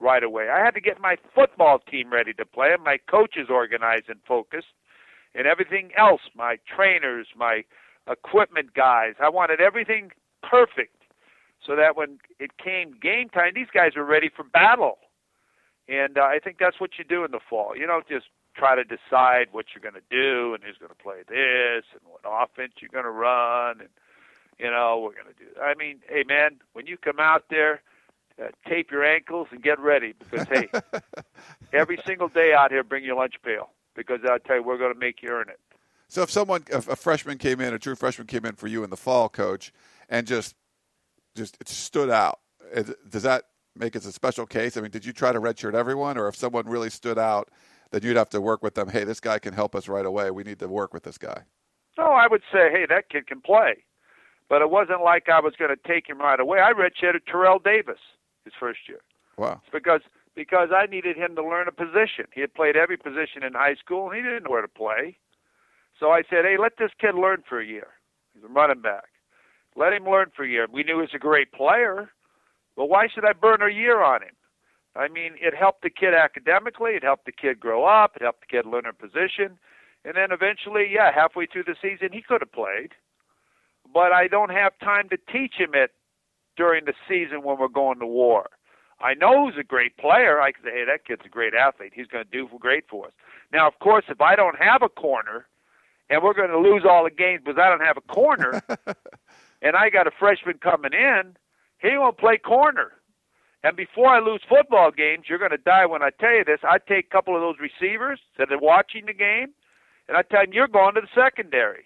right 0.00 0.24
away. 0.24 0.48
I 0.48 0.64
had 0.64 0.74
to 0.74 0.80
get 0.80 1.00
my 1.00 1.16
football 1.34 1.78
team 1.78 2.12
ready 2.12 2.32
to 2.34 2.44
play 2.44 2.72
and 2.72 2.82
my 2.82 2.98
coaches 3.08 3.46
organized 3.48 4.08
and 4.08 4.18
focused 4.26 4.74
and 5.34 5.46
everything 5.46 5.90
else, 5.96 6.20
my 6.34 6.56
trainers, 6.74 7.28
my 7.36 7.62
equipment 8.10 8.74
guys. 8.74 9.14
I 9.22 9.28
wanted 9.28 9.60
everything 9.60 10.10
perfect 10.42 11.01
so 11.64 11.76
that 11.76 11.96
when 11.96 12.18
it 12.38 12.58
came 12.58 12.92
game 13.00 13.28
time, 13.28 13.52
these 13.54 13.68
guys 13.72 13.96
were 13.96 14.04
ready 14.04 14.28
for 14.34 14.44
battle. 14.44 14.98
And 15.88 16.18
uh, 16.18 16.22
I 16.22 16.38
think 16.38 16.58
that's 16.58 16.80
what 16.80 16.92
you 16.98 17.04
do 17.04 17.24
in 17.24 17.30
the 17.30 17.40
fall. 17.40 17.76
You 17.76 17.86
don't 17.86 18.08
just 18.08 18.26
try 18.54 18.74
to 18.74 18.84
decide 18.84 19.48
what 19.52 19.66
you're 19.74 19.82
going 19.82 20.00
to 20.00 20.08
do 20.10 20.54
and 20.54 20.62
who's 20.62 20.76
going 20.76 20.90
to 20.90 21.02
play 21.02 21.22
this 21.28 21.84
and 21.92 22.02
what 22.04 22.20
offense 22.24 22.74
you're 22.80 22.90
going 22.92 23.04
to 23.04 23.10
run 23.10 23.80
and 23.80 23.88
you 24.58 24.70
know 24.70 25.00
we're 25.00 25.14
going 25.14 25.34
to 25.34 25.44
do. 25.44 25.60
I 25.60 25.74
mean, 25.74 26.00
hey 26.08 26.24
man, 26.26 26.60
when 26.72 26.86
you 26.86 26.96
come 26.96 27.18
out 27.18 27.44
there, 27.48 27.82
uh, 28.42 28.48
tape 28.68 28.90
your 28.90 29.04
ankles 29.04 29.48
and 29.50 29.62
get 29.62 29.80
ready 29.80 30.14
because 30.18 30.46
hey, 30.48 30.68
every 31.72 31.98
single 32.06 32.28
day 32.28 32.52
out 32.52 32.70
here, 32.70 32.84
bring 32.84 33.04
your 33.04 33.16
lunch 33.16 33.34
pail 33.42 33.70
because 33.94 34.20
I'll 34.28 34.38
tell 34.38 34.56
you 34.56 34.62
we're 34.62 34.78
going 34.78 34.92
to 34.92 34.98
make 34.98 35.22
you 35.22 35.30
earn 35.30 35.48
it. 35.48 35.60
So 36.08 36.22
if 36.22 36.30
someone, 36.30 36.64
if 36.70 36.88
a 36.88 36.96
freshman 36.96 37.38
came 37.38 37.60
in, 37.60 37.72
a 37.72 37.78
true 37.78 37.94
freshman 37.94 38.26
came 38.26 38.44
in 38.44 38.54
for 38.54 38.66
you 38.66 38.84
in 38.84 38.90
the 38.90 38.98
fall, 38.98 39.30
coach, 39.30 39.72
and 40.10 40.26
just 40.26 40.54
just 41.34 41.56
it 41.60 41.68
stood 41.68 42.10
out, 42.10 42.40
does 43.08 43.22
that 43.22 43.44
make 43.76 43.96
it 43.96 44.04
a 44.04 44.12
special 44.12 44.46
case? 44.46 44.76
I 44.76 44.80
mean, 44.80 44.90
did 44.90 45.04
you 45.04 45.12
try 45.12 45.32
to 45.32 45.40
redshirt 45.40 45.74
everyone, 45.74 46.18
or 46.18 46.28
if 46.28 46.36
someone 46.36 46.66
really 46.66 46.90
stood 46.90 47.18
out? 47.18 47.48
then 47.92 48.02
you'd 48.02 48.16
have 48.16 48.30
to 48.30 48.40
work 48.40 48.62
with 48.62 48.74
them. 48.74 48.88
Hey, 48.88 49.04
this 49.04 49.20
guy 49.20 49.38
can 49.38 49.54
help 49.54 49.74
us 49.74 49.86
right 49.86 50.04
away. 50.04 50.30
We 50.30 50.42
need 50.42 50.58
to 50.58 50.68
work 50.68 50.92
with 50.92 51.04
this 51.04 51.18
guy. 51.18 51.42
No, 51.96 52.04
I 52.04 52.26
would 52.26 52.42
say, 52.50 52.70
hey, 52.70 52.86
that 52.88 53.10
kid 53.10 53.26
can 53.26 53.40
play. 53.40 53.84
But 54.48 54.62
it 54.62 54.70
wasn't 54.70 55.02
like 55.02 55.28
I 55.28 55.40
was 55.40 55.54
going 55.58 55.70
to 55.70 55.88
take 55.88 56.08
him 56.08 56.18
right 56.18 56.40
away. 56.40 56.58
I 56.58 56.72
redshirted 56.72 57.26
Terrell 57.26 57.58
Davis 57.58 58.00
his 58.44 58.54
first 58.58 58.80
year. 58.88 59.00
Wow. 59.36 59.60
It's 59.62 59.72
because 59.72 60.00
because 60.34 60.70
I 60.74 60.86
needed 60.86 61.16
him 61.16 61.36
to 61.36 61.44
learn 61.44 61.68
a 61.68 61.72
position. 61.72 62.24
He 62.34 62.40
had 62.40 62.54
played 62.54 62.74
every 62.74 62.96
position 62.96 63.42
in 63.42 63.52
high 63.52 63.74
school, 63.74 64.08
and 64.08 64.16
he 64.16 64.22
didn't 64.22 64.44
know 64.44 64.50
where 64.50 64.62
to 64.62 64.68
play. 64.68 65.18
So 66.00 66.10
I 66.10 66.22
said, 66.22 66.46
hey, 66.46 66.56
let 66.58 66.78
this 66.78 66.90
kid 66.98 67.14
learn 67.14 67.42
for 67.46 67.60
a 67.60 67.66
year. 67.66 67.88
He's 68.32 68.42
a 68.42 68.48
running 68.48 68.80
back. 68.80 69.04
Let 69.76 69.92
him 69.92 70.04
learn 70.04 70.30
for 70.34 70.44
a 70.44 70.48
year. 70.48 70.66
We 70.70 70.82
knew 70.82 70.96
he 70.96 71.02
was 71.02 71.14
a 71.14 71.18
great 71.18 71.52
player, 71.52 72.10
but 72.76 72.86
why 72.86 73.08
should 73.08 73.24
I 73.24 73.32
burn 73.32 73.62
a 73.62 73.72
year 73.72 74.02
on 74.02 74.22
him? 74.22 74.34
I 74.94 75.08
mean, 75.08 75.32
it 75.40 75.54
helped 75.54 75.82
the 75.82 75.90
kid 75.90 76.12
academically. 76.14 76.92
It 76.92 77.02
helped 77.02 77.24
the 77.24 77.32
kid 77.32 77.58
grow 77.58 77.84
up. 77.84 78.16
It 78.16 78.22
helped 78.22 78.42
the 78.42 78.56
kid 78.56 78.66
learn 78.66 78.84
a 78.84 78.92
position. 78.92 79.58
And 80.04 80.16
then 80.16 80.32
eventually, 80.32 80.88
yeah, 80.92 81.10
halfway 81.14 81.46
through 81.46 81.64
the 81.64 81.76
season, 81.80 82.08
he 82.12 82.20
could 82.20 82.42
have 82.42 82.52
played. 82.52 82.92
But 83.92 84.12
I 84.12 84.28
don't 84.28 84.50
have 84.50 84.78
time 84.80 85.08
to 85.08 85.16
teach 85.32 85.54
him 85.58 85.70
it 85.74 85.92
during 86.56 86.84
the 86.84 86.94
season 87.08 87.42
when 87.42 87.58
we're 87.58 87.68
going 87.68 87.98
to 88.00 88.06
war. 88.06 88.50
I 89.00 89.14
know 89.14 89.48
he's 89.48 89.58
a 89.58 89.64
great 89.64 89.96
player. 89.96 90.40
I 90.40 90.52
can 90.52 90.64
say, 90.64 90.70
hey, 90.70 90.84
that 90.86 91.04
kid's 91.04 91.22
a 91.24 91.28
great 91.28 91.54
athlete. 91.54 91.92
He's 91.94 92.06
going 92.06 92.24
to 92.24 92.30
do 92.30 92.48
great 92.60 92.84
for 92.88 93.06
us. 93.06 93.12
Now, 93.52 93.66
of 93.66 93.78
course, 93.80 94.04
if 94.08 94.20
I 94.20 94.36
don't 94.36 94.58
have 94.58 94.82
a 94.82 94.88
corner 94.88 95.46
and 96.08 96.22
we're 96.22 96.34
going 96.34 96.50
to 96.50 96.58
lose 96.58 96.84
all 96.88 97.04
the 97.04 97.10
games 97.10 97.42
because 97.44 97.58
I 97.60 97.68
don't 97.68 97.80
have 97.80 97.96
a 97.96 98.12
corner, 98.12 98.62
and 99.62 99.76
I 99.76 99.88
got 99.88 100.06
a 100.06 100.10
freshman 100.10 100.58
coming 100.58 100.92
in, 100.92 101.36
he 101.80 101.96
won't 101.96 102.18
play 102.18 102.36
corner. 102.36 102.92
And 103.64 103.76
before 103.76 104.08
I 104.08 104.18
lose 104.18 104.42
football 104.48 104.90
games, 104.90 105.26
you're 105.28 105.38
going 105.38 105.52
to 105.52 105.56
die 105.56 105.86
when 105.86 106.02
I 106.02 106.10
tell 106.10 106.34
you 106.34 106.44
this. 106.44 106.60
I 106.64 106.78
take 106.78 107.06
a 107.06 107.10
couple 107.10 107.36
of 107.36 107.40
those 107.40 107.56
receivers 107.60 108.18
that 108.36 108.52
are 108.52 108.58
watching 108.58 109.06
the 109.06 109.14
game, 109.14 109.54
and 110.08 110.16
I 110.16 110.22
tell 110.22 110.42
them 110.42 110.52
you're 110.52 110.68
going 110.68 110.96
to 110.96 111.00
the 111.00 111.08
secondary. 111.14 111.84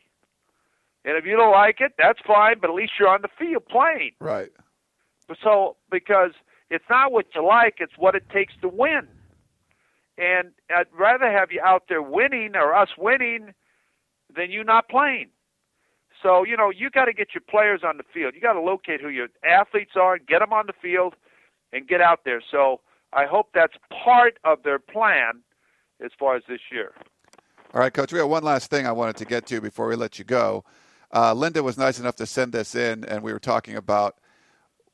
And 1.04 1.16
if 1.16 1.26
you 1.26 1.36
don't 1.36 1.52
like 1.52 1.80
it, 1.80 1.92
that's 1.98 2.18
fine, 2.26 2.56
but 2.60 2.70
at 2.70 2.74
least 2.74 2.92
you're 2.98 3.08
on 3.08 3.22
the 3.22 3.28
field 3.38 3.66
playing. 3.68 4.12
Right. 4.18 4.50
So 5.42 5.76
because 5.90 6.32
it's 6.70 6.84
not 6.88 7.12
what 7.12 7.26
you 7.34 7.46
like, 7.46 7.76
it's 7.78 7.96
what 7.96 8.14
it 8.14 8.28
takes 8.30 8.54
to 8.62 8.68
win. 8.68 9.06
And 10.18 10.50
I'd 10.74 10.86
rather 10.98 11.30
have 11.30 11.52
you 11.52 11.60
out 11.62 11.84
there 11.88 12.02
winning 12.02 12.56
or 12.56 12.74
us 12.74 12.88
winning 12.96 13.52
than 14.34 14.50
you 14.50 14.64
not 14.64 14.88
playing. 14.88 15.28
So, 16.22 16.44
you 16.44 16.57
know, 16.57 16.70
you 16.70 16.90
got 16.90 17.07
to 17.07 17.12
get 17.12 17.29
your 17.35 17.42
players 17.48 17.81
on 17.85 17.96
the 17.98 18.05
field. 18.12 18.35
You 18.35 18.40
got 18.40 18.55
to 18.55 18.61
locate 18.61 19.00
who 19.00 19.09
your 19.09 19.29
athletes 19.44 19.92
are, 19.96 20.18
get 20.18 20.40
them 20.40 20.52
on 20.52 20.66
the 20.66 20.72
field, 20.72 21.14
and 21.72 21.87
get 21.87 22.00
out 22.00 22.20
there. 22.24 22.42
So 22.50 22.81
I 23.12 23.26
hope 23.26 23.50
that's 23.55 23.74
part 24.05 24.38
of 24.44 24.62
their 24.62 24.79
plan 24.79 25.42
as 26.05 26.11
far 26.18 26.37
as 26.37 26.42
this 26.48 26.61
year. 26.70 26.92
All 27.74 27.81
right, 27.81 27.92
Coach. 27.92 28.12
We 28.12 28.18
have 28.18 28.29
one 28.29 28.42
last 28.42 28.70
thing 28.70 28.87
I 28.87 28.92
wanted 28.92 29.16
to 29.16 29.24
get 29.24 29.46
to 29.46 29.61
before 29.61 29.88
we 29.88 29.96
let 29.96 30.18
you 30.18 30.24
go. 30.24 30.64
Uh, 31.14 31.33
Linda 31.35 31.62
was 31.62 31.79
nice 31.79 32.00
enough 32.00 32.16
to 32.16 32.26
send 32.26 32.52
this 32.52 32.74
in, 32.74 33.05
and 33.05 33.22
we 33.22 33.33
were 33.33 33.38
talking 33.38 33.76
about 33.76 34.16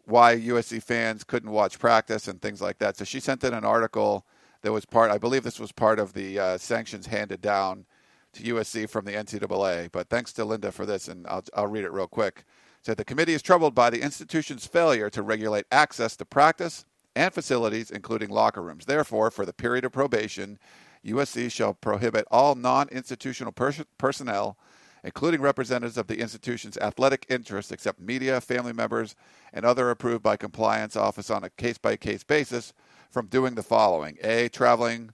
why 0.05 0.37
USC 0.37 0.83
fans 0.83 1.25
couldn't 1.25 1.51
watch 1.51 1.79
practice 1.79 2.29
and 2.29 2.41
things 2.43 2.61
like 2.61 2.79
that. 2.79 2.97
So 2.97 3.05
she 3.05 3.21
sent 3.21 3.45
in 3.45 3.55
an 3.55 3.65
article 3.65 4.27
that 4.63 4.73
was 4.73 4.85
part, 4.85 5.11
I 5.11 5.19
believe 5.19 5.43
this 5.43 5.61
was 5.61 5.73
part 5.73 5.99
of 5.99 6.13
the 6.13 6.39
uh, 6.39 6.59
sanctions 6.59 7.07
handed 7.07 7.41
down 7.41 7.87
to 8.35 8.55
USC 8.55 8.89
from 8.89 9.05
the 9.05 9.13
NCAA. 9.13 9.91
But 9.93 10.09
thanks 10.09 10.33
to 10.35 10.45
Linda 10.45 10.73
for 10.73 10.87
this, 10.87 11.09
and 11.09 11.27
I'll, 11.27 11.45
I'll 11.55 11.67
read 11.67 11.85
it 11.85 11.93
real 11.93 12.07
quick. 12.07 12.45
Said 12.83 12.97
the 12.97 13.05
committee 13.05 13.35
is 13.35 13.43
troubled 13.43 13.75
by 13.75 13.91
the 13.91 14.03
institution's 14.03 14.67
failure 14.67 15.09
to 15.11 15.23
regulate 15.23 15.67
access 15.71 16.17
to 16.17 16.25
practice 16.25 16.85
and 17.15 17.33
facilities, 17.33 17.91
including 17.91 18.31
locker 18.31 18.63
rooms. 18.63 18.87
Therefore, 18.87 19.31
for 19.31 19.47
the 19.47 19.53
period 19.53 19.85
of 19.85 19.93
probation, 19.93 20.59
USC 21.05 21.51
shall 21.51 21.75
prohibit 21.75 22.27
all 22.31 22.55
non 22.55 22.89
institutional 22.89 23.53
pers- 23.53 23.85
personnel, 23.99 24.57
including 25.05 25.41
representatives 25.41 25.99
of 25.99 26.07
the 26.07 26.19
institution's 26.19 26.77
athletic 26.79 27.27
interests, 27.29 27.73
except 27.73 28.01
media, 28.01 28.41
family 28.41 28.73
members, 28.73 29.15
and 29.53 29.65
other 29.65 29.91
approved 29.91 30.23
by 30.23 30.37
compliance 30.37 30.97
office 30.97 31.31
on 31.31 31.45
a 31.45 31.51
case 31.51 31.79
by 31.79 31.97
case 31.97 32.25
basis, 32.25 32.73
from 33.11 33.27
doing 33.27 33.55
the 33.55 33.63
following 33.63 34.17
A. 34.23 34.49
Traveling 34.49 35.13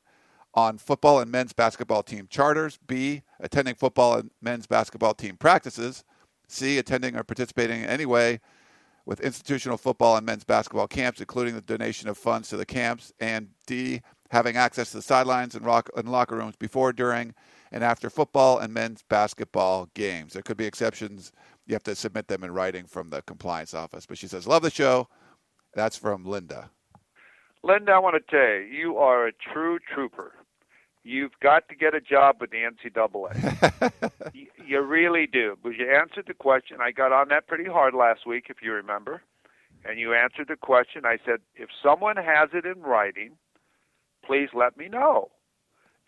on 0.59 0.77
football 0.77 1.21
and 1.21 1.31
men's 1.31 1.53
basketball 1.53 2.03
team 2.03 2.27
charters, 2.29 2.79
B. 2.85 3.23
Attending 3.39 3.77
football 3.77 4.15
and 4.15 4.31
men's 4.43 4.67
basketball 4.67 5.15
team 5.15 5.37
practices, 5.37 6.03
C. 6.49 6.79
Attending 6.79 7.15
or 7.17 7.23
participating 7.23 7.83
in 7.83 7.89
any 7.89 8.05
way 8.05 8.41
with 9.07 9.21
institutional 9.21 9.79
football 9.79 10.17
and 10.17 10.27
men's 10.27 10.43
basketball 10.43 10.89
camps, 10.89 11.21
including 11.21 11.55
the 11.55 11.61
donation 11.61 12.09
of 12.09 12.19
funds 12.19 12.49
to 12.49 12.57
the 12.57 12.67
camps, 12.67 13.13
and 13.21 13.51
D. 13.67 14.03
Having 14.31 14.57
access 14.57 14.91
to 14.91 14.97
the 14.97 15.03
sidelines 15.03 15.55
and, 15.55 15.65
rock, 15.65 15.89
and 15.97 16.11
locker 16.11 16.37
rooms 16.37 16.57
before, 16.57 16.93
during, 16.93 17.35
and 17.71 17.85
after 17.85 18.11
football 18.11 18.59
and 18.59 18.75
men's 18.75 19.03
basketball 19.09 19.89
games. 19.95 20.33
There 20.33 20.43
could 20.43 20.57
be 20.57 20.67
exceptions. 20.67 21.33
You 21.67 21.75
have 21.75 21.85
to 21.85 21.95
submit 21.95 22.27
them 22.27 22.43
in 22.43 22.51
writing 22.53 22.85
from 22.85 23.11
the 23.11 23.23
compliance 23.23 23.75
office. 23.75 24.07
But 24.07 24.19
she 24.19 24.27
says, 24.27 24.47
Love 24.47 24.63
the 24.63 24.71
show. 24.71 25.09
That's 25.75 25.97
from 25.97 26.25
Linda. 26.25 26.71
Linda, 27.63 27.93
I 27.93 27.99
want 27.99 28.17
to 28.17 28.31
tell 28.31 28.55
you, 28.55 28.67
you 28.77 28.97
are 28.99 29.29
a 29.29 29.33
true 29.33 29.79
trooper. 29.95 30.33
You've 31.09 31.41
got 31.43 31.71
to 31.71 31.75
get 31.75 31.95
a 31.95 32.03
job 32.03 32.37
with 32.39 32.51
the 32.51 32.59
NCAA. 32.59 34.13
you, 34.35 34.47
you 34.67 34.81
really 34.83 35.27
do. 35.27 35.57
But 35.63 35.71
you 35.71 35.91
answered 35.91 36.27
the 36.27 36.35
question. 36.35 36.83
I 36.83 36.91
got 36.91 37.13
on 37.13 37.29
that 37.29 37.47
pretty 37.47 37.65
hard 37.65 37.95
last 37.95 38.27
week, 38.27 38.49
if 38.51 38.59
you 38.61 38.75
remember. 38.75 39.23
And 39.87 39.99
you 39.99 40.13
answered 40.13 40.49
the 40.49 40.57
question. 40.57 41.07
I 41.07 41.17
said, 41.25 41.39
if 41.57 41.71
someone 41.83 42.17
has 42.17 42.51
it 42.53 42.67
in 42.67 42.83
writing, 42.83 43.39
please 44.23 44.51
let 44.53 44.77
me 44.77 44.89
know. 44.89 45.31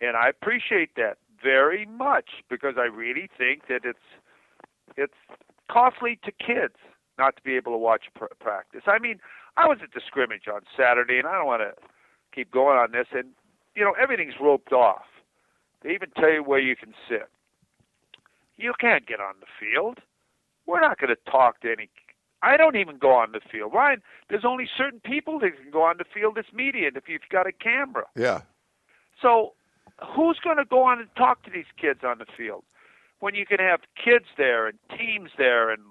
And 0.03 0.19
I 0.19 0.29
appreciate 0.29 0.97
that 0.97 1.17
very 1.43 1.87
much 1.87 2.29
because 2.51 2.75
I 2.77 2.85
really 2.85 3.31
think 3.39 3.69
that 3.69 3.81
it's 3.85 3.99
it's 4.99 5.15
costly 5.73 6.19
to 6.25 6.33
kids 6.33 6.75
not 7.19 7.37
to 7.37 7.43
be 7.43 7.57
able 7.57 7.73
to 7.73 7.79
watch 7.79 8.05
pr- 8.15 8.27
practice. 8.39 8.83
I 8.87 8.99
mean, 8.99 9.19
I 9.57 9.67
was 9.67 9.79
at 9.83 9.95
the 9.95 10.03
scrimmage 10.07 10.47
on 10.53 10.61
Saturday, 10.77 11.19
and 11.19 11.27
I 11.27 11.37
don't 11.37 11.47
want 11.47 11.63
to 11.63 11.73
keep 12.35 12.51
going 12.51 12.77
on 12.77 12.93
this. 12.93 13.07
And 13.13 13.31
you 13.75 13.85
know, 13.85 13.95
everything's 14.01 14.35
roped 14.41 14.73
off. 14.73 15.05
They 15.83 15.91
even 15.91 16.11
tell 16.17 16.31
you 16.31 16.43
where 16.43 16.59
you 16.59 16.77
can 16.77 16.95
sit. 17.09 17.29
You 18.57 18.75
can't 18.79 19.07
get 19.07 19.21
on 19.21 19.35
the 19.41 19.47
field. 19.59 19.99
We're 20.67 20.81
not 20.81 20.99
going 20.99 21.15
to 21.15 21.31
talk 21.31 21.61
to 21.63 21.73
any. 21.73 21.89
I 22.43 22.57
don't 22.57 22.77
even 22.77 22.99
go 22.99 23.13
on 23.13 23.33
the 23.33 23.41
field, 23.41 23.73
Ryan. 23.75 24.03
There's 24.29 24.45
only 24.45 24.69
certain 24.77 25.01
people 25.01 25.39
that 25.41 25.57
can 25.61 25.71
go 25.71 25.83
on 25.83 25.97
the 25.99 26.05
field. 26.05 26.39
It's 26.39 26.53
media, 26.53 26.89
and 26.89 26.97
if 26.97 27.09
you've 27.09 27.23
got 27.31 27.47
a 27.47 27.53
camera. 27.53 28.05
Yeah. 28.17 28.43
So, 29.21 29.55
who's 30.15 30.39
going 30.43 30.57
to 30.57 30.65
go 30.65 30.83
on 30.83 30.99
and 31.01 31.09
talk 31.17 31.43
to 31.45 31.51
these 31.51 31.67
kids 31.79 32.01
on 32.05 32.19
the 32.19 32.27
field 32.37 32.65
when 33.21 33.35
you 33.35 33.45
can 33.45 33.59
have 33.59 33.81
kids 34.03 34.27
there 34.39 34.67
and 34.67 34.79
teams 34.97 35.31
there 35.37 35.71
and 35.71 35.83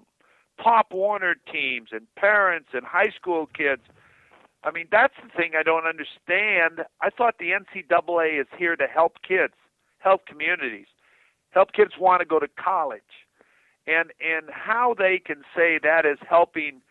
Pop 0.58 0.92
Warner 0.92 1.36
teams 1.52 1.90
and 1.92 2.08
parents 2.16 2.70
and 2.74 2.84
high 2.84 3.10
school 3.10 3.48
kids? 3.48 3.82
I 4.64 4.72
mean, 4.72 4.88
that's 4.92 5.14
the 5.24 5.30
thing 5.30 5.52
I 5.58 5.64
don't 5.64 5.86
understand. 5.86 6.86
I 7.02 7.10
thought 7.10 7.36
the 7.40 7.52
NCAA 7.52 8.42
is 8.42 8.48
here 8.58 8.76
to 8.76 8.88
help 8.88 9.18
kids, 9.26 9.54
help 10.00 10.26
communities, 10.26 10.88
help 11.52 11.72
kids 11.72 11.92
want 12.00 12.20
to 12.20 12.26
go 12.26 12.40
to 12.40 12.48
college. 12.48 13.02
And 13.88 14.12
and 14.20 14.50
how 14.52 14.94
they 14.98 15.20
can 15.20 15.44
say 15.56 15.80
that 15.82 16.06
is 16.06 16.20
helping 16.28 16.82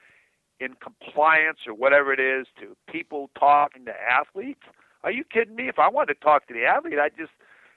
in 0.61 0.75
compliance 0.83 1.59
or 1.67 1.75
whatever 1.75 2.13
it 2.13 2.21
is 2.21 2.47
to 2.61 2.77
people 2.91 3.31
talking 3.39 3.85
to 3.85 3.93
athletes. 3.93 4.63
Are 5.05 5.13
you 5.13 5.23
kidding 5.25 5.55
me? 5.55 5.69
If 5.69 5.79
I 5.79 5.89
wanted 5.89 6.15
to 6.15 6.21
talk 6.21 6.49
to 6.49 6.55
the 6.55 6.65
athlete, 6.65 6.99
I'd 6.99 7.17
just, 7.17 7.31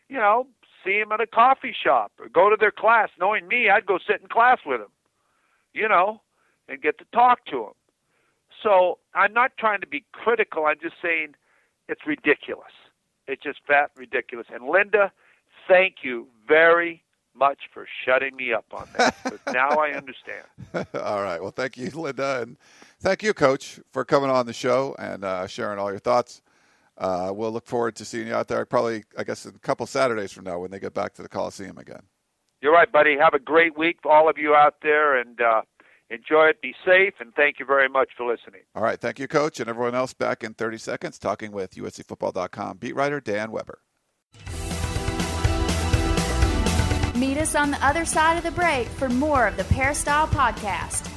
you 0.09 0.17
know, 0.17 0.47
see 0.83 0.97
him 0.97 1.11
at 1.11 1.21
a 1.21 1.27
coffee 1.27 1.75
shop 1.79 2.11
or 2.19 2.27
go 2.29 2.49
to 2.49 2.57
their 2.59 2.71
class. 2.71 3.09
Knowing 3.19 3.47
me, 3.47 3.69
I'd 3.69 3.85
go 3.85 3.99
sit 3.99 4.21
in 4.21 4.27
class 4.27 4.59
with 4.65 4.79
them, 4.79 4.89
you 5.73 5.87
know, 5.87 6.21
and 6.67 6.81
get 6.81 6.97
to 6.97 7.05
talk 7.13 7.45
to 7.45 7.57
him. 7.65 7.73
So 8.61 8.99
I'm 9.13 9.33
not 9.33 9.51
trying 9.57 9.81
to 9.81 9.87
be 9.87 10.03
critical. 10.11 10.65
I'm 10.65 10.79
just 10.81 10.95
saying 11.01 11.35
it's 11.87 12.01
ridiculous. 12.05 12.71
It's 13.27 13.41
just 13.43 13.59
fat 13.67 13.91
ridiculous. 13.95 14.47
And 14.53 14.67
Linda, 14.67 15.11
thank 15.67 15.97
you 16.03 16.27
very 16.47 17.03
much 17.33 17.59
for 17.73 17.87
shutting 18.05 18.35
me 18.35 18.53
up 18.53 18.65
on 18.71 18.87
that. 18.97 19.15
but 19.23 19.39
now 19.53 19.69
I 19.69 19.91
understand. 19.91 20.45
all 20.93 21.23
right. 21.23 21.41
Well, 21.41 21.51
thank 21.51 21.77
you, 21.77 21.89
Linda, 21.89 22.41
and 22.41 22.57
thank 22.99 23.23
you, 23.23 23.33
Coach, 23.33 23.79
for 23.91 24.03
coming 24.03 24.29
on 24.29 24.45
the 24.45 24.53
show 24.53 24.95
and 24.99 25.23
uh, 25.23 25.47
sharing 25.47 25.79
all 25.79 25.89
your 25.89 25.99
thoughts. 25.99 26.41
Uh, 26.97 27.31
we'll 27.33 27.51
look 27.51 27.65
forward 27.65 27.95
to 27.95 28.05
seeing 28.05 28.27
you 28.27 28.35
out 28.35 28.47
there. 28.47 28.65
Probably, 28.65 29.03
I 29.17 29.23
guess, 29.23 29.45
a 29.45 29.51
couple 29.53 29.85
Saturdays 29.85 30.31
from 30.31 30.43
now 30.43 30.59
when 30.59 30.71
they 30.71 30.79
get 30.79 30.93
back 30.93 31.13
to 31.15 31.21
the 31.21 31.29
Coliseum 31.29 31.77
again. 31.77 32.01
You're 32.61 32.73
right, 32.73 32.91
buddy. 32.91 33.17
Have 33.17 33.33
a 33.33 33.39
great 33.39 33.77
week, 33.77 33.99
all 34.05 34.29
of 34.29 34.37
you 34.37 34.53
out 34.53 34.75
there, 34.83 35.17
and 35.17 35.41
uh, 35.41 35.61
enjoy 36.11 36.45
it. 36.47 36.61
Be 36.61 36.75
safe, 36.85 37.13
and 37.19 37.33
thank 37.35 37.59
you 37.59 37.65
very 37.65 37.89
much 37.89 38.09
for 38.15 38.29
listening. 38.29 38.61
All 38.75 38.83
right. 38.83 38.99
Thank 38.99 39.19
you, 39.19 39.27
Coach, 39.27 39.59
and 39.59 39.69
everyone 39.69 39.95
else. 39.95 40.13
Back 40.13 40.43
in 40.43 40.53
30 40.53 40.77
seconds, 40.77 41.17
talking 41.17 41.51
with 41.51 41.75
USCFootball.com 41.75 42.77
beat 42.77 42.95
writer 42.95 43.19
Dan 43.19 43.51
Weber. 43.51 43.79
Meet 47.15 47.37
us 47.37 47.55
on 47.55 47.71
the 47.71 47.85
other 47.85 48.05
side 48.05 48.37
of 48.37 48.43
the 48.43 48.51
break 48.51 48.87
for 48.87 49.09
more 49.09 49.47
of 49.47 49.57
the 49.57 49.63
Peristyle 49.65 50.27
Podcast. 50.27 51.07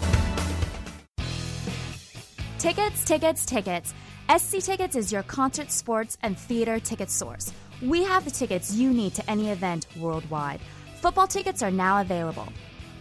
Tickets, 2.59 3.05
tickets, 3.05 3.47
tickets. 3.47 3.95
SC 4.34 4.59
Tickets 4.61 4.97
is 4.97 5.12
your 5.12 5.22
concert, 5.22 5.70
sports, 5.70 6.16
and 6.22 6.38
theater 6.38 6.80
ticket 6.80 7.11
source. 7.11 7.53
We 7.82 8.03
have 8.05 8.24
the 8.24 8.30
tickets 8.30 8.74
you 8.74 8.90
need 8.90 9.14
to 9.14 9.30
any 9.30 9.51
event 9.51 9.86
worldwide. 9.99 10.61
Football 11.03 11.26
tickets 11.26 11.62
are 11.62 11.70
now 11.70 12.01
available. 12.01 12.49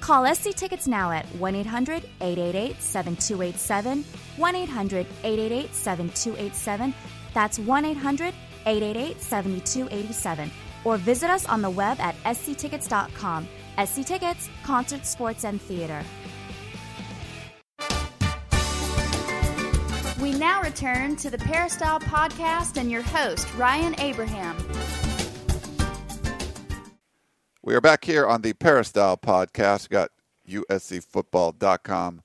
Call 0.04 0.36
SC 0.36 0.50
Tickets 0.54 0.86
now 0.86 1.12
at 1.12 1.26
1 1.36 1.56
800 1.56 2.04
888 2.20 2.82
7287, 2.82 4.04
1 4.36 4.56
800 4.56 5.08
888 5.24 5.74
7287, 5.74 6.94
That's 7.34 7.58
1 7.58 7.86
800 7.86 8.34
888 8.66 9.22
7287. 9.22 10.52
Or 10.84 10.98
visit 10.98 11.30
us 11.30 11.46
on 11.46 11.62
the 11.62 11.70
web 11.70 12.02
at 12.02 12.16
sctickets.com. 12.36 13.48
SC 13.86 14.06
Tickets, 14.06 14.50
Concert, 14.66 15.06
Sports, 15.06 15.46
and 15.46 15.62
Theater. 15.62 16.04
We 20.22 20.34
now 20.34 20.62
return 20.62 21.16
to 21.16 21.30
the 21.30 21.38
Peristyle 21.38 22.02
Podcast 22.02 22.76
and 22.76 22.92
your 22.92 23.04
host, 23.04 23.48
Ryan 23.56 23.98
Abraham. 24.02 24.58
We 27.66 27.76
are 27.76 27.82
back 27.82 28.04
here 28.04 28.28
on 28.28 28.42
the 28.42 28.52
Peristyle 28.52 29.16
Podcast. 29.16 29.90
We 29.90 29.94
got 29.94 30.12
USCFootball.com 30.50 32.22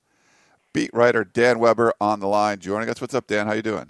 beat 0.73 0.91
writer 0.93 1.23
Dan 1.23 1.61
Weber 1.61 1.93
on 2.01 2.19
the 2.19 2.27
line 2.27 2.59
joining 2.59 2.91
us. 2.91 3.01
What's 3.01 3.15
up, 3.15 3.29
Dan? 3.29 3.47
How 3.47 3.53
you 3.53 3.63
doing? 3.63 3.89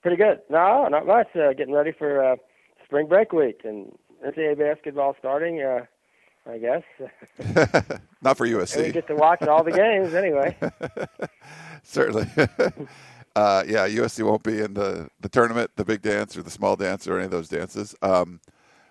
Pretty 0.00 0.16
good. 0.16 0.40
No, 0.48 0.88
not 0.88 1.06
much. 1.06 1.28
Uh, 1.36 1.52
getting 1.52 1.74
ready 1.74 1.92
for 1.92 2.24
uh, 2.24 2.36
spring 2.86 3.06
break 3.06 3.34
week 3.34 3.60
and 3.64 3.94
NCAA 4.26 4.58
basketball 4.58 5.14
starting. 5.18 5.60
Uh, 5.60 5.84
I 6.46 6.56
guess. 6.56 6.82
not 8.22 8.38
for 8.38 8.46
USC. 8.46 8.76
And 8.76 8.86
we 8.86 8.92
get 8.92 9.08
to 9.08 9.14
watch 9.14 9.42
all 9.42 9.62
the 9.62 9.72
games 9.72 10.14
anyway. 10.14 10.56
Certainly. 11.82 12.28
uh, 13.36 13.62
yeah, 13.66 13.86
USC 13.86 14.24
won't 14.24 14.42
be 14.42 14.62
in 14.62 14.72
the, 14.72 15.10
the 15.20 15.28
tournament, 15.28 15.72
the 15.76 15.84
big 15.84 16.00
dance, 16.00 16.34
or 16.34 16.42
the 16.42 16.50
small 16.50 16.76
dance, 16.76 17.06
or 17.06 17.16
any 17.16 17.26
of 17.26 17.30
those 17.30 17.50
dances. 17.50 17.94
Um, 18.00 18.40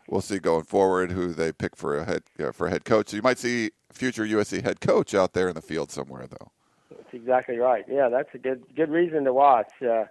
we'll 0.07 0.21
see 0.21 0.39
going 0.39 0.63
forward 0.63 1.11
who 1.11 1.33
they 1.33 1.51
pick 1.51 1.75
for 1.75 1.97
a 1.97 2.05
head 2.05 2.23
for 2.53 2.67
a 2.67 2.69
head 2.69 2.85
coach. 2.85 3.09
So 3.09 3.17
you 3.17 3.23
might 3.23 3.39
see 3.39 3.71
future 3.91 4.25
USC 4.25 4.63
head 4.63 4.81
coach 4.81 5.13
out 5.13 5.33
there 5.33 5.47
in 5.49 5.55
the 5.55 5.61
field 5.61 5.91
somewhere, 5.91 6.27
though. 6.27 6.51
That's 6.89 7.13
exactly 7.13 7.57
right. 7.57 7.85
Yeah, 7.87 8.09
that's 8.09 8.29
a 8.33 8.37
good 8.37 8.63
good 8.75 8.89
reason 8.89 9.23
to 9.25 9.33
watch. 9.33 9.71
Uh, 9.81 10.05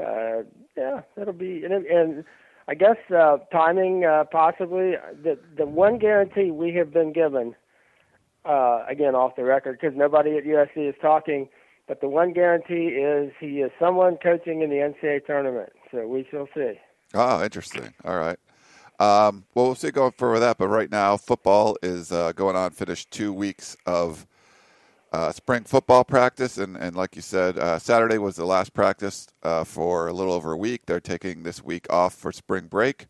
uh, 0.00 0.42
yeah, 0.76 1.02
that'll 1.16 1.32
be 1.32 1.64
and, 1.64 1.86
and 1.86 2.24
I 2.68 2.74
guess 2.74 2.96
uh, 3.14 3.38
timing 3.50 4.04
uh, 4.04 4.24
possibly 4.30 4.94
the 5.22 5.38
the 5.56 5.66
one 5.66 5.98
guarantee 5.98 6.50
we 6.50 6.74
have 6.74 6.92
been 6.92 7.12
given 7.12 7.54
uh, 8.44 8.84
again 8.88 9.14
off 9.14 9.36
the 9.36 9.44
record 9.44 9.78
because 9.80 9.96
nobody 9.96 10.36
at 10.36 10.44
USC 10.44 10.88
is 10.88 10.94
talking, 11.00 11.48
but 11.86 12.00
the 12.00 12.08
one 12.08 12.32
guarantee 12.32 12.88
is 12.88 13.32
he 13.40 13.60
is 13.60 13.70
someone 13.78 14.16
coaching 14.22 14.62
in 14.62 14.70
the 14.70 14.76
NCAA 14.76 15.26
tournament. 15.26 15.72
So 15.90 16.06
we 16.06 16.26
shall 16.30 16.48
see. 16.54 16.74
Oh, 17.14 17.42
interesting. 17.42 17.94
All 18.04 18.18
right. 18.18 18.38
Um, 19.00 19.44
well, 19.54 19.66
we'll 19.66 19.74
see 19.76 19.90
going 19.90 20.12
forward 20.12 20.34
with 20.34 20.42
that. 20.42 20.58
But 20.58 20.68
right 20.68 20.90
now, 20.90 21.16
football 21.16 21.76
is 21.82 22.10
uh, 22.10 22.32
going 22.32 22.56
on. 22.56 22.70
Finished 22.70 23.10
two 23.10 23.32
weeks 23.32 23.76
of 23.86 24.26
uh, 25.12 25.32
spring 25.32 25.64
football 25.64 26.04
practice, 26.04 26.58
and, 26.58 26.76
and 26.76 26.94
like 26.94 27.16
you 27.16 27.22
said, 27.22 27.58
uh, 27.58 27.78
Saturday 27.78 28.18
was 28.18 28.36
the 28.36 28.44
last 28.44 28.74
practice 28.74 29.28
uh, 29.42 29.64
for 29.64 30.08
a 30.08 30.12
little 30.12 30.32
over 30.32 30.52
a 30.52 30.56
week. 30.56 30.86
They're 30.86 31.00
taking 31.00 31.42
this 31.42 31.62
week 31.62 31.86
off 31.90 32.14
for 32.14 32.32
spring 32.32 32.66
break. 32.66 33.06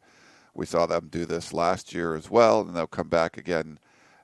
We 0.54 0.66
saw 0.66 0.86
them 0.86 1.08
do 1.10 1.24
this 1.24 1.52
last 1.52 1.94
year 1.94 2.14
as 2.14 2.30
well, 2.30 2.60
and 2.60 2.76
they'll 2.76 2.86
come 2.86 3.08
back 3.08 3.36
again 3.36 3.78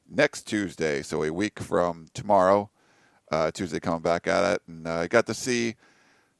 next 0.08 0.42
Tuesday, 0.42 1.02
so 1.02 1.22
a 1.24 1.32
week 1.32 1.58
from 1.60 2.06
tomorrow. 2.14 2.70
Uh, 3.30 3.50
Tuesday, 3.50 3.80
coming 3.80 4.02
back 4.02 4.26
at 4.28 4.54
it, 4.54 4.62
and 4.68 4.86
I 4.86 5.08
got 5.08 5.26
to 5.26 5.34
see 5.34 5.74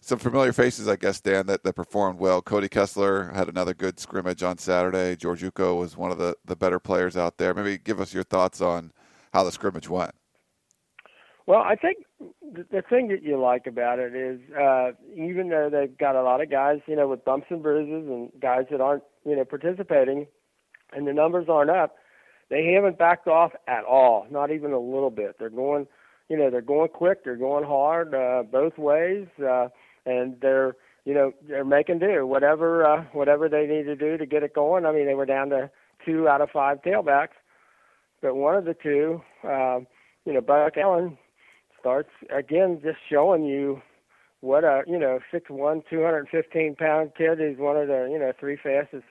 some 0.05 0.19
familiar 0.19 0.53
faces, 0.53 0.87
I 0.87 0.97
guess, 0.97 1.21
Dan, 1.21 1.47
that, 1.47 1.65
that 1.65 1.75
performed 1.75 2.19
well. 2.19 2.43
Cody 2.43 2.69
Kessler 2.69 3.33
had 3.35 3.49
another 3.49 3.73
good 3.73 3.99
scrimmage 3.99 4.43
on 4.43 4.59
Saturday. 4.59 5.17
George 5.17 5.43
Uko 5.43 5.79
was 5.79 5.97
one 5.97 6.11
of 6.11 6.19
the, 6.19 6.37
the 6.45 6.57
better 6.57 6.79
players 6.79 7.17
out 7.17 7.39
there. 7.39 7.55
Maybe 7.55 7.79
give 7.79 8.01
us 8.01 8.13
your 8.13 8.25
thoughts 8.25 8.61
on 8.61 8.93
how 9.33 9.45
the 9.45 9.53
scrimmage 9.53 9.89
went. 9.89 10.13
Well, 11.47 11.61
I 11.61 11.75
think 11.77 11.99
the 12.71 12.83
thing 12.89 13.09
that 13.09 13.23
you 13.23 13.39
like 13.39 13.67
about 13.67 13.99
it 13.99 14.15
is 14.15 14.41
uh, 14.59 14.93
even 15.15 15.49
though 15.49 15.69
they've 15.71 15.97
got 15.97 16.17
a 16.17 16.23
lot 16.23 16.41
of 16.41 16.51
guys, 16.51 16.81
you 16.87 16.97
know, 16.97 17.09
with 17.09 17.25
bumps 17.25 17.47
and 17.51 17.63
bruises 17.63 18.09
and 18.09 18.31
guys 18.41 18.65
that 18.71 18.81
aren't, 18.81 19.03
you 19.27 19.37
know, 19.37 19.45
participating, 19.45 20.27
and 20.93 21.07
the 21.07 21.13
numbers 21.13 21.47
aren't 21.49 21.71
up, 21.71 21.97
they 22.51 22.73
haven't 22.73 22.99
backed 22.99 23.27
off 23.27 23.53
at 23.67 23.85
all, 23.85 24.27
not 24.31 24.51
even 24.51 24.73
a 24.73 24.79
little 24.79 25.11
bit. 25.11 25.37
They're 25.39 25.51
going, 25.51 25.87
you 26.29 26.37
know, 26.37 26.51
they're 26.51 26.63
going 26.63 26.89
quick, 26.89 27.25
they're 27.25 27.37
going 27.37 27.65
hard 27.65 28.15
uh, 28.15 28.43
both 28.51 28.79
ways, 28.79 29.27
uh, 29.47 29.69
and 30.07 30.37
they're, 30.41 30.77
you 31.05 31.15
know, 31.15 31.33
they're 31.47 31.65
making 31.65 31.99
do. 31.99 32.27
Whatever 32.27 32.87
uh, 32.87 33.05
whatever 33.13 33.49
they 33.49 33.67
need 33.67 33.85
to 33.85 33.97
do 33.97 34.17
to 34.17 34.27
get 34.27 34.43
it 34.43 34.55
going. 34.55 34.87
I 34.87 34.93
mean, 34.93 35.07
they 35.07 35.15
were 35.15 35.27
down 35.27 35.51
to 35.51 35.71
two 36.05 36.29
out 36.29 36.41
of 36.41 36.51
five 36.51 36.83
tailbacks, 36.83 37.37
but 38.23 38.35
one 38.35 38.57
of 38.57 38.65
the 38.65 38.75
two, 38.75 39.23
uh, 39.47 39.81
you 40.25 40.33
know, 40.33 40.41
Buck 40.41 40.77
Allen 40.77 41.19
starts 41.79 42.11
again 42.35 42.81
just 42.83 42.99
showing 43.11 43.45
you 43.45 43.83
what 44.41 44.65
a 44.65 44.83
you 44.87 44.99
know 44.99 45.21
six 45.33 45.51
one 45.51 45.83
two 45.89 46.03
hundred 46.03 46.29
fifteen 46.31 46.75
pound 46.75 47.13
kid. 47.17 47.41
Is 47.41 47.59
one 47.59 47.77
of 47.77 47.89
the 47.89 48.09
you 48.11 48.19
know 48.19 48.33
three 48.39 48.57
fastest 48.57 49.05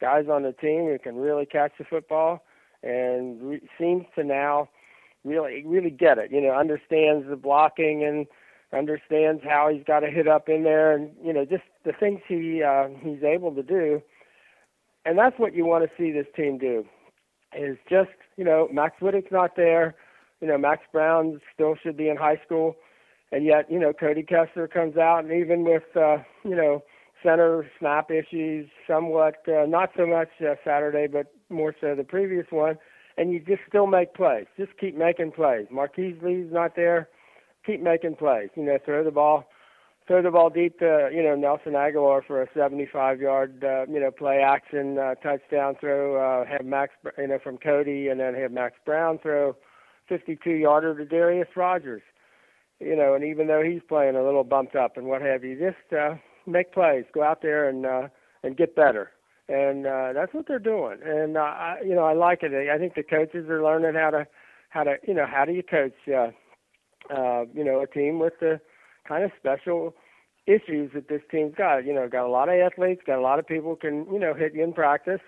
guys 0.00 0.26
on 0.30 0.42
the 0.42 0.52
team 0.52 0.86
who 0.86 0.98
can 0.98 1.16
really 1.16 1.46
catch 1.46 1.72
the 1.78 1.84
football. 1.84 2.44
And 2.82 3.42
re- 3.42 3.68
seems 3.78 4.06
to 4.14 4.24
now 4.24 4.70
really 5.22 5.62
really 5.66 5.90
get 5.90 6.16
it 6.16 6.32
you 6.32 6.40
know 6.40 6.52
understands 6.52 7.28
the 7.28 7.36
blocking 7.36 8.02
and 8.02 8.26
understands 8.72 9.42
how 9.44 9.68
he's 9.72 9.84
got 9.84 10.00
to 10.00 10.10
hit 10.10 10.28
up 10.28 10.48
in 10.48 10.62
there 10.62 10.92
and 10.92 11.10
you 11.24 11.32
know 11.32 11.44
just 11.44 11.64
the 11.84 11.92
things 11.92 12.20
he 12.28 12.62
uh, 12.62 12.88
he's 13.02 13.22
able 13.22 13.52
to 13.54 13.62
do 13.62 14.00
and 15.04 15.18
that's 15.18 15.38
what 15.38 15.54
you 15.54 15.64
want 15.64 15.84
to 15.84 15.90
see 15.96 16.12
this 16.12 16.26
team 16.36 16.58
do 16.58 16.84
is 17.56 17.76
just 17.88 18.10
you 18.36 18.44
know 18.44 18.68
Max 18.72 18.96
Wittek's 19.00 19.32
not 19.32 19.56
there 19.56 19.96
you 20.40 20.48
know, 20.48 20.58
Max 20.58 20.82
Browne 20.92 21.40
still 21.54 21.74
should 21.82 21.96
be 21.96 22.08
in 22.08 22.16
high 22.16 22.40
school, 22.44 22.76
and 23.30 23.44
yet, 23.44 23.70
you 23.70 23.78
know, 23.78 23.92
Cody 23.92 24.22
Kessler 24.22 24.66
comes 24.66 24.96
out, 24.96 25.24
and 25.24 25.32
even 25.32 25.64
with, 25.64 25.82
uh, 25.94 26.18
you 26.44 26.56
know, 26.56 26.82
center 27.22 27.70
snap 27.78 28.10
issues, 28.10 28.68
somewhat, 28.86 29.36
uh, 29.46 29.66
not 29.66 29.90
so 29.96 30.06
much 30.06 30.28
uh, 30.40 30.54
Saturday, 30.64 31.06
but 31.06 31.26
more 31.50 31.74
so 31.80 31.94
the 31.94 32.04
previous 32.04 32.46
one, 32.50 32.78
and 33.18 33.32
you 33.32 33.40
just 33.40 33.60
still 33.68 33.86
make 33.86 34.14
plays. 34.14 34.46
Just 34.58 34.72
keep 34.78 34.96
making 34.96 35.32
plays. 35.32 35.66
Marquise 35.70 36.16
Lee's 36.22 36.50
not 36.50 36.74
there. 36.74 37.08
Keep 37.66 37.82
making 37.82 38.16
plays. 38.16 38.50
You 38.56 38.64
know, 38.64 38.78
throw 38.84 39.04
the 39.04 39.10
ball 39.10 39.46
throw 40.10 40.22
the 40.22 40.30
ball 40.30 40.50
deep 40.50 40.76
to 40.80 41.08
you 41.12 41.22
know 41.22 41.36
Nelson 41.36 41.74
Agholor 41.74 42.26
for 42.26 42.42
a 42.42 42.48
75 42.52 43.20
yard 43.20 43.62
uh, 43.62 43.86
you 43.86 44.00
know 44.00 44.10
play 44.10 44.38
action 44.44 44.98
uh, 44.98 45.14
touchdown 45.16 45.76
throw. 45.80 46.16
Uh, 46.16 46.44
have 46.46 46.64
Max 46.64 46.92
you 47.16 47.28
know 47.28 47.38
from 47.42 47.58
Cody, 47.58 48.08
and 48.08 48.18
then 48.18 48.34
have 48.34 48.50
Max 48.50 48.74
Browne 48.84 49.18
throw 49.18 49.54
52 50.08 50.50
yarder 50.50 50.96
to 50.98 51.04
Darreus 51.04 51.48
Rogers. 51.54 52.02
You 52.80 52.96
know, 52.96 53.14
and 53.14 53.22
even 53.22 53.46
though 53.46 53.62
he's 53.62 53.82
playing 53.88 54.16
a 54.16 54.24
little 54.24 54.42
bumped 54.42 54.74
up 54.74 54.96
and 54.96 55.06
what 55.06 55.22
have 55.22 55.44
you, 55.44 55.56
just 55.56 55.92
uh, 55.92 56.14
make 56.44 56.72
plays, 56.72 57.04
go 57.12 57.22
out 57.22 57.40
there 57.40 57.68
and 57.68 57.86
uh, 57.86 58.08
and 58.42 58.56
get 58.56 58.74
better. 58.74 59.10
And 59.48 59.86
uh, 59.86 60.12
that's 60.12 60.34
what 60.34 60.46
they're 60.48 60.58
doing. 60.58 60.98
And 61.04 61.36
uh, 61.36 61.40
I, 61.40 61.76
you 61.84 61.94
know, 61.94 62.04
I 62.04 62.14
like 62.14 62.42
it. 62.42 62.52
I 62.68 62.78
think 62.78 62.94
the 62.94 63.02
coaches 63.02 63.48
are 63.48 63.62
learning 63.62 63.94
how 63.94 64.10
to 64.10 64.26
how 64.70 64.82
to 64.82 64.96
you 65.06 65.14
know 65.14 65.26
how 65.26 65.44
do 65.44 65.52
you 65.52 65.62
coach 65.62 65.92
uh, 66.08 66.30
uh, 67.10 67.44
you 67.54 67.64
know 67.64 67.80
a 67.80 67.86
team 67.86 68.18
with 68.18 68.34
the 68.40 68.60
kind 69.06 69.24
of 69.24 69.30
special 69.38 69.94
issues 70.46 70.90
that 70.94 71.08
this 71.08 71.22
team's 71.30 71.54
got. 71.54 71.84
You 71.84 71.94
know, 71.94 72.08
got 72.08 72.26
a 72.26 72.30
lot 72.30 72.48
of 72.48 72.54
athletes, 72.54 73.02
got 73.06 73.18
a 73.18 73.22
lot 73.22 73.38
of 73.38 73.46
people 73.46 73.76
can 73.76 74.06
you 74.12 74.18
know 74.18 74.34
hit 74.34 74.54
you 74.54 74.62
in 74.62 74.72
practice 74.72 75.20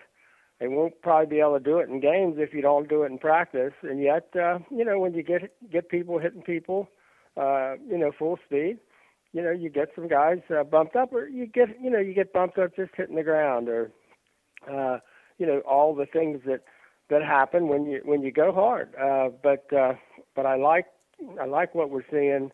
they 0.62 0.68
won't 0.68 1.03
probably 1.03 1.26
be 1.26 1.41
able 1.41 1.59
to 1.59 1.64
do 1.64 1.78
it 1.78 1.89
in 1.89 1.99
games 1.99 2.37
if 2.39 2.55
you 2.55 2.62
don't 2.62 2.89
do 2.89 3.03
it 3.03 3.11
in 3.11 3.18
practice. 3.18 3.72
And 3.83 4.01
yet, 4.01 4.28
uh, 4.41 4.61
you 4.70 4.85
know, 4.85 5.01
when 5.01 5.12
you 5.12 5.24
get 5.24 5.53
get 5.72 5.89
people 5.89 6.20
hitting 6.20 6.43
people, 6.43 6.89
uh, 7.37 7.74
you 7.85 7.99
know, 7.99 8.12
full 8.16 8.39
speed, 8.47 8.78
you 9.33 9.43
know, 9.43 9.51
you 9.51 9.68
get 9.68 9.89
some 9.97 10.07
guys 10.07 10.39
uh, 10.57 10.62
bumped 10.62 10.95
up, 10.95 11.12
or 11.12 11.26
you 11.26 11.47
get, 11.47 11.70
you 11.83 11.91
know, 11.91 11.99
you 11.99 12.14
get 12.14 12.33
bumped 12.33 12.59
up 12.59 12.76
just 12.76 12.93
hitting 12.97 13.16
the 13.16 13.24
ground, 13.24 13.68
or, 13.68 13.91
uh, 14.72 14.99
you 15.37 15.47
know, 15.47 15.62
all 15.68 15.97
the 15.97 16.07
things 16.07 16.43
that 16.47 16.61
that 17.11 17.24
happen 17.24 17.66
when 17.66 17.85
you 17.87 18.01
when 18.05 18.22
you 18.22 18.30
go 18.30 18.53
hard. 18.53 18.95
Uh, 18.95 19.30
but 19.43 19.66
uh, 19.72 19.95
but 20.37 20.47
I 20.47 20.55
like 20.55 20.87
I 21.41 21.47
like 21.47 21.75
what 21.75 21.91
we're 21.91 22.05
seeing. 22.11 22.51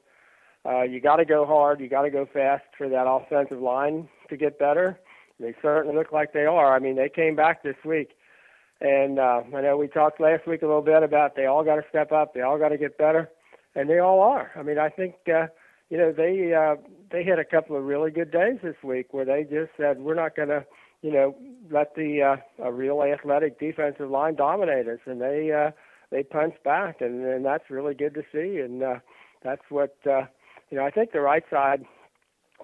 Uh, 0.67 0.83
you 0.83 1.01
got 1.01 1.17
to 1.17 1.25
go 1.25 1.47
hard. 1.47 1.81
You 1.81 1.89
got 1.89 2.03
to 2.03 2.11
go 2.11 2.27
fast 2.33 2.65
for 2.77 2.89
that 2.89 3.07
offensive 3.09 3.61
line 3.61 4.09
to 4.29 4.37
get 4.37 4.59
better. 4.59 4.99
They 5.41 5.55
certainly 5.63 5.97
look 5.97 6.13
like 6.13 6.33
they 6.33 6.47
are. 6.47 6.75
I 6.75 6.79
mean, 6.79 6.97
they 6.97 7.09
came 7.09 7.37
back 7.37 7.63
this 7.63 7.77
week, 7.85 8.11
and 8.81 9.19
uh, 9.19 9.43
I 9.55 9.61
know 9.61 9.77
we 9.77 9.87
talked 9.87 10.21
last 10.21 10.47
week 10.47 10.63
a 10.63 10.67
little 10.67 10.83
bit 10.83 11.03
about 11.03 11.37
they 11.37 11.47
all 11.47 11.65
got 11.65 11.77
to 11.77 11.85
step 11.89 12.11
up, 12.11 12.35
they 12.35 12.41
all 12.41 12.59
got 12.59 12.71
to 12.71 12.79
get 12.79 12.99
better, 12.99 13.31
and 13.75 13.89
they 13.89 13.99
all 13.99 14.21
are. 14.21 14.51
I 14.57 14.63
mean, 14.63 14.79
I 14.79 14.89
think 14.89 15.15
uh, 15.29 15.47
you 15.91 15.97
know 15.97 16.13
they 16.13 16.53
uh, 16.53 16.75
they 17.11 17.23
had 17.23 17.39
a 17.39 17.45
couple 17.45 17.77
of 17.77 17.85
really 17.85 18.11
good 18.11 18.33
days 18.33 18.59
this 18.63 18.77
week 18.83 19.13
where 19.13 19.25
they 19.25 19.45
just 19.45 19.71
said 19.77 20.01
we're 20.01 20.15
not 20.15 20.35
going 20.35 20.49
to 20.49 20.67
you 21.03 21.13
know 21.13 21.37
let 21.71 21.95
the 21.95 22.21
uh, 22.23 22.65
a 22.65 22.73
real 22.73 23.03
athletic 23.03 23.61
defensive 23.61 24.11
line 24.11 24.35
dominate 24.35 24.89
us, 24.89 24.99
and 25.07 25.21
they 25.21 25.53
uh, 25.53 25.71
they 26.11 26.23
punched 26.23 26.63
back, 26.65 27.01
and, 27.01 27.25
and 27.25 27.45
that's 27.45 27.71
really 27.71 27.95
good 27.95 28.15
to 28.15 28.23
see, 28.33 28.61
and 28.61 28.83
uh, 28.83 28.97
that's 29.43 29.63
what 29.69 29.97
uh, 30.07 30.23
you 30.71 30.79
know. 30.79 30.85
I 30.85 30.91
think 30.91 31.13
the 31.13 31.21
right 31.21 31.45
side 31.51 31.85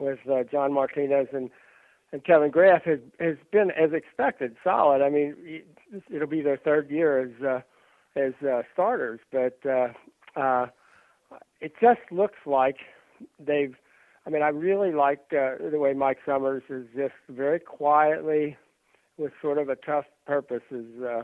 was 0.00 0.18
uh, 0.30 0.42
John 0.50 0.72
Martinez 0.72 1.28
and 1.32 1.50
and 2.12 2.24
Kevin 2.24 2.50
Graf 2.50 2.84
has 2.84 3.00
has 3.20 3.36
been 3.52 3.70
as 3.70 3.92
expected 3.92 4.56
solid. 4.62 5.02
I 5.02 5.10
mean, 5.10 5.62
it'll 6.10 6.28
be 6.28 6.42
their 6.42 6.56
third 6.56 6.90
year 6.90 7.20
as 7.20 7.42
uh, 7.44 7.60
as 8.18 8.32
uh, 8.46 8.62
starters, 8.72 9.20
but 9.30 9.58
uh, 9.68 9.88
uh, 10.36 10.66
it 11.60 11.74
just 11.80 12.00
looks 12.10 12.38
like 12.46 12.76
they've 13.38 13.74
I 14.26 14.30
mean, 14.30 14.42
I 14.42 14.48
really 14.48 14.92
like 14.92 15.20
uh, 15.32 15.56
the 15.70 15.78
way 15.78 15.92
Mike 15.92 16.18
Summers 16.24 16.62
is 16.70 16.86
just 16.96 17.14
very 17.28 17.60
quietly, 17.60 18.56
with 19.18 19.32
sort 19.42 19.58
of 19.58 19.68
a 19.68 19.76
tough 19.76 20.06
purpose, 20.26 20.62
is 20.70 21.02
uh, 21.02 21.22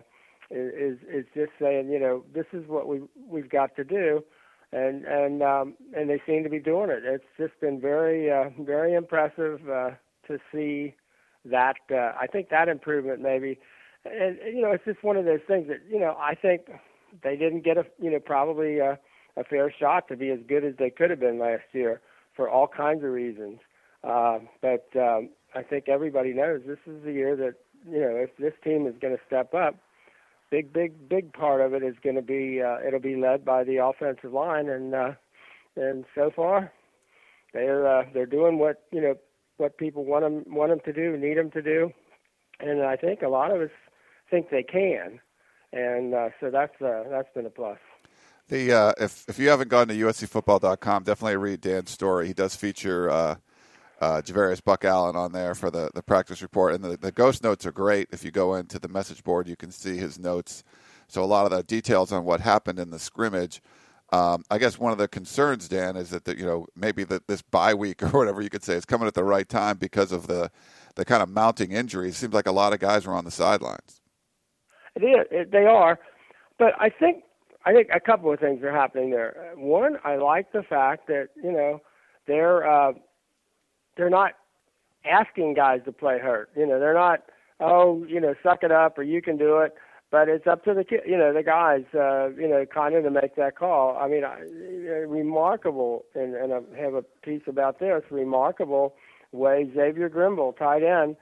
is 0.50 0.98
is 1.08 1.24
just 1.34 1.52
saying, 1.60 1.90
you 1.90 2.00
know, 2.00 2.24
this 2.34 2.46
is 2.52 2.66
what 2.66 2.88
we 2.88 3.00
we've 3.28 3.50
got 3.50 3.76
to 3.76 3.84
do, 3.84 4.24
and 4.72 5.04
and 5.04 5.42
um, 5.42 5.74
and 5.96 6.10
they 6.10 6.20
seem 6.26 6.42
to 6.42 6.50
be 6.50 6.58
doing 6.58 6.90
it. 6.90 7.02
It's 7.04 7.24
just 7.38 7.58
been 7.60 7.80
very 7.80 8.30
uh, 8.30 8.50
very 8.60 8.94
impressive 8.94 9.60
uh, 9.68 9.90
to 10.26 10.38
see 10.52 10.94
that. 11.44 11.76
Uh, 11.90 12.12
I 12.20 12.26
think 12.26 12.48
that 12.50 12.68
improvement 12.68 13.20
maybe, 13.20 13.58
and 14.04 14.38
you 14.44 14.62
know, 14.62 14.72
it's 14.72 14.84
just 14.84 15.02
one 15.02 15.16
of 15.16 15.24
those 15.24 15.40
things 15.46 15.68
that 15.68 15.80
you 15.88 16.00
know 16.00 16.16
I 16.18 16.34
think 16.34 16.62
they 17.22 17.36
didn't 17.36 17.64
get 17.64 17.78
a 17.78 17.84
you 18.00 18.10
know 18.10 18.20
probably 18.20 18.78
a, 18.78 18.98
a 19.36 19.44
fair 19.44 19.72
shot 19.78 20.08
to 20.08 20.16
be 20.16 20.30
as 20.30 20.40
good 20.48 20.64
as 20.64 20.74
they 20.78 20.90
could 20.90 21.10
have 21.10 21.20
been 21.20 21.38
last 21.38 21.64
year 21.72 22.00
for 22.34 22.48
all 22.48 22.66
kinds 22.66 23.04
of 23.04 23.10
reasons. 23.10 23.58
Uh, 24.02 24.38
but 24.62 24.88
um, 24.96 25.30
I 25.54 25.62
think 25.62 25.88
everybody 25.88 26.32
knows 26.32 26.62
this 26.66 26.78
is 26.86 27.02
the 27.04 27.12
year 27.12 27.36
that 27.36 27.54
you 27.88 28.00
know 28.00 28.16
if 28.16 28.36
this 28.36 28.54
team 28.64 28.86
is 28.86 28.94
going 29.00 29.16
to 29.16 29.22
step 29.26 29.54
up, 29.54 29.76
big, 30.50 30.72
big, 30.72 31.08
big 31.08 31.32
part 31.32 31.60
of 31.60 31.74
it 31.74 31.82
is 31.82 31.94
going 32.02 32.16
to 32.16 32.22
be 32.22 32.60
uh, 32.60 32.76
it'll 32.86 33.00
be 33.00 33.16
led 33.16 33.44
by 33.44 33.64
the 33.64 33.76
offensive 33.76 34.32
line, 34.32 34.68
and 34.68 34.94
uh, 34.94 35.12
and 35.76 36.04
so 36.14 36.30
far 36.34 36.72
they're 37.52 37.86
uh, 37.86 38.04
they're 38.12 38.26
doing 38.26 38.58
what 38.58 38.84
you 38.92 39.00
know 39.00 39.14
what 39.56 39.78
people 39.78 40.04
want 40.04 40.24
them 40.24 40.44
want 40.54 40.70
them 40.70 40.80
to 40.84 40.92
do, 40.92 41.16
need 41.16 41.36
them 41.36 41.50
to 41.52 41.62
do, 41.62 41.92
and 42.60 42.82
I 42.82 42.96
think 42.96 43.22
a 43.22 43.28
lot 43.28 43.50
of 43.50 43.60
us 43.60 43.70
think 44.30 44.50
they 44.50 44.62
can, 44.62 45.20
and 45.72 46.14
uh, 46.14 46.30
so 46.40 46.50
that's 46.50 46.80
uh, 46.80 47.04
that's 47.08 47.28
been 47.34 47.46
a 47.46 47.50
plus. 47.50 47.78
The 48.48 48.72
uh, 48.72 48.92
if 48.98 49.28
if 49.28 49.38
you 49.38 49.48
haven't 49.48 49.68
gone 49.68 49.88
to 49.88 49.94
USCFootball.com, 49.94 51.04
definitely 51.04 51.36
read 51.36 51.60
Dan's 51.60 51.90
story. 51.90 52.26
He 52.26 52.34
does 52.34 52.56
feature 52.56 53.08
uh, 53.08 53.36
uh, 54.00 54.22
Javorius 54.22 54.64
Buck 54.64 54.84
Allen 54.84 55.14
on 55.14 55.32
there 55.32 55.54
for 55.54 55.70
the, 55.70 55.90
the 55.94 56.02
practice 56.02 56.40
report, 56.42 56.74
and 56.74 56.82
the, 56.82 56.96
the 56.96 57.12
ghost 57.12 57.42
notes 57.42 57.66
are 57.66 57.72
great. 57.72 58.08
If 58.12 58.24
you 58.24 58.30
go 58.30 58.54
into 58.54 58.78
the 58.78 58.88
message 58.88 59.22
board, 59.22 59.46
you 59.46 59.56
can 59.56 59.70
see 59.70 59.96
his 59.96 60.18
notes. 60.18 60.64
So 61.08 61.22
a 61.22 61.26
lot 61.26 61.44
of 61.44 61.50
the 61.50 61.62
details 61.62 62.12
on 62.12 62.24
what 62.24 62.40
happened 62.40 62.78
in 62.78 62.90
the 62.90 62.98
scrimmage. 62.98 63.60
Um, 64.12 64.44
I 64.50 64.58
guess 64.58 64.78
one 64.78 64.92
of 64.92 64.98
the 64.98 65.06
concerns, 65.06 65.68
Dan, 65.68 65.96
is 65.96 66.10
that 66.10 66.24
the, 66.24 66.36
you 66.36 66.44
know 66.44 66.66
maybe 66.74 67.04
that 67.04 67.28
this 67.28 67.42
bye 67.42 67.74
week 67.74 68.02
or 68.02 68.08
whatever 68.08 68.40
you 68.40 68.50
could 68.50 68.64
say 68.64 68.74
is 68.74 68.84
coming 68.84 69.06
at 69.06 69.14
the 69.14 69.24
right 69.24 69.48
time 69.48 69.76
because 69.76 70.12
of 70.12 70.26
the 70.26 70.50
the 70.96 71.04
kind 71.04 71.22
of 71.22 71.28
mounting 71.28 71.72
injuries. 71.72 72.14
It 72.14 72.18
Seems 72.18 72.34
like 72.34 72.46
a 72.46 72.52
lot 72.52 72.72
of 72.72 72.80
guys 72.80 73.06
are 73.06 73.14
on 73.14 73.24
the 73.24 73.30
sidelines. 73.30 74.00
It 74.96 75.04
is. 75.04 75.26
It, 75.30 75.52
they 75.52 75.66
are, 75.66 76.00
but 76.58 76.72
I 76.80 76.88
think 76.88 77.22
I 77.64 77.72
think 77.72 77.88
a 77.94 78.00
couple 78.00 78.32
of 78.32 78.40
things 78.40 78.62
are 78.62 78.72
happening 78.72 79.10
there. 79.10 79.52
One, 79.56 79.98
I 80.04 80.16
like 80.16 80.50
the 80.52 80.62
fact 80.62 81.06
that 81.06 81.28
you 81.36 81.52
know 81.52 81.80
they're 82.26 82.68
uh, 82.68 82.92
they're 84.00 84.08
not 84.08 84.32
asking 85.04 85.52
guys 85.54 85.80
to 85.84 85.92
play 85.92 86.18
hurt. 86.18 86.48
You 86.56 86.66
know, 86.66 86.80
they're 86.80 86.94
not 86.94 87.20
oh 87.60 88.04
you 88.08 88.18
know 88.20 88.34
suck 88.42 88.62
it 88.62 88.72
up 88.72 88.98
or 88.98 89.02
you 89.02 89.20
can 89.20 89.36
do 89.36 89.58
it. 89.58 89.74
But 90.10 90.28
it's 90.28 90.46
up 90.46 90.64
to 90.64 90.74
the 90.74 90.84
you 91.06 91.18
know 91.18 91.32
the 91.32 91.42
guys 91.42 91.82
uh, 91.94 92.30
you 92.30 92.48
know 92.48 92.64
kind 92.66 92.94
of 92.94 93.04
to 93.04 93.10
make 93.10 93.36
that 93.36 93.56
call. 93.56 93.96
I 93.96 94.08
mean, 94.08 94.24
I, 94.24 94.40
remarkable, 95.06 96.04
and, 96.14 96.34
and 96.34 96.52
I 96.52 96.80
have 96.80 96.94
a 96.94 97.02
piece 97.22 97.42
about 97.46 97.78
this. 97.78 98.02
Remarkable 98.10 98.94
way 99.32 99.70
Xavier 99.72 100.08
Grimble, 100.08 100.56
tight 100.56 100.82
end 100.82 101.16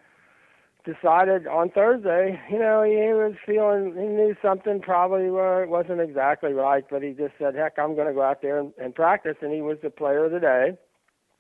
decided 0.85 1.47
on 1.47 1.69
Thursday, 1.71 2.41
you 2.51 2.59
know, 2.59 2.83
he, 2.83 2.93
he 2.93 3.13
was 3.13 3.35
feeling, 3.45 3.93
he 3.95 4.07
knew 4.07 4.35
something 4.41 4.81
probably 4.81 5.29
wasn't 5.29 6.01
exactly 6.01 6.53
right, 6.55 6.85
but 6.89 7.03
he 7.03 7.11
just 7.11 7.35
said, 7.39 7.55
heck, 7.55 7.79
I'm 7.79 7.95
going 7.95 8.07
to 8.07 8.15
go 8.15 8.23
out 8.23 8.41
there 8.41 8.59
and, 8.59 8.73
and 8.79 8.95
practice. 8.95 9.37
And 9.43 9.53
he 9.53 9.61
was 9.61 9.77
the 9.83 9.91
player 9.91 10.25
of 10.25 10.33
the 10.33 10.41
day. 10.41 10.79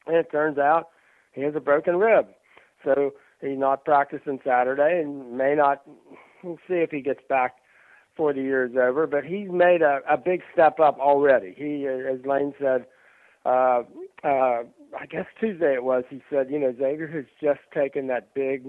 And 0.06 0.16
it 0.16 0.30
turns 0.30 0.58
out 0.58 0.88
he 1.38 1.44
has 1.44 1.54
a 1.54 1.60
broken 1.60 1.96
rib. 1.96 2.26
So 2.84 3.12
he's 3.40 3.58
not 3.58 3.84
practicing 3.84 4.40
Saturday 4.44 5.00
and 5.00 5.36
may 5.36 5.54
not, 5.54 5.82
we'll 6.42 6.58
see 6.68 6.74
if 6.74 6.90
he 6.90 7.00
gets 7.00 7.20
back 7.28 7.56
before 8.12 8.32
the 8.32 8.42
year 8.42 8.66
is 8.66 8.76
over. 8.76 9.06
But 9.06 9.24
he's 9.24 9.48
made 9.50 9.82
a, 9.82 10.00
a 10.08 10.16
big 10.16 10.42
step 10.52 10.80
up 10.80 10.98
already. 10.98 11.54
He, 11.56 11.86
as 11.86 12.24
Lane 12.26 12.54
said, 12.60 12.86
uh, 13.46 13.82
uh, 14.24 14.62
I 14.98 15.06
guess 15.08 15.26
Tuesday 15.40 15.74
it 15.74 15.84
was, 15.84 16.04
he 16.10 16.22
said, 16.28 16.50
you 16.50 16.58
know, 16.58 16.74
Xavier 16.76 17.08
has 17.08 17.24
just 17.40 17.60
taken 17.72 18.08
that 18.08 18.34
big 18.34 18.64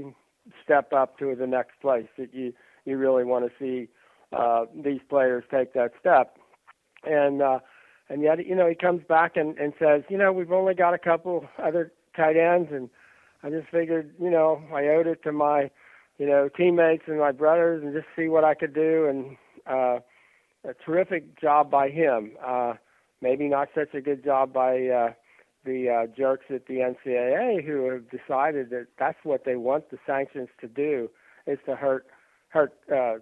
step 0.63 0.93
up 0.93 1.17
to 1.19 1.35
the 1.35 1.47
next 1.47 1.79
place 1.81 2.07
that 2.17 2.33
you 2.33 2.53
you 2.85 2.97
really 2.97 3.23
want 3.23 3.45
to 3.45 3.51
see 3.59 3.89
uh, 4.35 4.65
these 4.83 5.01
players 5.09 5.43
take 5.51 5.73
that 5.73 5.91
step. 5.99 6.37
And 7.03 7.41
uh, 7.41 7.59
and 8.09 8.23
yet 8.23 8.45
you 8.45 8.55
know 8.55 8.67
he 8.67 8.75
comes 8.75 9.01
back 9.07 9.37
and, 9.37 9.57
and 9.57 9.73
says, 9.79 10.03
you 10.09 10.17
know, 10.17 10.31
we've 10.31 10.51
only 10.51 10.73
got 10.73 10.93
a 10.93 10.97
couple 10.97 11.47
other 11.61 11.91
tight 12.19 12.37
ends, 12.37 12.69
and 12.71 12.89
I 13.43 13.49
just 13.49 13.69
figured, 13.69 14.13
you 14.19 14.29
know, 14.29 14.61
I 14.73 14.87
owed 14.87 15.07
it 15.07 15.23
to 15.23 15.31
my 15.31 15.69
you 16.17 16.27
know 16.27 16.49
teammates 16.49 17.03
and 17.07 17.19
my 17.19 17.31
brothers, 17.31 17.83
and 17.83 17.93
just 17.93 18.07
see 18.15 18.27
what 18.27 18.43
I 18.43 18.53
could 18.53 18.73
do. 18.73 19.07
And 19.07 19.37
uh, 19.65 19.99
a 20.67 20.73
terrific 20.85 21.39
job 21.39 21.71
by 21.71 21.89
him. 21.89 22.31
Uh, 22.45 22.73
maybe 23.21 23.47
not 23.47 23.69
such 23.75 23.93
a 23.93 24.01
good 24.01 24.23
job 24.23 24.53
by 24.53 24.87
uh, 24.87 25.13
the 25.65 25.89
uh, 25.89 26.07
jerks 26.15 26.45
at 26.49 26.67
the 26.67 26.75
NCAA 26.75 27.65
who 27.65 27.89
have 27.89 28.09
decided 28.09 28.69
that 28.69 28.87
that's 28.97 29.19
what 29.23 29.45
they 29.45 29.55
want 29.55 29.89
the 29.91 29.97
sanctions 30.05 30.49
to 30.61 30.67
do 30.67 31.09
is 31.47 31.59
to 31.65 31.75
hurt 31.75 32.07
hurt 32.49 32.73
uh, 32.91 33.15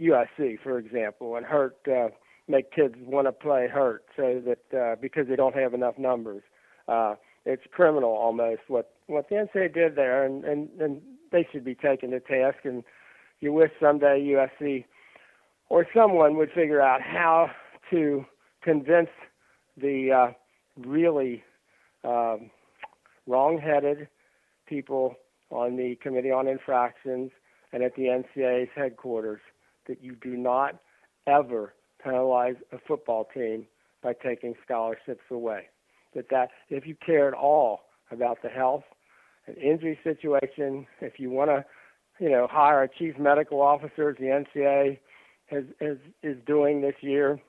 USC, 0.00 0.58
for 0.62 0.78
example, 0.78 1.36
and 1.36 1.44
hurt 1.44 1.76
uh, 1.88 2.08
make 2.48 2.72
kids 2.72 2.94
want 3.04 3.26
to 3.26 3.32
play 3.32 3.68
hurt 3.68 4.04
so 4.16 4.40
that 4.46 4.78
uh, 4.78 4.96
because 5.00 5.26
they 5.28 5.36
don't 5.36 5.54
have 5.54 5.74
enough 5.74 5.98
numbers. 5.98 6.42
Uh, 6.88 7.14
it's 7.44 7.62
criminal 7.72 8.10
almost 8.10 8.62
what 8.68 8.92
what 9.06 9.28
the 9.28 9.36
NCAA 9.36 9.74
did 9.74 9.96
there, 9.96 10.24
and 10.24 10.44
and 10.44 10.68
and 10.80 11.00
they 11.32 11.46
should 11.50 11.64
be 11.64 11.74
taken 11.74 12.10
to 12.10 12.20
task. 12.20 12.58
And 12.64 12.84
you 13.40 13.52
wish 13.52 13.70
someday 13.80 14.20
USC 14.34 14.84
or 15.68 15.86
someone 15.94 16.36
would 16.36 16.50
figure 16.52 16.80
out 16.80 17.00
how 17.00 17.50
to 17.90 18.24
convince 18.62 19.08
the 19.76 20.12
uh, 20.12 20.32
really 20.76 21.42
um, 22.04 22.50
wrong-headed 23.26 24.08
people 24.66 25.14
on 25.50 25.76
the 25.76 25.96
Committee 26.02 26.30
on 26.30 26.46
Infractions 26.46 27.30
and 27.72 27.82
at 27.82 27.94
the 27.94 28.02
NCAA's 28.02 28.68
headquarters 28.74 29.40
that 29.86 30.02
you 30.02 30.16
do 30.16 30.36
not 30.36 30.80
ever 31.26 31.74
penalize 32.02 32.56
a 32.72 32.78
football 32.86 33.28
team 33.32 33.66
by 34.02 34.12
taking 34.12 34.54
scholarships 34.64 35.24
away. 35.30 35.69
That 36.14 36.28
that 36.30 36.50
if 36.68 36.86
you 36.86 36.96
care 37.04 37.28
at 37.28 37.34
all 37.34 37.80
about 38.10 38.42
the 38.42 38.48
health 38.48 38.84
and 39.46 39.56
injury 39.56 39.98
situation, 40.02 40.86
if 41.00 41.20
you 41.20 41.30
want 41.30 41.50
to, 41.50 41.64
you 42.18 42.30
know, 42.30 42.48
hire 42.50 42.82
a 42.82 42.88
chief 42.88 43.18
medical 43.18 43.60
officer, 43.60 44.10
as 44.10 44.16
the 44.16 44.24
NCAA 44.24 44.98
has, 45.46 45.64
has 45.80 45.96
is 46.22 46.36
doing 46.46 46.80
this 46.80 46.96
year, 47.00 47.40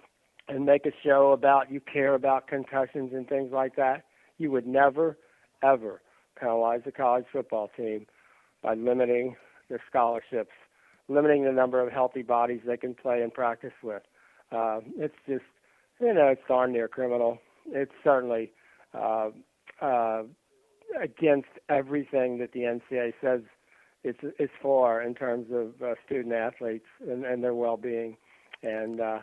and 0.48 0.66
make 0.66 0.86
a 0.86 0.92
show 1.04 1.32
about 1.32 1.72
you 1.72 1.80
care 1.80 2.14
about 2.14 2.48
concussions 2.48 3.14
and 3.14 3.28
things 3.28 3.52
like 3.52 3.76
that, 3.76 4.04
you 4.38 4.52
would 4.52 4.68
never, 4.68 5.18
ever 5.64 6.02
penalize 6.40 6.82
a 6.86 6.92
college 6.92 7.26
football 7.32 7.70
team 7.78 8.06
by 8.62 8.74
limiting 8.74 9.36
their 9.70 9.82
scholarships, 9.90 10.52
limiting 11.08 11.46
the 11.46 11.52
number 11.52 11.80
of 11.80 11.92
healthy 11.92 12.22
bodies 12.22 12.62
they 12.66 12.78
can 12.78 12.94
play 12.94 13.22
and 13.22 13.34
practice 13.34 13.74
with. 13.84 14.04
Uh, 14.52 14.82
it's 14.98 15.16
just, 15.28 15.44
you 16.00 16.14
know, 16.14 16.28
it's 16.28 16.42
darn 16.48 16.74
near 16.74 16.88
criminal. 16.88 17.40
It's 17.68 17.92
certainly 18.04 18.52
uh, 18.94 19.30
uh, 19.82 20.24
against 21.02 21.50
everything 21.70 22.40
that 22.40 22.52
the 22.54 22.62
NCAA 22.62 23.14
says 23.22 23.42
it's 24.04 24.20
it's 24.40 24.54
for 24.62 25.02
in 25.02 25.14
terms 25.14 25.48
of 25.52 25.82
uh, 25.82 25.94
student 26.06 26.34
athletes 26.34 26.88
and, 27.08 27.24
and 27.24 27.44
their 27.44 27.54
well-being, 27.54 28.18
and 28.64 29.00
uh, 29.00 29.20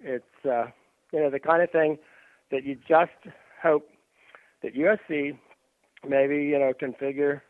it's 0.00 0.24
uh, 0.44 0.66
you 1.12 1.20
know 1.20 1.30
the 1.30 1.38
kind 1.38 1.62
of 1.62 1.70
thing 1.70 1.98
that 2.50 2.64
you 2.64 2.76
just 2.88 3.12
hope 3.62 3.88
that 4.62 4.74
USC 4.74 5.38
maybe 6.08 6.36
you 6.36 6.58
know 6.58 6.72
configure. 6.80 7.40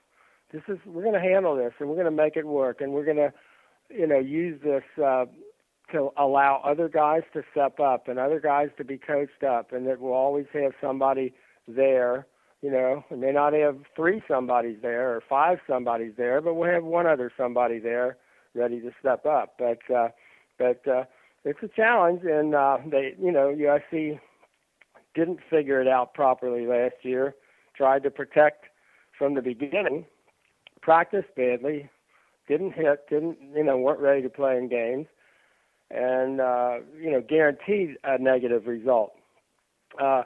This 0.53 0.63
is 0.69 0.79
we're 0.87 1.03
going 1.03 1.15
to 1.15 1.21
handle 1.21 1.57
this 1.57 1.73
and 1.81 1.89
we're 1.89 1.97
going 1.97 2.07
to 2.07 2.11
make 2.11 2.37
it 2.37 2.47
work 2.47 2.81
and 2.81 2.93
we're 2.93 3.05
going 3.05 3.17
to 3.17 3.33
you 3.91 4.07
know 4.07 4.19
use 4.19 4.61
this 4.63 4.85
uh, 5.03 5.25
to 5.93 6.11
allow 6.17 6.61
other 6.65 6.89
guys 6.89 7.23
to 7.33 7.43
step 7.53 7.79
up 7.79 8.09
and 8.09 8.19
other 8.19 8.41
guys 8.41 8.69
to 8.77 8.85
be 8.85 8.99
coached 8.99 9.45
up 9.45 9.73
and 9.73 9.87
that 9.87 10.01
we'll 10.01 10.13
always 10.13 10.47
have 10.53 10.73
somebody 10.81 11.33
there. 11.69 12.27
You 12.63 12.71
know, 12.71 13.05
we 13.11 13.19
may 13.19 13.33
not 13.33 13.53
have 13.53 13.79
three 13.95 14.23
somebodies 14.27 14.79
there 14.83 15.15
or 15.15 15.23
five 15.29 15.59
somebodies 15.69 16.15
there, 16.17 16.41
but 16.41 16.55
we'll 16.55 16.73
have 16.73 16.85
one 16.85 17.07
other 17.07 17.31
somebody 17.37 17.79
there 17.79 18.17
ready 18.55 18.81
to 18.81 18.91
step 18.99 19.27
up. 19.27 19.55
But 19.59 19.79
uh, 19.95 20.09
but 20.59 20.87
uh, 20.89 21.05
it's 21.45 21.63
a 21.63 21.69
challenge, 21.69 22.23
and 22.25 22.55
uh, 22.55 22.79
they, 22.91 23.15
you 23.21 23.31
know, 23.31 23.55
USC 23.55 24.19
didn't 25.15 25.39
figure 25.49 25.81
it 25.81 25.87
out 25.87 26.15
properly 26.15 26.67
last 26.67 26.97
year, 27.03 27.35
tried 27.77 28.03
to 28.03 28.11
protect 28.11 28.65
from 29.17 29.35
the 29.35 29.43
beginning, 29.43 30.07
practiced 30.83 31.35
badly, 31.37 31.89
didn't 32.49 32.73
hit, 32.73 33.09
didn't 33.09 33.39
you 33.55 33.65
know, 33.65 33.77
weren't 33.77 34.01
ready 34.01 34.23
to 34.23 34.29
play 34.29 34.57
in 34.57 34.69
games, 34.69 35.07
and 35.91 36.41
uh, 36.41 36.79
you 37.01 37.11
know, 37.11 37.23
guaranteed 37.27 37.97
a 38.05 38.19
negative 38.19 38.67
result. 38.67 39.13
Uh, 40.01 40.23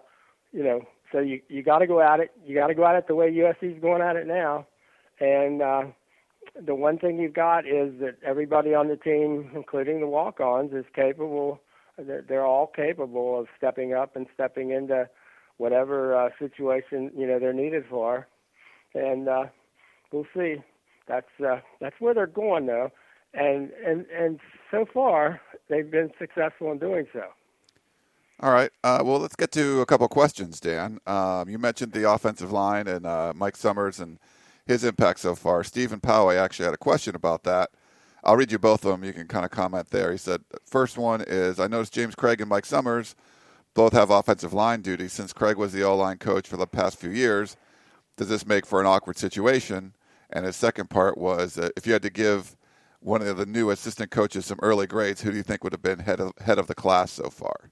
you 0.53 0.65
know, 0.65 0.83
so 1.13 1.19
you 1.19 1.41
you 1.49 1.63
got 1.63 1.79
to 1.79 1.87
go 1.87 2.01
at 2.01 2.21
it. 2.21 2.31
You 2.45 2.55
got 2.55 2.69
to 2.69 2.75
go 2.75 2.87
at 2.87 2.97
it 2.97 3.07
the 3.07 3.15
way 3.15 3.31
USC's 3.31 3.81
going 3.81 4.03
at 4.03 4.17
it 4.17 4.27
now. 4.27 4.67
And 5.21 5.61
uh, 5.61 5.83
the 6.65 6.75
one 6.75 6.99
thing 6.99 7.19
you've 7.19 7.35
got 7.35 7.67
is 7.67 7.93
that 8.01 8.17
everybody 8.25 8.75
on 8.75 8.89
the 8.89 8.97
team, 8.97 9.51
including 9.55 10.01
the 10.01 10.07
walk-ons, 10.07 10.73
is 10.73 10.87
capable. 10.95 11.61
They're, 11.99 12.25
they're 12.27 12.47
all 12.47 12.67
capable 12.67 13.39
of 13.39 13.47
stepping 13.57 13.93
up 13.93 14.17
and 14.17 14.27
stepping 14.35 14.71
into 14.71 15.09
whatever 15.59 16.17
uh, 16.17 16.31
situation 16.39 17.11
you 17.15 17.27
know 17.27 17.39
they're 17.39 17.53
needed 17.53 17.85
for. 17.91 18.27
And 18.95 19.29
uh, 19.29 19.45
we'll 20.13 20.27
see. 20.35 20.57
That's 21.07 21.29
uh, 21.47 21.61
that's 21.81 21.97
where 21.99 22.15
they're 22.15 22.27
going 22.27 22.67
though, 22.67 22.91
and 23.35 23.71
and 23.85 24.07
and 24.17 24.41
so 24.71 24.87
far 24.93 25.41
they've 25.69 25.91
been 25.91 26.11
successful 26.19 26.73
in 26.73 26.79
doing 26.79 27.07
so. 27.13 27.25
All 28.43 28.53
right. 28.53 28.71
Uh, 28.83 29.03
well, 29.05 29.19
let's 29.19 29.37
get 29.37 29.53
to 29.53 29.83
a 29.83 29.87
couple 29.87 30.09
questions, 30.09 30.61
Dan. 30.61 30.99
Um, 31.07 31.51
you 31.51 31.59
mentioned 31.59 31.93
the 31.93 32.11
offensive 32.11 32.51
line 32.51 32.87
and 32.87 33.05
uh, 33.05 33.35
Mike 33.37 33.55
Summers 33.55 34.01
and 34.01 34.19
his 34.67 34.83
impact 34.83 35.21
so 35.21 35.35
far. 35.35 35.63
Stephen 35.63 36.01
Poway 36.01 36.39
actually 36.39 36.65
had 36.65 36.75
a 36.75 36.79
question 36.79 37.15
about 37.15 37.43
that. 37.45 37.71
I'll 38.25 38.37
read 38.37 38.51
you 38.51 38.59
both 38.59 38.85
of 38.85 38.93
them. 38.93 39.05
You 39.05 39.13
can 39.13 39.29
kind 39.29 39.45
of 39.45 39.51
comment 39.51 39.91
there. 39.91 40.11
He 40.11 40.19
said, 40.19 40.43
first 40.65 40.97
one 40.97 41.23
is 41.27 41.61
I 41.61 41.67
noticed 41.67 41.93
James 41.93 42.15
Cregg 42.15 42.41
and 42.41 42.49
Mike 42.49 42.67
Summers 42.67 43.15
both 43.75 43.93
have 43.93 44.11
offensive 44.11 44.53
line 44.55 44.81
duty. 44.81 45.09
Since 45.09 45.33
Cregg 45.33 45.57
was 45.57 45.73
the 45.73 45.83
O 45.83 45.97
line 45.97 46.19
coach 46.19 46.49
for 46.49 46.57
the 46.57 46.67
past 46.67 46.99
few 46.99 47.11
years, 47.11 47.57
does 48.17 48.29
this 48.29 48.47
make 48.47 48.65
for 48.65 48.81
an 48.81 48.87
awkward 48.87 49.19
situation? 49.19 49.95
And 50.31 50.47
his 50.47 50.57
second 50.57 50.89
part 50.89 51.19
was 51.19 51.59
uh, 51.59 51.71
if 51.77 51.87
you 51.87 51.93
had 51.93 52.03
to 52.03 52.11
give 52.11 52.57
one 53.01 53.23
of 53.23 53.37
the 53.37 53.47
new 53.47 53.71
assistant 53.71 54.11
coaches 54.11 54.47
some 54.47 54.59
early 54.63 54.87
grades, 54.87 55.21
who 55.21 55.31
do 55.31 55.37
you 55.37 55.43
think 55.43 55.65
would 55.65 55.73
have 55.73 55.83
been 55.83 55.99
head 55.99 56.21
of, 56.21 56.33
head 56.39 56.59
of 56.59 56.67
the 56.67 56.75
class 56.75 57.11
so 57.11 57.31
far? 57.31 57.71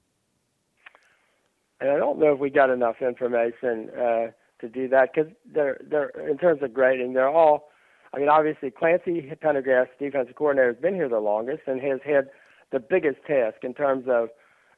And 1.79 1.91
I 1.91 1.97
don't 1.97 2.19
know 2.19 2.33
if 2.33 2.39
we 2.39 2.49
got 2.49 2.69
enough 2.69 3.01
information 3.01 3.89
uh, 3.91 4.27
to 4.59 4.69
do 4.69 4.87
that 4.89 5.13
because 5.13 5.31
they're 5.53 5.79
they're 5.89 6.09
in 6.29 6.37
terms 6.37 6.61
of 6.61 6.73
grading, 6.73 7.13
they're 7.13 7.29
all. 7.29 7.69
I 8.11 8.17
mean, 8.17 8.27
obviously 8.27 8.71
Clancy 8.71 9.31
Pendergast, 9.39 9.91
defensive 9.99 10.35
coordinator, 10.35 10.73
has 10.73 10.81
been 10.81 10.95
here 10.95 11.07
the 11.07 11.19
longest 11.19 11.61
and 11.67 11.79
has 11.81 11.99
had 12.03 12.29
the 12.71 12.79
biggest 12.79 13.23
task 13.27 13.57
in 13.63 13.75
terms 13.75 14.05
of 14.09 14.29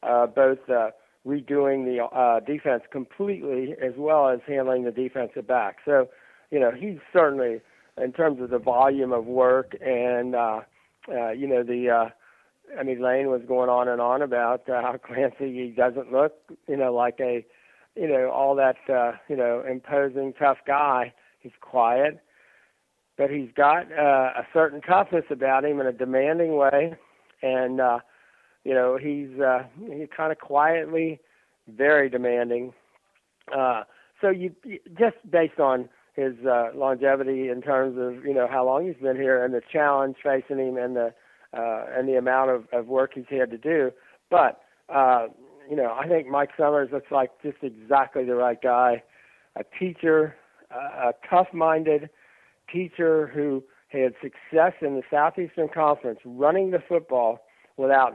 uh, 0.03 0.27
both 0.27 0.59
uh, 0.69 0.89
redoing 1.25 1.85
the 1.85 2.03
uh, 2.03 2.41
defense 2.41 2.83
completely 2.91 3.73
as 3.81 3.93
well 3.97 4.27
as 4.27 4.39
handling 4.45 4.83
the 4.83 4.91
defensive 4.91 5.47
back. 5.47 5.77
So, 5.85 6.09
you 6.49 6.59
know, 6.59 6.71
he's 6.71 6.97
certainly 7.13 7.61
in 7.97 8.13
terms 8.13 8.41
of 8.41 8.49
the 8.49 8.59
volume 8.59 9.11
of 9.11 9.25
work 9.25 9.75
and 9.81 10.35
uh, 10.35 10.61
uh, 11.09 11.31
you 11.31 11.47
know 11.47 11.63
the. 11.63 11.89
Uh, 11.89 12.09
I 12.79 12.83
mean, 12.83 13.01
Lane 13.01 13.27
was 13.27 13.41
going 13.45 13.69
on 13.69 13.89
and 13.89 13.99
on 13.99 14.21
about 14.21 14.69
uh, 14.69 14.81
how 14.81 14.95
Clancy 15.05 15.51
he 15.53 15.73
doesn't 15.75 16.11
look, 16.11 16.33
you 16.69 16.77
know, 16.77 16.93
like 16.93 17.19
a 17.19 17.45
you 17.95 18.07
know, 18.07 18.29
all 18.31 18.55
that, 18.55 18.77
uh, 18.91 19.13
you 19.27 19.35
know, 19.35 19.63
imposing, 19.69 20.33
tough 20.33 20.59
guy. 20.65 21.13
He's 21.39 21.51
quiet, 21.59 22.19
but 23.17 23.29
he's 23.29 23.49
got 23.55 23.91
uh, 23.91 24.31
a 24.37 24.47
certain 24.53 24.81
toughness 24.81 25.25
about 25.29 25.65
him 25.65 25.79
in 25.79 25.87
a 25.87 25.91
demanding 25.91 26.55
way, 26.55 26.95
and 27.41 27.81
uh, 27.81 27.99
you 28.63 28.73
know, 28.73 28.97
he's 28.97 29.39
uh, 29.39 29.63
he 29.79 30.05
kind 30.15 30.31
of 30.31 30.39
quietly 30.39 31.19
very 31.67 32.09
demanding. 32.09 32.73
Uh, 33.55 33.83
so 34.21 34.29
you 34.29 34.53
just 34.97 35.17
based 35.29 35.59
on 35.59 35.89
his 36.13 36.33
uh, 36.45 36.69
longevity 36.75 37.49
in 37.49 37.61
terms 37.61 37.97
of 37.97 38.25
you 38.25 38.33
know 38.33 38.47
how 38.49 38.65
long 38.65 38.85
he's 38.85 39.01
been 39.01 39.15
here 39.15 39.43
and 39.43 39.53
the 39.53 39.61
challenge 39.71 40.17
facing 40.23 40.59
him 40.59 40.77
and 40.77 40.95
the 40.95 41.13
uh, 41.53 41.85
and 41.97 42.07
the 42.07 42.15
amount 42.15 42.49
of, 42.49 42.65
of 42.71 42.87
work 42.87 43.11
he's 43.15 43.25
had 43.29 43.51
to 43.51 43.57
do, 43.57 43.91
but 44.29 44.61
uh, 44.89 45.27
you 45.69 45.75
know, 45.75 45.93
I 45.97 46.07
think 46.07 46.27
Mike 46.27 46.49
Summers 46.57 46.89
looks 46.91 47.11
like 47.11 47.31
just 47.41 47.57
exactly 47.61 48.25
the 48.25 48.35
right 48.35 48.61
guy, 48.61 49.03
a 49.55 49.63
teacher, 49.79 50.35
a 50.69 51.13
tough-minded 51.29 52.09
teacher 52.71 53.27
who 53.27 53.63
had 53.89 54.13
success 54.21 54.73
in 54.81 54.95
the 54.95 55.03
Southeastern 55.09 55.69
Conference 55.73 56.19
running 56.25 56.71
the 56.71 56.83
football 56.87 57.39
without 57.77 58.13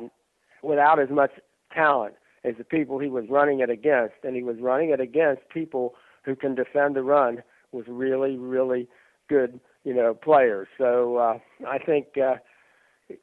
without 0.63 0.99
as 0.99 1.11
much 1.11 1.31
talent 1.73 2.15
as 2.45 2.55
the 2.59 2.65
people 2.65 2.99
he 2.99 3.09
was 3.09 3.25
running 3.29 3.61
it 3.61 3.71
against, 3.71 4.15
and 4.23 4.35
he 4.37 4.43
was 4.43 4.57
running 4.61 4.91
it 4.91 5.01
against 5.01 5.43
people 5.53 5.95
who 6.25 6.35
can 6.35 6.55
defend 6.55 6.97
the 6.97 7.03
run 7.03 7.43
with 7.77 7.89
really, 7.89 8.37
really 8.37 8.89
good, 9.29 9.61
you 9.85 9.95
know, 9.95 10.15
players. 10.15 10.69
So 10.79 11.17
uh, 11.17 11.39
I 11.67 11.79
think 11.79 12.07
uh, 12.17 12.37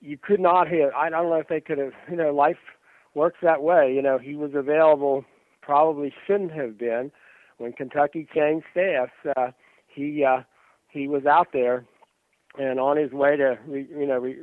you 0.01 0.17
could 0.17 0.39
not 0.39 0.67
have. 0.67 0.91
I 0.95 1.09
don't 1.09 1.29
know 1.29 1.35
if 1.35 1.47
they 1.47 1.61
could 1.61 1.77
have, 1.77 1.93
you 2.09 2.15
know, 2.15 2.33
life 2.33 2.57
works 3.15 3.39
that 3.41 3.63
way. 3.63 3.93
You 3.93 4.01
know, 4.01 4.17
he 4.17 4.35
was 4.35 4.51
available, 4.53 5.25
probably 5.61 6.13
shouldn't 6.25 6.51
have 6.51 6.77
been 6.77 7.11
when 7.57 7.73
Kentucky 7.73 8.27
changed 8.33 8.65
staffs. 8.71 9.11
Uh, 9.35 9.51
he 9.87 10.23
uh, 10.23 10.41
he 10.89 11.07
was 11.07 11.25
out 11.25 11.47
there 11.53 11.85
and 12.57 12.79
on 12.79 12.97
his 12.97 13.11
way 13.11 13.35
to 13.35 13.57
re, 13.67 13.87
you 13.89 14.05
know 14.07 14.19
re, 14.19 14.37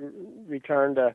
return 0.48 0.94
to 0.96 1.14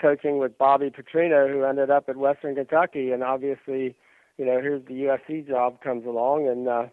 coaching 0.00 0.38
with 0.38 0.56
Bobby 0.56 0.90
Petrino, 0.90 1.50
who 1.50 1.64
ended 1.64 1.90
up 1.90 2.08
at 2.08 2.16
Western 2.16 2.54
Kentucky, 2.54 3.10
and 3.10 3.24
obviously, 3.24 3.96
you 4.36 4.44
know, 4.44 4.60
here's 4.60 4.84
the 4.86 4.94
USC 4.94 5.46
job 5.48 5.80
comes 5.82 6.06
along, 6.06 6.46
and 6.46 6.68
uh, 6.68 6.84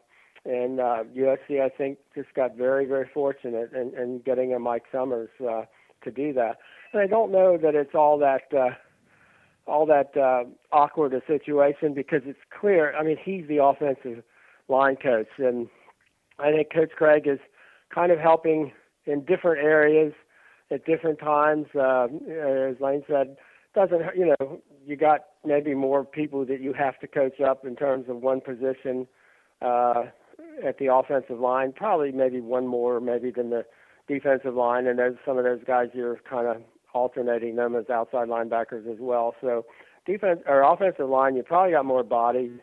and 0.46 0.80
uh, 0.80 1.04
USC 1.16 1.62
I 1.62 1.70
think 1.70 1.98
just 2.14 2.34
got 2.34 2.56
very 2.56 2.86
very 2.86 3.10
fortunate 3.14 3.72
in, 3.74 3.94
in 4.00 4.20
getting 4.20 4.54
a 4.54 4.60
Mike 4.60 4.84
Summers 4.92 5.30
uh, 5.42 5.64
to 6.04 6.12
do 6.12 6.34
that. 6.34 6.58
And 6.94 7.02
I 7.02 7.08
don't 7.08 7.32
know 7.32 7.58
that 7.58 7.76
it's 7.76 7.96
all 7.96 8.18
that. 8.20 8.54
Uh, 8.54 8.76
all 9.68 9.88
that 9.88 10.16
uh, 10.16 10.44
awkward 10.72 11.12
a 11.14 11.22
situation 11.26 11.96
because 11.96 12.22
it's 12.26 12.38
clear. 12.60 12.96
I 12.96 13.04
mean, 13.04 13.18
he's 13.20 13.48
the 13.48 13.64
offensive 13.64 14.24
line 14.68 14.96
coach, 14.96 15.28
and 15.38 15.68
I 16.38 16.52
think 16.52 16.72
Coach 16.72 16.92
Cregg 17.00 17.28
is 17.28 17.40
kind 17.94 18.12
of 18.12 18.20
helping 18.20 18.72
in 19.06 19.26
different 19.26 19.64
areas 19.64 20.14
at 20.72 20.86
different 20.86 21.20
times. 21.20 21.68
Uh, 21.76 22.08
as 22.30 22.80
Lane 22.80 23.04
said, 23.08 23.38
doesn't 23.74 24.02
you 24.16 24.34
know 24.40 24.62
you 24.86 24.96
got 24.96 25.26
maybe 25.44 25.74
more 25.74 26.04
people 26.06 26.46
that 26.46 26.62
you 26.62 26.74
have 26.74 27.00
to 27.00 27.08
coach 27.08 27.40
up 27.42 27.66
in 27.66 27.76
terms 27.76 28.06
of 28.10 28.18
one 28.18 28.42
position 28.42 29.08
uh, 29.62 30.04
at 30.64 30.78
the 30.78 30.94
offensive 30.94 31.40
line. 31.40 31.74
Probably 31.74 32.12
maybe 32.12 32.42
one 32.42 32.68
more 32.68 33.00
maybe 33.00 33.32
than 33.32 33.50
the 33.50 33.66
defensive 34.08 34.56
line, 34.56 34.88
and 34.88 35.00
there's 35.00 35.18
some 35.26 35.38
of 35.38 35.44
those 35.44 35.64
guys 35.66 35.90
you're 35.94 36.20
kind 36.30 36.48
of 36.48 36.62
alternating 36.94 37.56
them 37.56 37.76
as 37.76 37.90
outside 37.90 38.28
linebackers 38.28 38.90
as 38.92 39.00
well. 39.00 39.36
So 39.42 39.66
defense 40.06 40.42
or 40.48 40.62
offensive 40.62 41.10
line, 41.10 41.36
you 41.36 41.44
probably 41.44 41.72
got 41.72 41.86
more 41.86 42.04
bodies. 42.04 42.60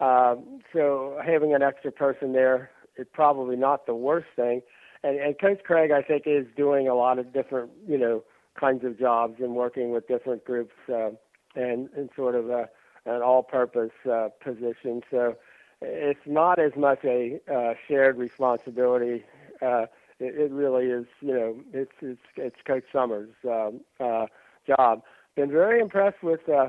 Uh, 0.00 0.36
so 0.72 1.18
having 1.24 1.54
an 1.54 1.62
extra 1.62 1.92
person 1.92 2.32
there 2.32 2.70
is 2.96 3.06
probably 3.12 3.56
not 3.56 3.86
the 3.86 3.94
worst 3.94 4.28
thing. 4.36 4.62
And, 5.02 5.18
and 5.18 5.38
Coach 5.38 5.60
Cregg, 5.68 5.92
I 5.92 6.02
think, 6.02 6.24
is 6.26 6.46
doing 6.56 6.88
a 6.88 6.94
lot 6.94 7.18
of 7.18 7.32
different, 7.32 7.70
you 7.86 7.96
know, 7.96 8.22
kinds 8.58 8.84
of 8.84 8.98
jobs 8.98 9.36
and 9.40 9.54
working 9.54 9.92
with 9.92 10.06
different 10.08 10.44
groups 10.44 10.74
uh, 10.92 11.10
and, 11.54 11.88
and 11.96 12.10
sort 12.16 12.34
of 12.34 12.50
a, 12.50 12.68
an 13.06 13.22
all-purpose 13.22 13.92
uh, 14.10 14.28
position. 14.42 15.02
So 15.10 15.36
it's 15.82 16.26
not 16.26 16.58
as 16.58 16.72
much 16.76 17.00
a 17.04 17.40
uh, 17.52 17.74
shared 17.88 18.18
responsibility 18.18 19.24
uh, 19.62 19.86
it, 20.20 20.34
it 20.36 20.52
really 20.52 20.86
is, 20.86 21.06
you 21.20 21.34
know, 21.34 21.56
it's 21.72 21.92
it's 22.00 22.20
it's 22.36 22.56
Coach 22.66 22.84
Summers' 22.92 23.30
um, 23.44 23.80
uh, 23.98 24.26
job. 24.66 25.02
Been 25.34 25.50
very 25.50 25.80
impressed 25.80 26.22
with. 26.22 26.48
Uh, 26.48 26.68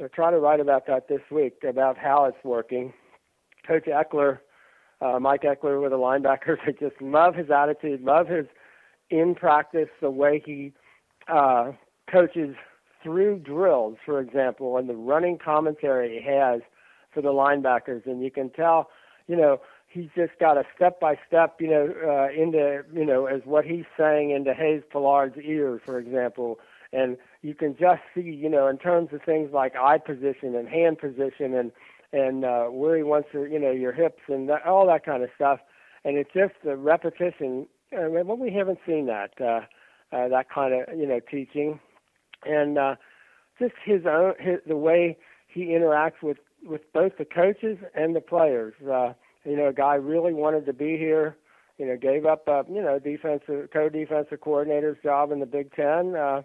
I 0.00 0.06
try 0.08 0.30
to 0.30 0.38
write 0.38 0.60
about 0.60 0.86
that 0.86 1.08
this 1.08 1.22
week 1.30 1.64
about 1.68 1.96
how 1.96 2.24
it's 2.24 2.44
working. 2.44 2.92
Coach 3.66 3.84
Ekeler, 3.86 4.38
uh, 5.00 5.18
Mike 5.18 5.42
Ekeler, 5.42 5.80
with 5.82 5.90
the 5.90 5.98
linebackers. 5.98 6.58
I 6.66 6.72
just 6.72 7.00
love 7.00 7.34
his 7.34 7.50
attitude, 7.50 8.02
love 8.02 8.28
his 8.28 8.46
in 9.10 9.34
practice, 9.34 9.88
the 10.00 10.10
way 10.10 10.42
he 10.44 10.72
uh, 11.28 11.72
coaches 12.10 12.54
through 13.02 13.38
drills, 13.38 13.96
for 14.04 14.20
example, 14.20 14.76
and 14.76 14.88
the 14.88 14.94
running 14.94 15.38
commentary 15.38 16.20
he 16.20 16.30
has 16.30 16.60
for 17.18 17.22
the 17.22 17.32
linebackers, 17.32 18.06
and 18.06 18.22
you 18.22 18.30
can 18.30 18.48
tell, 18.50 18.90
you 19.26 19.34
know, 19.34 19.60
he's 19.88 20.08
just 20.14 20.38
got 20.38 20.56
a 20.56 20.62
step 20.76 21.00
by 21.00 21.18
step, 21.26 21.56
you 21.60 21.68
know, 21.68 21.92
uh, 22.06 22.28
into 22.30 22.84
you 22.92 23.04
know 23.04 23.26
as 23.26 23.40
what 23.44 23.64
he's 23.64 23.86
saying 23.98 24.30
into 24.30 24.54
Hayes 24.54 24.82
Pullard's 24.88 25.36
ears, 25.42 25.80
for 25.84 25.98
example, 25.98 26.60
and 26.92 27.16
you 27.42 27.54
can 27.54 27.76
just 27.76 28.02
see, 28.14 28.20
you 28.20 28.48
know, 28.48 28.68
in 28.68 28.78
terms 28.78 29.08
of 29.12 29.22
things 29.22 29.50
like 29.52 29.74
eye 29.74 29.98
position 29.98 30.54
and 30.54 30.68
hand 30.68 30.98
position 30.98 31.54
and 31.54 31.72
and 32.12 32.44
uh, 32.44 32.66
where 32.66 32.96
he 32.96 33.02
wants 33.02 33.28
to, 33.32 33.44
you 33.46 33.58
know, 33.58 33.72
your 33.72 33.92
hips 33.92 34.22
and 34.28 34.48
that, 34.48 34.64
all 34.64 34.86
that 34.86 35.04
kind 35.04 35.24
of 35.24 35.30
stuff, 35.34 35.58
and 36.04 36.16
it's 36.16 36.30
just 36.32 36.54
the 36.64 36.76
repetition. 36.76 37.66
I 37.92 38.06
mean, 38.08 38.28
well, 38.28 38.36
we 38.36 38.52
haven't 38.52 38.78
seen 38.86 39.06
that 39.06 39.32
uh, 39.40 39.62
uh, 40.14 40.28
that 40.28 40.50
kind 40.54 40.72
of 40.72 40.96
you 40.96 41.06
know 41.06 41.18
teaching, 41.18 41.80
and 42.46 42.78
uh, 42.78 42.94
just 43.58 43.74
his 43.84 44.02
own 44.06 44.34
his, 44.38 44.58
the 44.68 44.76
way 44.76 45.18
he 45.48 45.66
interacts 45.66 46.22
with 46.22 46.36
with 46.64 46.92
both 46.92 47.12
the 47.18 47.24
coaches 47.24 47.78
and 47.94 48.14
the 48.14 48.20
players. 48.20 48.74
Uh, 48.82 49.12
you 49.44 49.56
know, 49.56 49.68
a 49.68 49.72
guy 49.72 49.94
really 49.94 50.32
wanted 50.34 50.66
to 50.66 50.72
be 50.72 50.96
here. 50.96 51.36
You 51.78 51.86
know, 51.86 51.96
gave 51.96 52.26
up 52.26 52.48
a 52.48 52.64
you 52.68 52.82
know 52.82 52.98
defensive 52.98 53.70
co-defensive 53.72 54.40
coordinator's 54.40 54.98
job 55.02 55.30
in 55.30 55.40
the 55.40 55.46
Big 55.46 55.72
Ten 55.74 56.16
uh, 56.16 56.42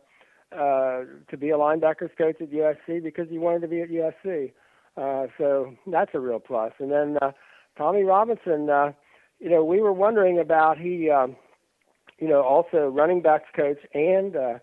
uh, 0.55 1.01
to 1.29 1.37
be 1.37 1.49
a 1.49 1.57
linebackers 1.57 2.15
coach 2.17 2.35
at 2.39 2.51
USC 2.51 3.01
because 3.01 3.27
he 3.29 3.39
wanted 3.39 3.61
to 3.61 3.67
be 3.67 3.81
at 3.81 3.89
USC. 3.89 4.51
Uh, 4.95 5.27
so 5.37 5.73
that's 5.87 6.11
a 6.13 6.19
real 6.19 6.39
plus. 6.39 6.71
And 6.79 6.91
then 6.91 7.17
uh, 7.21 7.31
Tommy 7.77 8.03
Robinson, 8.03 8.69
uh, 8.69 8.91
you 9.39 9.49
know, 9.49 9.63
we 9.63 9.81
were 9.81 9.93
wondering 9.93 10.39
about 10.39 10.77
he, 10.77 11.09
um, 11.09 11.35
you 12.19 12.27
know, 12.27 12.43
also 12.43 12.87
running 12.87 13.21
backs 13.21 13.49
coach 13.55 13.79
and 13.93 14.35
uh, 14.35 14.59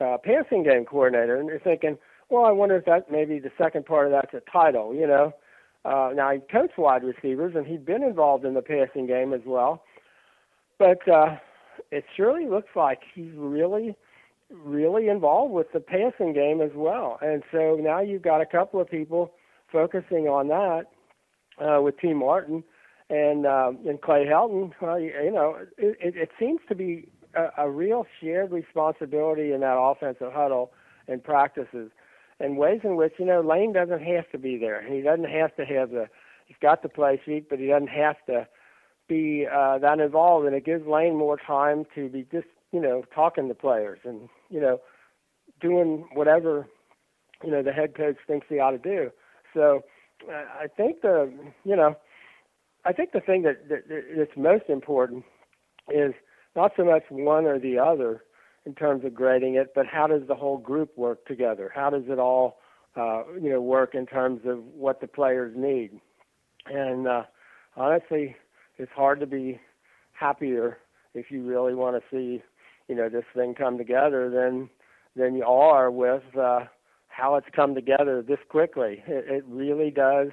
uh, 0.00 0.18
passing 0.22 0.62
game 0.62 0.84
coordinator, 0.84 1.36
and 1.36 1.48
you're 1.48 1.58
thinking, 1.58 1.96
well, 2.32 2.44
I 2.44 2.50
wonder 2.50 2.76
if 2.76 2.84
that 2.86 3.10
maybe 3.10 3.38
the 3.38 3.52
second 3.58 3.86
part 3.86 4.06
of 4.06 4.12
that's 4.12 4.34
a 4.34 4.50
title, 4.50 4.94
you 4.94 5.06
know. 5.06 5.32
Uh, 5.84 6.10
now 6.14 6.30
he 6.30 6.38
coached 6.50 6.78
wide 6.78 7.02
receivers 7.04 7.54
and 7.56 7.66
he'd 7.66 7.84
been 7.84 8.02
involved 8.02 8.44
in 8.44 8.54
the 8.54 8.62
passing 8.62 9.06
game 9.06 9.32
as 9.32 9.40
well, 9.44 9.84
but 10.78 11.06
uh, 11.08 11.36
it 11.90 12.04
surely 12.16 12.46
looks 12.46 12.70
like 12.74 13.00
he's 13.14 13.32
really, 13.36 13.96
really 14.50 15.08
involved 15.08 15.52
with 15.52 15.66
the 15.72 15.80
passing 15.80 16.32
game 16.32 16.60
as 16.60 16.70
well. 16.74 17.18
And 17.20 17.42
so 17.52 17.76
now 17.80 18.00
you've 18.00 18.22
got 18.22 18.40
a 18.40 18.46
couple 18.46 18.80
of 18.80 18.88
people 18.88 19.32
focusing 19.70 20.28
on 20.28 20.48
that 20.48 20.84
uh, 21.58 21.82
with 21.82 21.98
Tee 21.98 22.14
Martin 22.14 22.62
and 23.10 23.46
uh, 23.46 23.72
and 23.86 24.00
Clay 24.00 24.24
Helton. 24.24 24.72
Well, 24.80 24.98
you, 24.98 25.12
you 25.22 25.32
know, 25.32 25.56
it, 25.76 25.96
it, 26.00 26.16
it 26.16 26.28
seems 26.38 26.60
to 26.68 26.74
be 26.74 27.08
a, 27.34 27.64
a 27.64 27.70
real 27.70 28.06
shared 28.20 28.52
responsibility 28.52 29.52
in 29.52 29.60
that 29.60 29.76
offensive 29.76 30.32
huddle 30.32 30.72
and 31.08 31.22
practices, 31.22 31.90
and 32.40 32.56
ways 32.56 32.80
in 32.84 32.96
which 32.96 33.14
you 33.18 33.24
know 33.24 33.40
Lane 33.40 33.72
doesn't 33.72 34.02
have 34.02 34.30
to 34.32 34.38
be 34.38 34.56
there. 34.58 34.82
He 34.82 35.00
doesn't 35.02 35.28
have 35.28 35.54
to 35.56 35.64
have 35.64 35.90
the. 35.90 36.08
He's 36.46 36.56
got 36.60 36.82
the 36.82 36.88
play 36.88 37.20
sheet, 37.24 37.48
but 37.48 37.58
he 37.58 37.68
doesn't 37.68 37.88
have 37.88 38.16
to 38.26 38.46
be 39.08 39.46
uh, 39.52 39.78
that 39.78 40.00
involved, 40.00 40.46
and 40.46 40.54
it 40.54 40.64
gives 40.64 40.86
Lane 40.86 41.16
more 41.16 41.38
time 41.38 41.84
to 41.94 42.08
be 42.08 42.26
just 42.30 42.46
you 42.72 42.80
know 42.80 43.02
talking 43.14 43.48
to 43.48 43.54
players 43.54 44.00
and 44.04 44.28
you 44.50 44.60
know 44.60 44.80
doing 45.60 46.06
whatever 46.14 46.66
you 47.44 47.50
know 47.50 47.62
the 47.62 47.72
head 47.72 47.94
coach 47.94 48.16
thinks 48.26 48.46
he 48.48 48.58
ought 48.58 48.72
to 48.72 48.78
do. 48.78 49.10
So 49.54 49.82
I 50.30 50.66
think 50.76 51.02
the 51.02 51.32
you 51.64 51.76
know 51.76 51.96
I 52.84 52.92
think 52.92 53.12
the 53.12 53.20
thing 53.20 53.42
that, 53.42 53.68
that 53.68 53.84
that's 54.16 54.36
most 54.36 54.64
important 54.68 55.24
is 55.92 56.14
not 56.56 56.72
so 56.76 56.84
much 56.84 57.04
one 57.10 57.44
or 57.44 57.58
the 57.58 57.78
other 57.78 58.22
in 58.64 58.74
terms 58.74 59.04
of 59.04 59.14
grading 59.14 59.56
it, 59.56 59.72
but 59.74 59.86
how 59.86 60.06
does 60.06 60.22
the 60.28 60.34
whole 60.34 60.58
group 60.58 60.96
work 60.96 61.26
together? 61.26 61.70
How 61.74 61.90
does 61.90 62.04
it 62.08 62.18
all 62.18 62.58
uh, 62.96 63.24
you 63.40 63.50
know 63.50 63.60
work 63.60 63.94
in 63.94 64.06
terms 64.06 64.40
of 64.44 64.64
what 64.64 65.00
the 65.00 65.06
players 65.06 65.54
need? 65.56 66.00
And 66.66 67.08
uh, 67.08 67.22
honestly, 67.76 68.36
it's 68.78 68.92
hard 68.94 69.20
to 69.20 69.26
be 69.26 69.60
happier 70.12 70.78
if 71.14 71.30
you 71.30 71.42
really 71.42 71.74
want 71.74 71.96
to 71.96 72.02
see 72.10 72.42
you 72.88 72.94
know 72.94 73.08
this 73.08 73.24
thing 73.34 73.54
come 73.54 73.78
together 73.78 74.30
than 74.30 74.68
than 75.16 75.34
you 75.34 75.44
are 75.44 75.90
with 75.90 76.22
uh, 76.38 76.60
how 77.08 77.34
it's 77.36 77.46
come 77.54 77.74
together 77.74 78.22
this 78.22 78.38
quickly. 78.48 79.02
It, 79.06 79.24
it 79.28 79.44
really 79.46 79.90
does. 79.90 80.28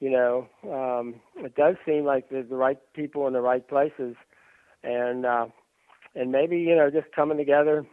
You 0.00 0.10
know, 0.10 0.48
um, 0.70 1.14
it 1.36 1.54
does 1.54 1.76
seem 1.86 2.04
like 2.04 2.28
there's 2.28 2.48
the 2.48 2.56
right 2.56 2.78
people 2.94 3.26
in 3.26 3.32
the 3.32 3.40
right 3.40 3.66
places, 3.66 4.16
and 4.82 5.24
uh, 5.24 5.46
and 6.14 6.32
maybe 6.32 6.58
you 6.58 6.74
know 6.74 6.90
just 6.90 7.12
coming 7.14 7.38
together 7.38 7.86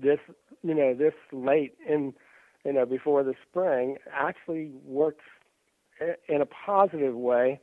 this 0.00 0.18
you 0.62 0.74
know 0.74 0.94
this 0.94 1.14
late 1.32 1.74
in 1.88 2.14
you 2.64 2.72
know 2.72 2.86
before 2.86 3.22
the 3.22 3.34
spring 3.48 3.96
actually 4.12 4.70
works 4.84 5.24
in 6.28 6.40
a 6.40 6.46
positive 6.46 7.14
way 7.14 7.60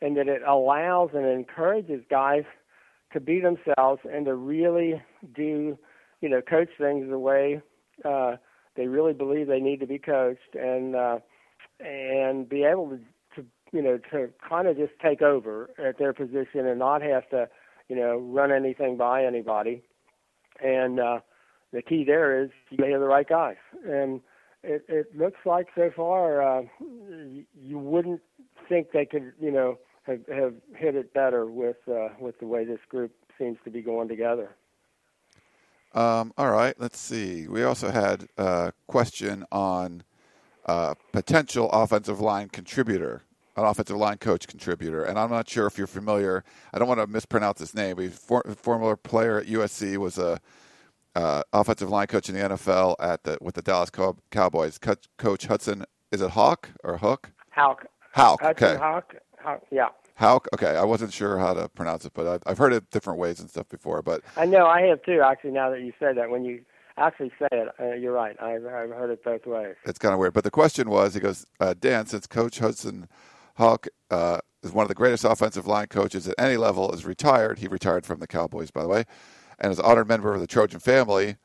and 0.00 0.16
that 0.16 0.28
it 0.28 0.42
allows 0.46 1.10
and 1.14 1.26
encourages 1.26 2.02
guys 2.10 2.44
to 3.12 3.20
be 3.20 3.40
themselves 3.40 4.00
and 4.10 4.26
to 4.26 4.34
really 4.34 5.02
do, 5.34 5.78
you 6.20 6.28
know, 6.28 6.40
coach 6.42 6.68
things 6.78 7.08
the 7.08 7.18
way 7.18 7.60
uh, 8.04 8.36
they 8.76 8.88
really 8.88 9.14
believe 9.14 9.46
they 9.46 9.60
need 9.60 9.80
to 9.80 9.86
be 9.86 9.98
coached, 9.98 10.54
and 10.54 10.94
uh, 10.94 11.18
and 11.80 12.46
be 12.46 12.62
able 12.62 12.90
to, 12.90 12.98
to 13.34 13.46
you 13.72 13.80
know, 13.80 13.98
to 14.10 14.28
kind 14.46 14.68
of 14.68 14.76
just 14.76 14.92
take 15.02 15.22
over 15.22 15.70
at 15.82 15.98
their 15.98 16.12
position 16.12 16.66
and 16.66 16.78
not 16.78 17.00
have 17.00 17.26
to, 17.30 17.48
you 17.88 17.96
know, 17.96 18.18
run 18.18 18.52
anything 18.52 18.96
by 18.96 19.24
anybody. 19.24 19.82
And 20.62 20.98
uh, 21.00 21.20
the 21.72 21.82
key 21.82 22.04
there 22.04 22.42
is 22.42 22.50
you 22.70 22.84
have 22.84 23.00
the 23.00 23.06
right 23.06 23.28
guys, 23.28 23.56
and 23.86 24.20
it, 24.62 24.84
it 24.88 25.16
looks 25.16 25.40
like 25.44 25.68
so 25.74 25.90
far 25.94 26.42
uh, 26.42 26.62
you 26.80 27.78
wouldn't 27.78 28.20
think 28.68 28.92
they 28.92 29.04
could, 29.04 29.32
you 29.40 29.50
know, 29.50 29.78
have, 30.04 30.20
have 30.28 30.54
hit 30.74 30.94
it 30.94 31.12
better 31.12 31.46
with 31.46 31.76
uh, 31.88 32.08
with 32.18 32.38
the 32.40 32.46
way 32.46 32.64
this 32.64 32.80
group 32.88 33.12
seems 33.38 33.58
to 33.64 33.70
be 33.70 33.82
going 33.82 34.08
together. 34.08 34.50
Um, 35.94 36.32
all 36.36 36.50
right, 36.50 36.74
let's 36.78 36.98
see. 36.98 37.48
We 37.48 37.62
also 37.62 37.90
had 37.90 38.28
a 38.36 38.72
question 38.86 39.44
on 39.50 40.02
uh, 40.66 40.94
potential 41.12 41.70
offensive 41.70 42.20
line 42.20 42.48
contributor, 42.48 43.22
an 43.56 43.64
offensive 43.64 43.96
line 43.96 44.18
coach 44.18 44.46
contributor, 44.46 45.04
and 45.04 45.18
I'm 45.18 45.30
not 45.30 45.48
sure 45.48 45.66
if 45.66 45.78
you're 45.78 45.86
familiar. 45.86 46.44
I 46.72 46.78
don't 46.78 46.88
want 46.88 47.00
to 47.00 47.06
mispronounce 47.06 47.58
his 47.60 47.74
name. 47.74 47.98
He's 47.98 48.16
for, 48.18 48.42
former 48.56 48.96
player 48.96 49.38
at 49.38 49.46
USC, 49.46 49.96
was 49.96 50.18
a 50.18 50.40
uh, 51.14 51.42
offensive 51.52 51.88
line 51.88 52.06
coach 52.06 52.28
in 52.28 52.34
the 52.34 52.42
NFL 52.42 52.96
at 53.00 53.24
the 53.24 53.38
with 53.40 53.54
the 53.54 53.62
Dallas 53.62 53.90
Cow- 53.90 54.16
Cowboys. 54.30 54.78
Coach, 54.78 55.06
coach 55.16 55.46
Hudson, 55.46 55.84
is 56.12 56.20
it 56.20 56.30
Hawk 56.30 56.70
or 56.84 56.98
Hook? 56.98 57.30
Hawk. 57.50 57.86
Hawk. 58.12 58.40
Hudson 58.42 58.68
Okay. 58.68 58.78
Houck. 58.78 59.14
Houck. 59.38 59.62
Yeah. 59.70 59.88
Hawk. 60.16 60.48
Okay, 60.54 60.76
I 60.76 60.84
wasn't 60.84 61.12
sure 61.12 61.38
how 61.38 61.52
to 61.54 61.68
pronounce 61.68 62.04
it, 62.06 62.12
but 62.14 62.26
I've, 62.26 62.42
I've 62.46 62.58
heard 62.58 62.72
it 62.72 62.90
different 62.90 63.18
ways 63.18 63.40
and 63.40 63.48
stuff 63.50 63.68
before. 63.68 64.02
But 64.02 64.22
I 64.36 64.46
know 64.46 64.66
I 64.66 64.82
have 64.82 65.02
too. 65.02 65.22
Actually, 65.22 65.50
now 65.52 65.70
that 65.70 65.80
you 65.80 65.92
say 66.00 66.12
that, 66.14 66.30
when 66.30 66.44
you 66.44 66.62
actually 66.98 67.30
say 67.38 67.48
it, 67.52 67.68
uh, 67.78 67.92
you're 67.94 68.12
right. 68.12 68.34
I've, 68.40 68.64
I've 68.64 68.90
heard 68.90 69.10
it 69.10 69.22
both 69.22 69.46
ways. 69.46 69.74
it's 69.84 69.98
kind 69.98 70.14
of 70.14 70.18
weird. 70.20 70.32
But 70.32 70.44
the 70.44 70.50
question 70.50 70.88
was, 70.88 71.12
he 71.14 71.20
goes, 71.20 71.44
uh, 71.60 71.74
Dan, 71.78 72.06
since 72.06 72.26
Coach 72.26 72.58
Hudson 72.58 73.08
Houck 73.56 73.88
uh, 74.10 74.38
is 74.62 74.72
one 74.72 74.82
of 74.84 74.88
the 74.88 74.94
greatest 74.94 75.24
offensive 75.24 75.66
line 75.66 75.86
coaches 75.86 76.28
at 76.28 76.34
any 76.38 76.56
level, 76.56 76.92
is 76.92 77.04
retired. 77.04 77.58
He 77.58 77.68
retired 77.68 78.06
from 78.06 78.20
the 78.20 78.26
Cowboys, 78.26 78.70
by 78.70 78.82
the 78.82 78.88
way, 78.88 79.04
and 79.58 79.72
is 79.72 79.78
an 79.78 79.84
honored 79.84 80.08
member 80.08 80.34
of 80.34 80.40
the 80.40 80.46
Trojan 80.46 80.80
family. 80.80 81.36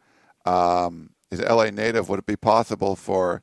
Um, 0.45 1.11
he's 1.29 1.39
an 1.39 1.47
LA 1.47 1.69
native. 1.69 2.09
Would 2.09 2.19
it 2.19 2.25
be 2.25 2.35
possible 2.35 2.95
for 2.95 3.41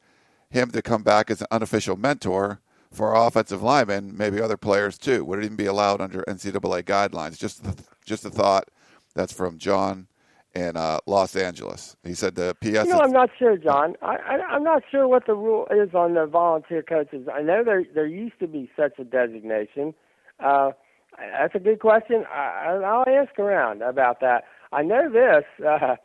him 0.50 0.70
to 0.70 0.82
come 0.82 1.02
back 1.02 1.30
as 1.30 1.40
an 1.40 1.46
unofficial 1.50 1.96
mentor 1.96 2.60
for 2.92 3.14
offensive 3.14 3.62
linemen, 3.62 4.16
maybe 4.16 4.40
other 4.40 4.56
players 4.56 4.98
too? 4.98 5.24
Would 5.24 5.40
it 5.40 5.44
even 5.44 5.56
be 5.56 5.66
allowed 5.66 6.00
under 6.00 6.22
NCAA 6.22 6.82
guidelines? 6.84 7.38
Just 7.38 7.64
the, 7.64 7.82
just 8.04 8.24
a 8.24 8.30
thought. 8.30 8.68
That's 9.14 9.32
from 9.32 9.58
John 9.58 10.08
in 10.54 10.76
uh, 10.76 10.98
Los 11.06 11.36
Angeles. 11.36 11.96
He 12.02 12.14
said 12.14 12.34
the 12.34 12.56
PS. 12.60 12.66
You 12.66 12.86
know, 12.86 13.00
I'm 13.00 13.12
not 13.12 13.30
sure, 13.38 13.56
John. 13.56 13.94
I, 14.02 14.16
I 14.16 14.34
I'm 14.50 14.64
not 14.64 14.82
sure 14.90 15.06
what 15.06 15.26
the 15.26 15.34
rule 15.34 15.66
is 15.70 15.94
on 15.94 16.14
the 16.14 16.26
volunteer 16.26 16.82
coaches. 16.82 17.28
I 17.32 17.42
know 17.42 17.62
there 17.64 17.84
there 17.94 18.06
used 18.06 18.38
to 18.40 18.46
be 18.46 18.70
such 18.76 18.98
a 18.98 19.04
designation. 19.04 19.94
Uh, 20.40 20.72
that's 21.18 21.54
a 21.54 21.58
good 21.58 21.80
question. 21.80 22.24
I, 22.32 22.80
I'll 22.84 23.04
ask 23.08 23.38
around 23.38 23.82
about 23.82 24.20
that. 24.20 24.44
I 24.72 24.82
know 24.82 25.10
this. 25.10 25.44
Uh, 25.64 25.96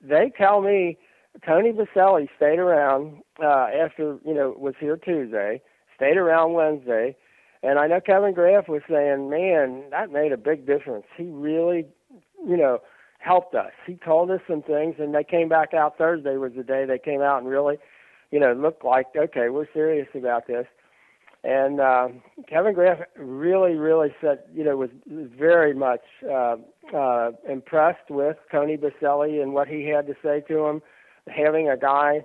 they 0.00 0.30
tell 0.36 0.60
me 0.60 0.98
Tony 1.46 1.72
Boselli 1.72 2.28
stayed 2.36 2.58
around 2.58 3.22
uh, 3.42 3.66
after 3.82 4.18
you 4.24 4.34
know 4.34 4.54
was 4.56 4.74
here 4.78 4.96
Tuesday, 4.96 5.60
stayed 5.96 6.16
around 6.16 6.52
Wednesday, 6.52 7.16
and 7.62 7.78
I 7.78 7.86
know 7.86 8.00
Kevin 8.00 8.34
Graf 8.34 8.68
was 8.68 8.82
saying, 8.88 9.28
"Man, 9.28 9.84
that 9.90 10.12
made 10.12 10.32
a 10.32 10.36
big 10.36 10.66
difference. 10.66 11.06
He 11.16 11.24
really, 11.24 11.86
you 12.46 12.56
know." 12.56 12.80
Helped 13.28 13.54
us. 13.54 13.72
He 13.86 13.96
told 13.96 14.30
us 14.30 14.40
some 14.48 14.62
things, 14.62 14.94
and 14.98 15.14
they 15.14 15.22
came 15.22 15.50
back 15.50 15.74
out 15.74 15.98
Thursday 15.98 16.38
was 16.38 16.52
the 16.56 16.62
day 16.62 16.86
they 16.86 16.98
came 16.98 17.20
out 17.20 17.42
and 17.42 17.46
really, 17.46 17.76
you 18.30 18.40
know, 18.40 18.54
looked 18.54 18.86
like 18.86 19.08
okay, 19.14 19.50
we're 19.50 19.70
serious 19.74 20.08
about 20.14 20.46
this. 20.46 20.64
And 21.44 21.78
uh, 21.78 22.08
Kevin 22.48 22.72
Graf 22.72 23.00
really, 23.18 23.74
really 23.74 24.14
said, 24.22 24.44
you 24.54 24.64
know, 24.64 24.78
was, 24.78 24.88
very 25.06 25.74
much 25.74 26.00
uh, 26.24 26.56
uh, 26.96 27.32
impressed 27.46 28.08
with 28.08 28.38
Tony 28.50 28.78
Boselli 28.78 29.42
and 29.42 29.52
what 29.52 29.68
he 29.68 29.86
had 29.86 30.06
to 30.06 30.14
say 30.22 30.40
to 30.48 30.64
him. 30.64 30.80
Having 31.28 31.68
a 31.68 31.76
guy 31.76 32.24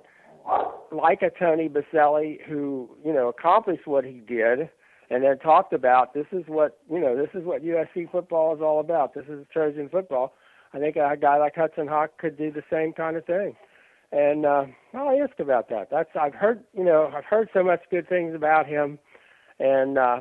like 0.90 1.22
a 1.22 1.30
Tony 1.38 1.68
Boselli 1.68 2.42
who, 2.48 2.90
you 3.04 3.12
know, 3.12 3.28
accomplished 3.28 3.88
what 3.88 4.06
he 4.06 4.22
did, 4.26 4.70
and 5.10 5.22
then 5.22 5.38
talked 5.40 5.74
about 5.74 6.14
this 6.14 6.28
is 6.32 6.46
what 6.48 6.80
you 6.90 7.02
know, 7.02 7.18
this 7.18 7.30
is 7.34 7.44
what 7.44 7.62
USC 7.62 8.10
football 8.10 8.56
is 8.56 8.62
all 8.62 8.80
about. 8.80 9.14
This 9.14 9.26
is 9.28 9.46
Trojan 9.52 9.90
football 9.90 10.34
I 10.74 10.80
think 10.80 10.96
a 10.96 11.16
guy 11.20 11.38
like 11.38 11.56
Hudson 11.56 11.88
Houck 11.88 12.18
could 12.18 12.38
do 12.38 12.52
the 12.52 12.64
same 12.72 12.94
kind 12.94 13.16
of 13.16 13.26
thing. 13.26 13.56
And 14.12 14.46
uh, 14.46 14.66
I'll 14.94 15.22
ask 15.22 15.40
about 15.40 15.70
that. 15.70 15.90
That's 15.92 16.10
I've 16.20 16.36
heard 16.36 16.64
you 16.74 16.84
know 16.84 17.12
I've 17.16 17.26
heard 17.26 17.50
so 17.54 17.64
much 17.64 17.82
good 17.90 18.08
things 18.08 18.36
about 18.36 18.68
him, 18.68 19.00
and 19.60 19.98
uh, 19.98 20.20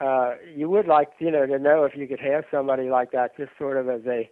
uh, 0.00 0.34
you 0.54 0.68
would 0.70 0.86
like 0.86 1.08
you 1.18 1.30
know 1.30 1.44
to 1.46 1.58
know 1.58 1.84
if 1.84 1.92
you 1.94 2.06
could 2.06 2.20
have 2.20 2.44
somebody 2.50 2.88
like 2.88 3.12
that 3.12 3.36
just 3.36 3.50
sort 3.58 3.76
of 3.76 3.88
as 3.88 4.00
a 4.06 4.30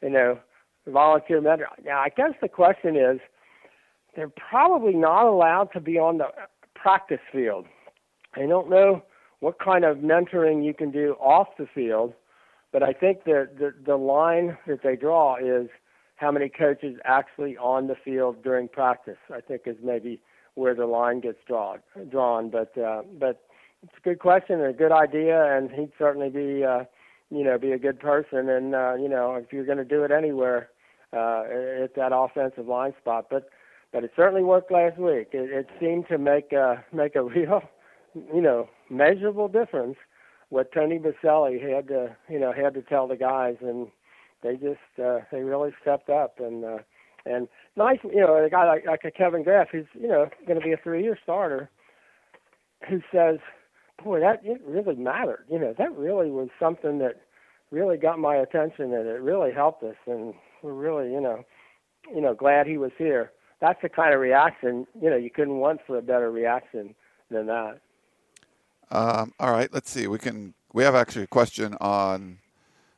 you 0.00 0.10
know 0.10 0.38
volunteer 0.86 1.40
mentor. 1.40 1.66
Now 1.84 1.98
I 1.98 2.08
guess 2.08 2.34
the 2.40 2.48
question 2.48 2.96
is 2.96 3.18
they're 4.14 4.32
probably 4.50 4.94
not 4.94 5.26
allowed 5.26 5.72
to 5.72 5.80
be 5.80 5.98
on 5.98 6.18
the 6.18 6.28
practice 6.74 7.20
field. 7.32 7.66
I 8.34 8.46
don't 8.46 8.70
know 8.70 9.02
what 9.40 9.58
kind 9.58 9.84
of 9.84 9.98
mentoring 9.98 10.64
you 10.64 10.72
can 10.72 10.90
do 10.92 11.16
off 11.20 11.48
the 11.58 11.66
field 11.74 12.14
but 12.76 12.82
I 12.82 12.92
think 12.92 13.24
the, 13.24 13.48
the 13.58 13.72
the 13.86 13.96
line 13.96 14.58
that 14.66 14.82
they 14.82 14.96
draw 14.96 15.36
is 15.36 15.70
how 16.16 16.30
many 16.30 16.50
coaches 16.50 16.98
actually 17.06 17.56
on 17.56 17.86
the 17.86 17.94
field 17.94 18.42
during 18.44 18.68
practice. 18.68 19.16
I 19.34 19.40
think 19.40 19.62
is 19.64 19.78
maybe 19.82 20.20
where 20.56 20.74
the 20.74 20.84
line 20.84 21.20
gets 21.20 21.38
drawn. 21.48 21.78
Drawn, 22.10 22.50
but 22.50 22.76
uh, 22.76 23.00
but 23.18 23.40
it's 23.82 23.94
a 23.96 24.00
good 24.06 24.18
question 24.18 24.60
and 24.60 24.68
a 24.68 24.74
good 24.74 24.92
idea, 24.92 25.56
and 25.56 25.70
he'd 25.70 25.92
certainly 25.96 26.28
be 26.28 26.64
uh, 26.64 26.84
you 27.30 27.44
know 27.44 27.56
be 27.56 27.72
a 27.72 27.78
good 27.78 27.98
person. 27.98 28.50
And 28.50 28.74
uh, 28.74 28.96
you 29.00 29.08
know 29.08 29.36
if 29.36 29.54
you're 29.54 29.64
going 29.64 29.78
to 29.78 29.84
do 29.86 30.04
it 30.04 30.10
anywhere, 30.10 30.68
uh, 31.14 31.44
at 31.82 31.94
that 31.94 32.10
offensive 32.12 32.66
line 32.66 32.92
spot, 33.00 33.28
but 33.30 33.48
but 33.90 34.04
it 34.04 34.10
certainly 34.14 34.44
worked 34.44 34.70
last 34.70 34.98
week. 34.98 35.28
It, 35.32 35.50
it 35.50 35.68
seemed 35.80 36.08
to 36.08 36.18
make 36.18 36.52
a 36.52 36.84
make 36.92 37.16
a 37.16 37.22
real 37.36 37.62
you 38.14 38.42
know 38.42 38.68
measurable 38.90 39.48
difference 39.48 39.96
what 40.48 40.72
Tony 40.72 40.98
Boselli 40.98 41.60
had 41.60 41.88
to 41.88 42.16
you 42.28 42.38
know 42.38 42.52
had 42.52 42.74
to 42.74 42.82
tell 42.82 43.06
the 43.08 43.16
guys 43.16 43.56
and 43.60 43.88
they 44.42 44.54
just 44.54 44.78
uh, 45.02 45.20
they 45.32 45.42
really 45.42 45.70
stepped 45.80 46.08
up 46.10 46.38
and 46.38 46.64
uh, 46.64 46.78
and 47.24 47.48
nice 47.76 47.98
you 48.04 48.20
know 48.20 48.44
a 48.44 48.50
guy 48.50 48.66
like, 48.66 48.86
like 48.86 49.04
a 49.04 49.10
Kevin 49.10 49.42
Graf 49.42 49.68
who's 49.70 49.86
you 49.94 50.08
know 50.08 50.28
going 50.46 50.58
to 50.58 50.64
be 50.64 50.72
a 50.72 50.76
three 50.76 51.02
year 51.02 51.18
starter 51.22 51.70
who 52.88 53.00
says 53.12 53.38
boy 54.02 54.20
that 54.20 54.40
it 54.44 54.60
really 54.64 54.94
mattered. 54.94 55.46
You 55.50 55.58
know 55.58 55.74
that 55.78 55.96
really 55.96 56.30
was 56.30 56.48
something 56.60 56.98
that 56.98 57.22
really 57.70 57.96
got 57.96 58.18
my 58.18 58.36
attention 58.36 58.92
and 58.92 59.08
it 59.08 59.20
really 59.20 59.52
helped 59.52 59.82
us 59.82 59.96
and 60.06 60.34
we're 60.62 60.72
really 60.72 61.10
you 61.10 61.20
know 61.20 61.44
you 62.14 62.20
know 62.20 62.34
glad 62.34 62.66
he 62.66 62.78
was 62.78 62.92
here. 62.96 63.32
That's 63.60 63.80
the 63.82 63.88
kind 63.88 64.14
of 64.14 64.20
reaction 64.20 64.86
you 65.00 65.10
know 65.10 65.16
you 65.16 65.30
couldn't 65.30 65.56
want 65.56 65.80
for 65.86 65.98
a 65.98 66.02
better 66.02 66.30
reaction 66.30 66.94
than 67.30 67.46
that 67.46 67.80
um, 68.90 69.32
all 69.40 69.52
right 69.52 69.72
let's 69.72 69.90
see 69.90 70.06
we 70.06 70.18
can 70.18 70.54
we 70.76 70.84
have 70.84 70.94
actually 70.94 71.22
a 71.22 71.28
question 71.28 71.74
on 71.80 72.38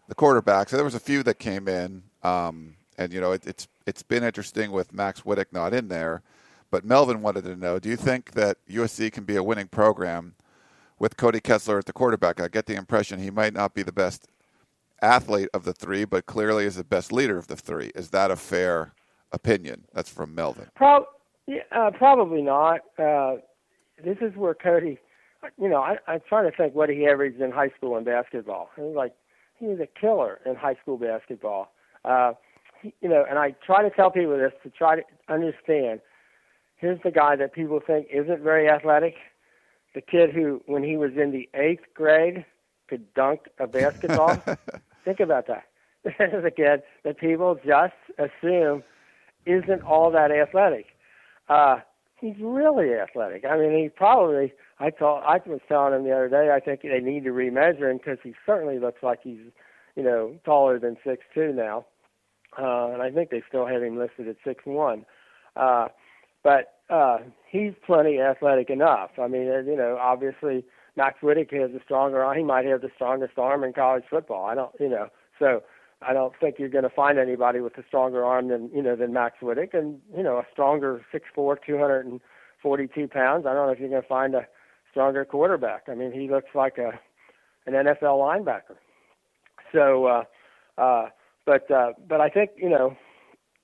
the 0.08 0.14
quarterbacks. 0.14 0.70
So 0.70 0.76
there 0.76 0.84
was 0.84 0.96
a 0.96 1.00
few 1.00 1.22
that 1.22 1.38
came 1.38 1.68
in, 1.68 2.02
um, 2.22 2.74
and 2.96 3.12
you 3.12 3.20
know 3.20 3.32
it, 3.32 3.46
it's 3.46 3.68
it's 3.86 4.02
been 4.02 4.24
interesting 4.24 4.72
with 4.72 4.92
Max 4.92 5.20
Wittek 5.20 5.46
not 5.52 5.72
in 5.72 5.88
there. 5.88 6.22
But 6.70 6.84
Melvin 6.84 7.22
wanted 7.22 7.44
to 7.44 7.54
know: 7.54 7.78
Do 7.78 7.88
you 7.88 7.96
think 7.96 8.32
that 8.32 8.56
USC 8.68 9.12
can 9.12 9.24
be 9.24 9.36
a 9.36 9.42
winning 9.42 9.68
program 9.68 10.34
with 10.98 11.16
Cody 11.16 11.40
Kessler 11.40 11.78
at 11.78 11.86
the 11.86 11.92
quarterback? 11.92 12.40
I 12.40 12.48
get 12.48 12.66
the 12.66 12.74
impression 12.74 13.20
he 13.20 13.30
might 13.30 13.54
not 13.54 13.74
be 13.74 13.82
the 13.84 13.92
best 13.92 14.26
athlete 15.00 15.48
of 15.54 15.64
the 15.64 15.72
three, 15.72 16.04
but 16.04 16.26
clearly 16.26 16.64
is 16.64 16.74
the 16.74 16.84
best 16.84 17.12
leader 17.12 17.38
of 17.38 17.46
the 17.46 17.56
three. 17.56 17.92
Is 17.94 18.10
that 18.10 18.32
a 18.32 18.36
fair 18.36 18.92
opinion? 19.30 19.84
That's 19.94 20.10
from 20.10 20.34
Melvin. 20.34 20.68
Pro- 20.74 21.06
yeah, 21.46 21.60
uh, 21.70 21.92
probably 21.92 22.42
not. 22.42 22.80
Uh, 22.98 23.36
this 24.04 24.18
is 24.20 24.34
where 24.34 24.54
Cody. 24.54 24.98
You 25.56 25.68
know, 25.68 25.80
I, 25.80 25.96
I'm 26.06 26.20
trying 26.28 26.50
to 26.50 26.56
think 26.56 26.74
what 26.74 26.88
he 26.88 27.06
averaged 27.06 27.40
in 27.40 27.50
high 27.50 27.70
school 27.76 27.96
in 27.96 28.04
basketball. 28.04 28.70
It 28.76 28.82
was 28.82 28.96
like 28.96 29.14
he 29.58 29.66
was 29.66 29.78
a 29.80 29.86
killer 30.00 30.40
in 30.44 30.56
high 30.56 30.74
school 30.82 30.98
basketball. 30.98 31.72
Uh, 32.04 32.32
he, 32.82 32.94
you 33.00 33.08
know, 33.08 33.24
and 33.28 33.38
I 33.38 33.54
try 33.64 33.82
to 33.82 33.90
tell 33.90 34.10
people 34.10 34.36
this 34.36 34.52
to 34.62 34.70
try 34.70 34.96
to 34.96 35.02
understand. 35.28 36.00
Here's 36.76 37.00
the 37.02 37.10
guy 37.10 37.36
that 37.36 37.52
people 37.52 37.80
think 37.84 38.06
isn't 38.12 38.40
very 38.42 38.68
athletic. 38.68 39.14
The 39.94 40.00
kid 40.00 40.30
who, 40.32 40.62
when 40.66 40.84
he 40.84 40.96
was 40.96 41.12
in 41.16 41.32
the 41.32 41.48
eighth 41.58 41.82
grade, 41.94 42.44
could 42.88 43.12
dunk 43.14 43.40
a 43.58 43.66
basketball. 43.66 44.40
think 45.04 45.20
about 45.20 45.46
that. 45.48 45.64
This 46.04 46.14
is 46.32 46.44
a 46.44 46.50
kid 46.50 46.82
that 47.04 47.18
people 47.18 47.56
just 47.56 47.94
assume 48.18 48.82
isn't 49.44 49.82
all 49.82 50.10
that 50.12 50.30
athletic. 50.30 50.86
Uh, 51.48 51.78
he's 52.20 52.36
really 52.40 52.94
athletic. 52.94 53.44
I 53.44 53.56
mean, 53.56 53.76
he 53.82 53.88
probably 53.88 54.52
I 54.78 54.90
thought 54.90 55.22
I 55.26 55.40
was 55.48 55.60
telling 55.68 55.94
him 55.94 56.04
the 56.04 56.12
other 56.12 56.28
day. 56.28 56.50
I 56.54 56.60
think 56.60 56.82
they 56.82 57.00
need 57.00 57.24
to 57.24 57.30
remeasure 57.30 57.90
him 57.90 57.98
because 57.98 58.18
he 58.22 58.34
certainly 58.46 58.78
looks 58.78 59.02
like 59.02 59.20
he's, 59.22 59.38
you 59.96 60.02
know, 60.02 60.34
taller 60.44 60.78
than 60.78 60.96
six 61.04 61.24
two 61.34 61.52
now, 61.52 61.86
uh, 62.58 62.92
and 62.92 63.02
I 63.02 63.10
think 63.10 63.30
they 63.30 63.42
still 63.48 63.66
have 63.66 63.82
him 63.82 63.98
listed 63.98 64.28
at 64.28 64.36
six 64.44 64.64
one. 64.64 65.04
Uh, 65.56 65.88
but 66.44 66.74
uh, 66.88 67.18
he's 67.50 67.72
plenty 67.84 68.20
athletic 68.20 68.70
enough. 68.70 69.10
I 69.20 69.26
mean, 69.26 69.42
you 69.42 69.76
know, 69.76 69.98
obviously 70.00 70.64
Max 70.96 71.18
Wittek 71.22 71.52
has 71.60 71.70
a 71.72 71.82
stronger 71.84 72.24
arm. 72.24 72.38
He 72.38 72.44
might 72.44 72.64
have 72.64 72.80
the 72.80 72.90
strongest 72.94 73.38
arm 73.38 73.64
in 73.64 73.72
college 73.72 74.04
football. 74.08 74.46
I 74.46 74.54
don't, 74.54 74.72
you 74.78 74.88
know, 74.88 75.08
so 75.38 75.62
I 76.00 76.12
don't 76.12 76.32
think 76.40 76.56
you're 76.58 76.68
going 76.68 76.84
to 76.84 76.90
find 76.90 77.18
anybody 77.18 77.60
with 77.60 77.76
a 77.76 77.84
stronger 77.86 78.24
arm 78.24 78.48
than 78.48 78.70
you 78.72 78.82
know 78.82 78.94
than 78.94 79.12
Max 79.12 79.36
Wittek, 79.42 79.74
and 79.74 79.98
you 80.16 80.22
know, 80.22 80.38
a 80.38 80.46
stronger 80.52 81.04
six 81.10 81.26
four, 81.34 81.58
two 81.64 81.78
hundred 81.78 82.06
and 82.06 82.20
forty 82.62 82.86
two 82.86 83.08
pounds. 83.08 83.46
I 83.46 83.54
don't 83.54 83.66
know 83.66 83.72
if 83.72 83.80
you're 83.80 83.88
going 83.88 84.02
to 84.02 84.08
find 84.08 84.34
a 84.34 84.46
stronger 84.90 85.24
quarterback. 85.24 85.84
I 85.88 85.94
mean, 85.94 86.12
he 86.12 86.28
looks 86.30 86.54
like 86.54 86.78
a 86.78 86.92
an 87.66 87.74
NFL 87.74 88.18
linebacker. 88.18 88.76
So, 89.72 90.06
uh, 90.06 90.24
uh, 90.80 91.08
but 91.44 91.70
uh, 91.70 91.92
but 92.08 92.20
I 92.20 92.28
think 92.28 92.50
you 92.56 92.70
know, 92.70 92.96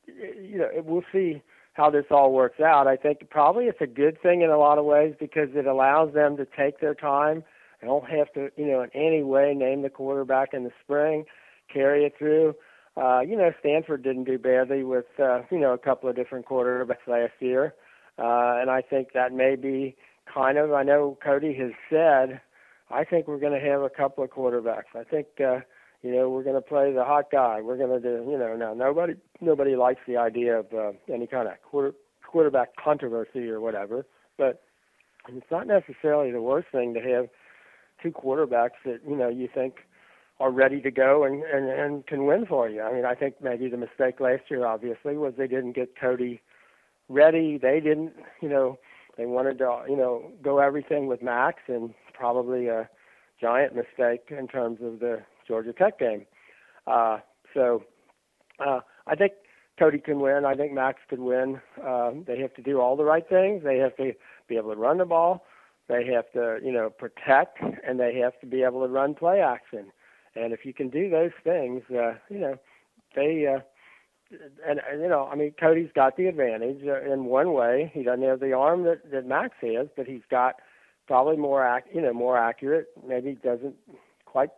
you 0.07 0.59
know, 0.59 0.69
we'll 0.85 1.05
see 1.13 1.43
how 1.75 1.91
this 1.91 2.07
all 2.11 2.33
works 2.33 2.61
out. 2.61 2.87
I 2.87 2.97
think 2.97 3.29
probably 3.31 3.67
it's 3.67 3.81
a 3.81 3.87
good 3.87 4.21
thing 4.23 4.43
in 4.43 4.51
a 4.51 4.59
lot 4.59 4.79
of 4.79 4.85
ways 4.85 5.15
because 5.19 5.49
it 5.55 5.67
allows 5.67 6.15
them 6.15 6.37
to 6.37 6.47
take 6.47 6.81
their 6.81 6.95
time. 6.95 7.45
They 7.81 7.89
don't 7.89 8.09
have 8.09 8.33
to, 8.35 8.51
you 8.57 8.67
know, 8.67 8.83
in 8.83 8.91
any 8.95 9.23
way 9.23 9.55
name 9.55 9.83
the 9.83 9.91
quarterback 9.91 10.55
in 10.55 10.65
the 10.65 10.71
spring, 10.83 11.25
carry 11.73 12.05
it 12.05 12.15
through. 12.19 12.55
Uh, 12.97 13.21
you 13.21 13.37
know, 13.37 13.53
Stanford 13.61 14.03
didn't 14.03 14.25
do 14.25 14.39
badly 14.39 14.85
with, 14.85 15.07
uh, 15.19 15.41
you 15.51 15.59
know, 15.59 15.73
a 15.73 15.79
couple 15.79 16.09
of 16.09 16.15
different 16.15 16.47
quarterbacks 16.47 17.07
last 17.07 17.33
year. 17.41 17.75
Uh, 18.19 18.61
and 18.61 18.71
I 18.71 18.83
think 18.83 19.09
that 19.15 19.33
may 19.33 19.57
be 19.57 19.97
kind 20.33 20.59
of. 20.59 20.73
I 20.73 20.85
know 20.85 21.19
Cody 21.23 21.55
has 21.55 21.73
said, 21.91 22.41
I 22.91 23.05
think 23.05 23.27
we're 23.27 23.41
going 23.41 23.61
to 23.61 23.67
have 23.67 23.83
a 23.83 23.91
couple 23.91 24.23
of 24.23 24.31
quarterbacks. 24.31 24.95
I 24.95 25.03
think, 25.03 25.27
uh, 25.41 25.61
you 26.03 26.13
know, 26.15 26.31
we're 26.31 26.45
going 26.45 26.55
to 26.55 26.61
play 26.61 26.93
the 26.93 27.05
hot 27.05 27.31
guy. 27.33 27.61
We're 27.61 27.77
going 27.77 27.91
to 27.91 28.01
do, 28.01 28.31
you 28.31 28.39
know, 28.39 28.55
now 28.57 28.75
nobody 28.75 29.15
nobody 29.41 29.75
likes 29.75 30.01
the 30.07 30.17
idea 30.17 30.61
of 30.61 30.67
uh, 30.73 30.93
any 31.13 31.27
kind 31.27 31.49
of 31.49 31.55
quarter, 31.63 31.95
quarterback 32.25 32.77
controversy 32.77 33.49
or 33.49 33.61
whatever, 33.61 34.07
but 34.39 34.63
it's 35.29 35.51
not 35.51 35.67
necessarily 35.67 36.31
the 36.31 36.43
worst 36.43 36.69
thing 36.71 36.95
to 36.95 37.01
have 37.01 37.29
two 38.03 38.11
quarterbacks 38.11 38.79
that 38.85 39.01
you 39.09 39.17
know 39.17 39.29
you 39.29 39.49
think 39.53 39.77
are 40.41 40.51
ready 40.51 40.81
to 40.81 40.91
go 40.91 41.25
and, 41.25 41.43
and 41.45 41.69
and 41.69 42.07
can 42.07 42.27
win 42.27 42.45
for 42.47 42.69
you. 42.69 42.83
I 42.83 42.93
mean, 42.93 43.05
I 43.05 43.15
think 43.15 43.37
maybe 43.41 43.69
the 43.69 43.77
mistake 43.77 44.21
last 44.21 44.43
year, 44.51 44.67
obviously, 44.67 45.17
was 45.17 45.35
they 45.37 45.47
didn't 45.47 45.73
get 45.73 45.99
Cody 45.99 46.41
ready. 47.09 47.59
They 47.59 47.81
didn't, 47.81 48.13
you 48.41 48.49
know, 48.49 48.79
they 49.17 49.27
wanted 49.27 49.59
to, 49.59 49.85
you 49.89 49.97
know, 49.97 50.33
go 50.43 50.59
everything 50.59 51.07
with 51.07 51.23
Max, 51.23 51.61
and 51.69 51.95
probably 52.15 52.67
a 52.67 52.89
giant 53.41 53.75
mistake 53.75 54.27
in 54.31 54.49
terms 54.49 54.79
of 54.83 55.01
the 55.01 55.23
Georgia 55.47 55.73
Tech 55.73 55.99
game. 55.99 56.27
Uh, 56.87 57.19
so 57.53 57.85
uh, 58.65 58.81
I 59.07 59.15
think 59.15 59.33
Cody 59.79 59.99
can 59.99 60.21
win. 60.21 60.45
I 60.45 60.55
think 60.55 60.73
Max 60.73 61.01
could 61.09 61.21
win. 61.21 61.61
Uh, 61.85 62.13
they 62.27 62.39
have 62.41 62.55
to 62.55 62.63
do 62.63 62.81
all 62.81 62.97
the 62.97 63.05
right 63.05 63.29
things. 63.29 63.63
They 63.65 63.79
have 63.79 63.97
to 63.97 64.13
be 64.49 64.57
able 64.57 64.73
to 64.73 64.81
run 64.81 64.99
the 64.99 65.05
ball. 65.05 65.45
They 65.89 66.07
have 66.07 66.31
to, 66.33 66.59
you 66.65 66.73
know, 66.73 66.91
protect, 66.91 67.59
and 67.87 68.01
they 68.01 68.17
have 68.17 68.39
to 68.41 68.47
be 68.47 68.63
able 68.63 68.87
to 68.87 68.93
run 68.93 69.15
play 69.15 69.41
action. 69.41 69.93
And 70.37 70.53
if 70.53 70.65
you 70.65 70.75
can 70.75 70.89
do 70.89 71.09
those 71.09 71.31
things, 71.43 71.83
uh, 71.91 72.15
you 72.29 72.39
know, 72.39 72.57
they 73.15 73.47
uh, 73.47 73.61
and, 74.67 74.81
and 74.91 75.01
you 75.01 75.09
know, 75.09 75.29
I 75.31 75.37
mean, 75.37 75.55
Cody's 75.59 75.91
got 75.95 76.17
the 76.17 76.27
advantage 76.27 76.81
uh, 76.87 77.01
in 77.13 77.27
one 77.27 77.53
way. 77.53 77.91
He 77.95 78.03
doesn't 78.03 78.25
have 78.25 78.41
the 78.41 78.53
arm 78.53 78.85
that 78.85 79.11
that 79.13 79.27
Max 79.27 79.55
has, 79.63 79.89
but 79.97 80.07
he's 80.07 80.23
got 80.31 80.57
probably 81.07 81.37
more 81.37 81.65
ac- 81.67 81.91
you 81.95 82.01
know 82.01 82.13
more 82.13 82.39
accurate. 82.39 82.89
Maybe 83.07 83.39
doesn't 83.43 83.75
quite, 84.25 84.51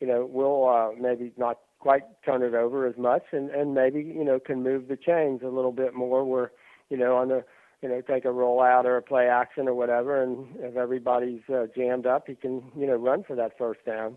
you 0.00 0.06
know, 0.06 0.26
will 0.26 0.68
uh, 0.68 1.00
maybe 1.00 1.32
not 1.36 1.58
quite 1.78 2.02
turn 2.24 2.42
it 2.42 2.54
over 2.54 2.86
as 2.86 2.96
much, 2.96 3.22
and 3.32 3.50
and 3.50 3.74
maybe 3.74 4.00
you 4.00 4.24
know 4.24 4.38
can 4.38 4.62
move 4.62 4.88
the 4.88 4.96
chains 4.96 5.40
a 5.42 5.48
little 5.48 5.72
bit 5.72 5.94
more. 5.94 6.24
Where 6.24 6.52
you 6.90 6.96
know 6.96 7.16
on 7.16 7.28
the 7.28 7.44
you 7.82 7.88
know 7.88 8.00
take 8.00 8.24
a 8.24 8.28
rollout 8.28 8.84
or 8.84 8.96
a 8.96 9.02
play 9.02 9.28
action 9.28 9.68
or 9.68 9.74
whatever, 9.74 10.22
and 10.22 10.46
if 10.58 10.76
everybody's 10.76 11.42
uh, 11.52 11.66
jammed 11.76 12.06
up, 12.06 12.26
he 12.26 12.34
can 12.34 12.62
you 12.76 12.86
know 12.86 12.96
run 12.96 13.22
for 13.22 13.36
that 13.36 13.56
first 13.58 13.84
down. 13.84 14.16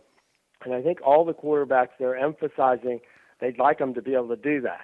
And 0.64 0.74
I 0.74 0.82
think 0.82 1.00
all 1.06 1.26
the 1.26 1.34
quarterbacks 1.34 1.90
they're 2.00 2.18
emphasizing 2.18 3.00
they'd 3.40 3.58
like 3.58 3.80
them 3.80 3.94
to 3.94 4.02
be 4.02 4.14
able 4.14 4.30
to 4.30 4.36
do 4.36 4.62
that 4.62 4.82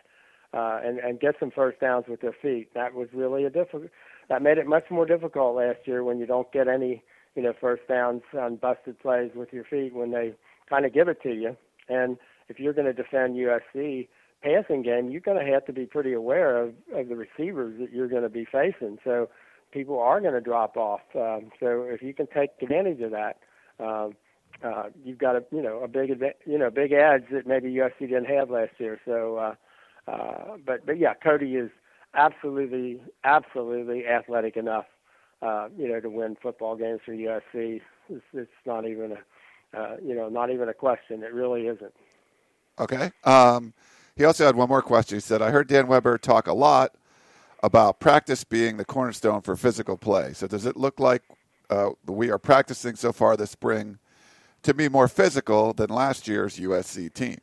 uh, 0.53 0.79
and 0.83 0.99
and 0.99 1.19
get 1.19 1.35
some 1.39 1.51
first 1.51 1.79
downs 1.79 2.05
with 2.07 2.21
their 2.21 2.35
feet. 2.41 2.73
That 2.73 2.93
was 2.93 3.09
really 3.13 3.43
a 3.43 3.49
difficult. 3.49 3.89
That 4.29 4.41
made 4.41 4.57
it 4.57 4.65
much 4.65 4.85
more 4.89 5.05
difficult 5.05 5.57
last 5.57 5.79
year 5.85 6.03
when 6.03 6.19
you 6.19 6.25
don't 6.25 6.51
get 6.51 6.67
any 6.67 7.03
you 7.35 7.43
know 7.43 7.53
first 7.59 7.83
downs 7.87 8.21
on 8.37 8.55
busted 8.55 8.99
plays 8.99 9.31
with 9.35 9.51
your 9.51 9.65
feet 9.65 9.93
when 9.93 10.11
they 10.11 10.33
kind 10.69 10.85
of 10.85 10.93
give 10.93 11.07
it 11.07 11.21
to 11.23 11.33
you. 11.33 11.57
And 11.89 12.17
if 12.47 12.59
you're 12.59 12.73
going 12.73 12.87
to 12.87 12.93
defend 12.93 13.35
USC 13.35 14.07
passing 14.41 14.83
game, 14.83 15.09
you're 15.09 15.21
going 15.21 15.43
to 15.43 15.51
have 15.51 15.65
to 15.65 15.73
be 15.73 15.85
pretty 15.85 16.13
aware 16.13 16.57
of, 16.61 16.73
of 16.93 17.09
the 17.09 17.15
receivers 17.15 17.79
that 17.79 17.91
you're 17.91 18.07
going 18.07 18.23
to 18.23 18.29
be 18.29 18.45
facing. 18.45 18.97
So 19.03 19.29
people 19.71 19.99
are 19.99 20.21
going 20.21 20.33
to 20.33 20.41
drop 20.41 20.77
off. 20.77 21.01
Um, 21.15 21.51
so 21.59 21.85
if 21.89 22.01
you 22.01 22.13
can 22.13 22.27
take 22.27 22.51
advantage 22.61 23.01
of 23.01 23.11
that, 23.11 23.37
um, 23.79 24.15
uh, 24.63 24.85
you've 25.03 25.17
got 25.17 25.35
a 25.35 25.43
you 25.51 25.61
know 25.61 25.79
a 25.83 25.87
big 25.87 26.09
you 26.45 26.57
know 26.57 26.69
big 26.69 26.91
edge 26.91 27.25
that 27.31 27.45
maybe 27.45 27.73
USC 27.73 27.99
didn't 27.99 28.25
have 28.25 28.49
last 28.49 28.71
year. 28.77 28.99
So, 29.05 29.37
uh, 29.37 30.11
uh, 30.11 30.57
but 30.65 30.85
but 30.85 30.97
yeah, 30.97 31.13
Cody 31.13 31.55
is 31.55 31.69
absolutely 32.13 33.01
absolutely 33.23 34.07
athletic 34.07 34.55
enough, 34.57 34.85
uh, 35.41 35.67
you 35.77 35.87
know, 35.87 35.99
to 35.99 36.09
win 36.09 36.37
football 36.41 36.75
games 36.75 37.01
for 37.05 37.11
USC. 37.11 37.81
It's, 38.09 38.23
it's 38.33 38.51
not 38.65 38.87
even 38.87 39.13
a 39.13 39.77
uh, 39.77 39.97
you 40.03 40.15
know 40.15 40.29
not 40.29 40.51
even 40.51 40.69
a 40.69 40.73
question. 40.73 41.23
It 41.23 41.33
really 41.33 41.67
isn't. 41.67 41.93
Okay. 42.79 43.11
Um, 43.23 43.73
he 44.15 44.23
also 44.23 44.45
had 44.45 44.55
one 44.55 44.69
more 44.69 44.81
question. 44.81 45.17
He 45.17 45.21
said, 45.21 45.41
"I 45.41 45.51
heard 45.51 45.67
Dan 45.67 45.87
Weber 45.87 46.17
talk 46.17 46.47
a 46.47 46.53
lot." 46.53 46.95
about 47.63 47.99
practice 47.99 48.43
being 48.43 48.77
the 48.77 48.85
cornerstone 48.85 49.41
for 49.41 49.55
physical 49.55 49.97
play. 49.97 50.33
So 50.33 50.45
does 50.45 50.67
it 50.67 50.77
look 50.77 50.99
like 50.99 51.23
uh, 51.71 51.91
we 52.05 52.29
are 52.29 52.37
practicing 52.37 52.95
so 52.95 53.11
far 53.11 53.35
this 53.35 53.49
spring 53.49 53.97
to 54.65 54.73
be 54.73 54.89
more 54.89 55.07
physical 55.07 55.73
than 55.73 55.89
last 55.89 56.27
year's 56.27 56.59
USC 56.59 57.13
team? 57.13 57.37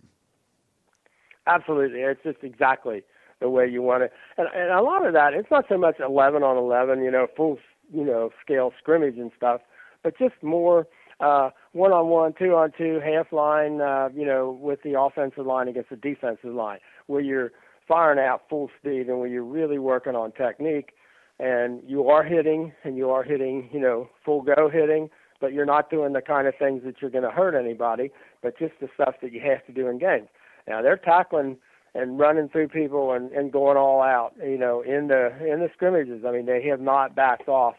Absolutely, 1.47 2.01
it's 2.01 2.23
just 2.23 2.39
exactly 2.43 3.03
the 3.41 3.49
way 3.49 3.69
you 3.69 3.83
want 3.83 4.05
it. 4.05 4.13
And, 4.37 4.49
and 4.55 4.71
a 4.71 4.83
lot 4.83 5.07
of 5.07 5.13
that, 5.15 5.33
it's 5.35 5.51
not 5.51 5.65
so 5.69 5.79
much 5.79 5.97
11 5.99 6.43
on 6.43 6.57
11, 6.57 7.03
you 7.03 7.11
know, 7.11 7.27
full, 7.37 7.59
you 7.93 8.05
know, 8.05 8.31
scale 8.45 8.73
scrimmage 8.79 9.19
and 9.19 9.31
stuff, 9.37 9.61
but 10.03 10.17
just 10.19 10.35
more 10.43 10.87
uh, 11.21 11.51
one 11.73 11.93
on 11.93 12.09
one, 12.09 12.35
two 12.37 12.55
on 12.55 12.73
two, 12.77 13.01
half 13.05 13.33
line, 13.33 13.81
uh, 13.81 14.09
you 14.15 14.27
know, 14.27 14.59
with 14.61 14.83
the 14.83 14.99
offensive 14.99 15.47
line 15.47 15.69
against 15.69 15.91
the 15.91 15.97
defensive 15.97 16.53
line, 16.53 16.79
where 17.07 17.21
you're 17.21 17.53
firing 17.87 18.19
out 18.19 18.43
full 18.49 18.69
speed 18.79 19.09
and 19.09 19.19
where 19.19 19.29
you're 19.29 19.45
really 19.45 19.79
working 19.79 20.15
on 20.15 20.33
technique 20.33 20.93
and 21.39 21.81
you 21.87 22.09
are 22.09 22.25
hitting 22.25 22.73
and 22.85 22.97
you 22.97 23.11
are 23.11 23.23
hitting, 23.23 23.69
you 23.73 23.81
know, 23.81 24.09
full 24.25 24.43
go 24.43 24.69
hitting, 24.73 25.09
but 25.43 25.53
you're 25.53 25.67
not 25.67 25.91
doing 25.91 26.15
the 26.15 26.23
kind 26.23 26.47
of 26.47 26.55
things 26.59 26.83
that 26.85 27.03
you're 27.03 27.11
going 27.11 27.25
to 27.25 27.31
hurt 27.31 27.55
anybody, 27.55 28.11
but 28.43 28.57
just 28.59 28.73
the 28.81 28.89
stuff 28.95 29.17
that 29.21 29.33
you 29.33 29.41
have 29.41 29.67
to 29.67 29.73
do 29.73 29.89
in 29.89 29.99
games. 29.99 30.29
Now 30.67 30.81
they're 30.81 30.97
tackling 30.97 31.59
and 31.95 32.19
running 32.19 32.49
through 32.49 32.69
people 32.69 33.13
and, 33.13 33.31
and 33.33 33.53
going 33.53 33.77
all 33.77 34.01
out, 34.01 34.33
you 34.43 34.57
know, 34.57 34.81
in 34.81 35.09
the 35.09 35.27
in 35.41 35.61
the 35.61 35.69
scrimmages. 35.75 36.25
I 36.27 36.31
mean, 36.31 36.47
they 36.47 36.63
have 36.69 36.81
not 36.81 37.15
backed 37.15 37.49
off 37.49 37.75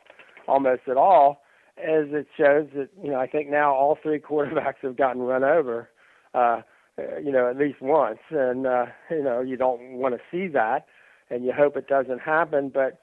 almost 0.48 0.82
at 0.88 0.98
all 0.98 1.42
as 1.78 2.06
it 2.12 2.28
shows 2.38 2.68
that 2.76 2.90
you 3.02 3.10
know 3.10 3.20
I 3.20 3.28
think 3.28 3.50
now 3.50 3.74
all 3.74 3.98
three 4.04 4.20
quarterbacks 4.30 4.82
have 4.82 4.98
gotten 4.98 5.22
run 5.22 5.44
over, 5.44 5.90
uh, 6.34 6.62
you 6.98 7.32
know 7.32 7.50
at 7.50 7.58
least 7.58 7.82
once, 7.82 8.20
and 8.30 8.68
uh, 8.68 8.86
you 9.10 9.24
know 9.24 9.42
you 9.42 9.58
don't 9.58 9.82
want 9.94 10.16
to 10.16 10.22
see 10.30 10.52
that, 10.54 10.86
and 11.30 11.46
you 11.46 11.54
hope 11.54 11.78
it 11.78 11.88
doesn't 11.88 12.20
happen, 12.20 12.70
but 12.70 13.00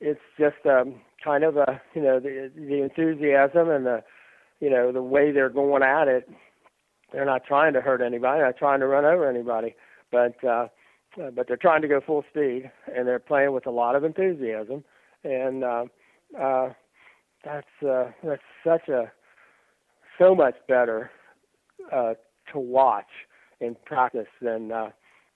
it's 0.00 0.20
just 0.38 0.64
um, 0.66 1.00
kind 1.24 1.44
of 1.44 1.56
a 1.56 1.80
you 1.94 2.02
know 2.02 2.20
the 2.20 2.50
the 2.54 2.82
enthusiasm 2.82 3.70
and 3.70 3.86
the 3.86 4.02
you 4.60 4.70
know 4.70 4.92
the 4.92 5.02
way 5.02 5.32
they're 5.32 5.48
going 5.48 5.82
at 5.82 6.08
it. 6.08 6.28
They're 7.12 7.24
not 7.24 7.44
trying 7.44 7.74
to 7.74 7.80
hurt 7.80 8.02
anybody, 8.02 8.42
not 8.42 8.56
trying 8.56 8.80
to 8.80 8.86
run 8.86 9.04
over 9.04 9.28
anybody, 9.28 9.74
but 10.10 10.42
uh, 10.44 10.68
but 11.16 11.46
they're 11.46 11.56
trying 11.56 11.82
to 11.82 11.88
go 11.88 12.00
full 12.04 12.24
speed, 12.28 12.70
and 12.94 13.06
they're 13.06 13.18
playing 13.18 13.52
with 13.52 13.66
a 13.66 13.70
lot 13.70 13.94
of 13.94 14.04
enthusiasm, 14.04 14.84
and 15.22 15.64
uh, 15.64 15.84
uh, 16.40 16.72
that's 17.44 17.82
uh, 17.88 18.10
that's 18.22 18.42
such 18.64 18.88
a 18.88 19.12
so 20.18 20.34
much 20.34 20.54
better 20.68 21.10
uh, 21.92 22.14
to 22.52 22.58
watch 22.58 23.06
in 23.60 23.76
practice 23.84 24.26
than 24.40 24.72
uh, 24.72 24.90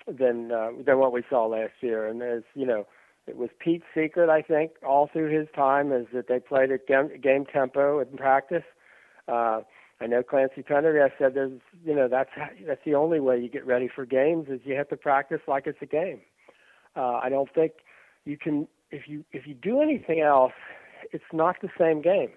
than 0.07 0.51
uh, 0.53 0.71
than 0.85 0.99
what 0.99 1.13
we 1.13 1.23
saw 1.29 1.47
last 1.47 1.75
year. 1.81 2.07
And 2.07 2.23
as 2.23 2.43
you 2.55 2.67
know, 2.67 2.87
it 3.29 3.37
was 3.37 3.51
Pete's 3.59 3.85
secret, 3.95 4.29
I 4.31 4.43
think, 4.43 4.73
all 4.87 5.09
through 5.13 5.37
his 5.37 5.49
time, 5.55 5.93
is 5.93 6.07
that 6.13 6.29
they 6.29 6.41
played 6.41 6.71
at 6.73 6.87
game, 6.87 7.11
game 7.21 7.45
tempo 7.45 8.01
in 8.01 8.17
practice. 8.17 8.65
Uh, 9.27 9.61
I 10.01 10.07
know 10.07 10.23
Clancy 10.23 10.63
Pendergast 10.63 11.15
said 11.19 11.35
there's, 11.35 11.61
you 11.85 11.95
know, 11.95 12.09
that's 12.09 12.31
that's 12.67 12.81
the 12.85 12.95
only 12.95 13.21
way 13.21 13.39
you 13.39 13.49
get 13.49 13.67
ready 13.67 13.89
for 13.93 14.07
games 14.07 14.47
is 14.49 14.61
you 14.65 14.75
have 14.77 14.89
to 14.91 14.97
practice 14.97 15.41
like 15.49 15.67
it's 15.67 15.83
a 15.83 15.87
game. 15.87 16.21
Uh, 16.97 17.21
I 17.23 17.29
don't 17.29 17.53
think 17.55 17.73
you 18.25 18.39
can 18.39 18.69
if 18.91 19.09
you 19.09 19.25
if 19.33 19.47
you 19.47 19.55
do 19.55 19.81
anything 19.81 20.21
else 20.21 20.53
it's 21.13 21.25
not 21.33 21.57
the 21.63 21.69
same 21.79 22.03
game. 22.03 22.31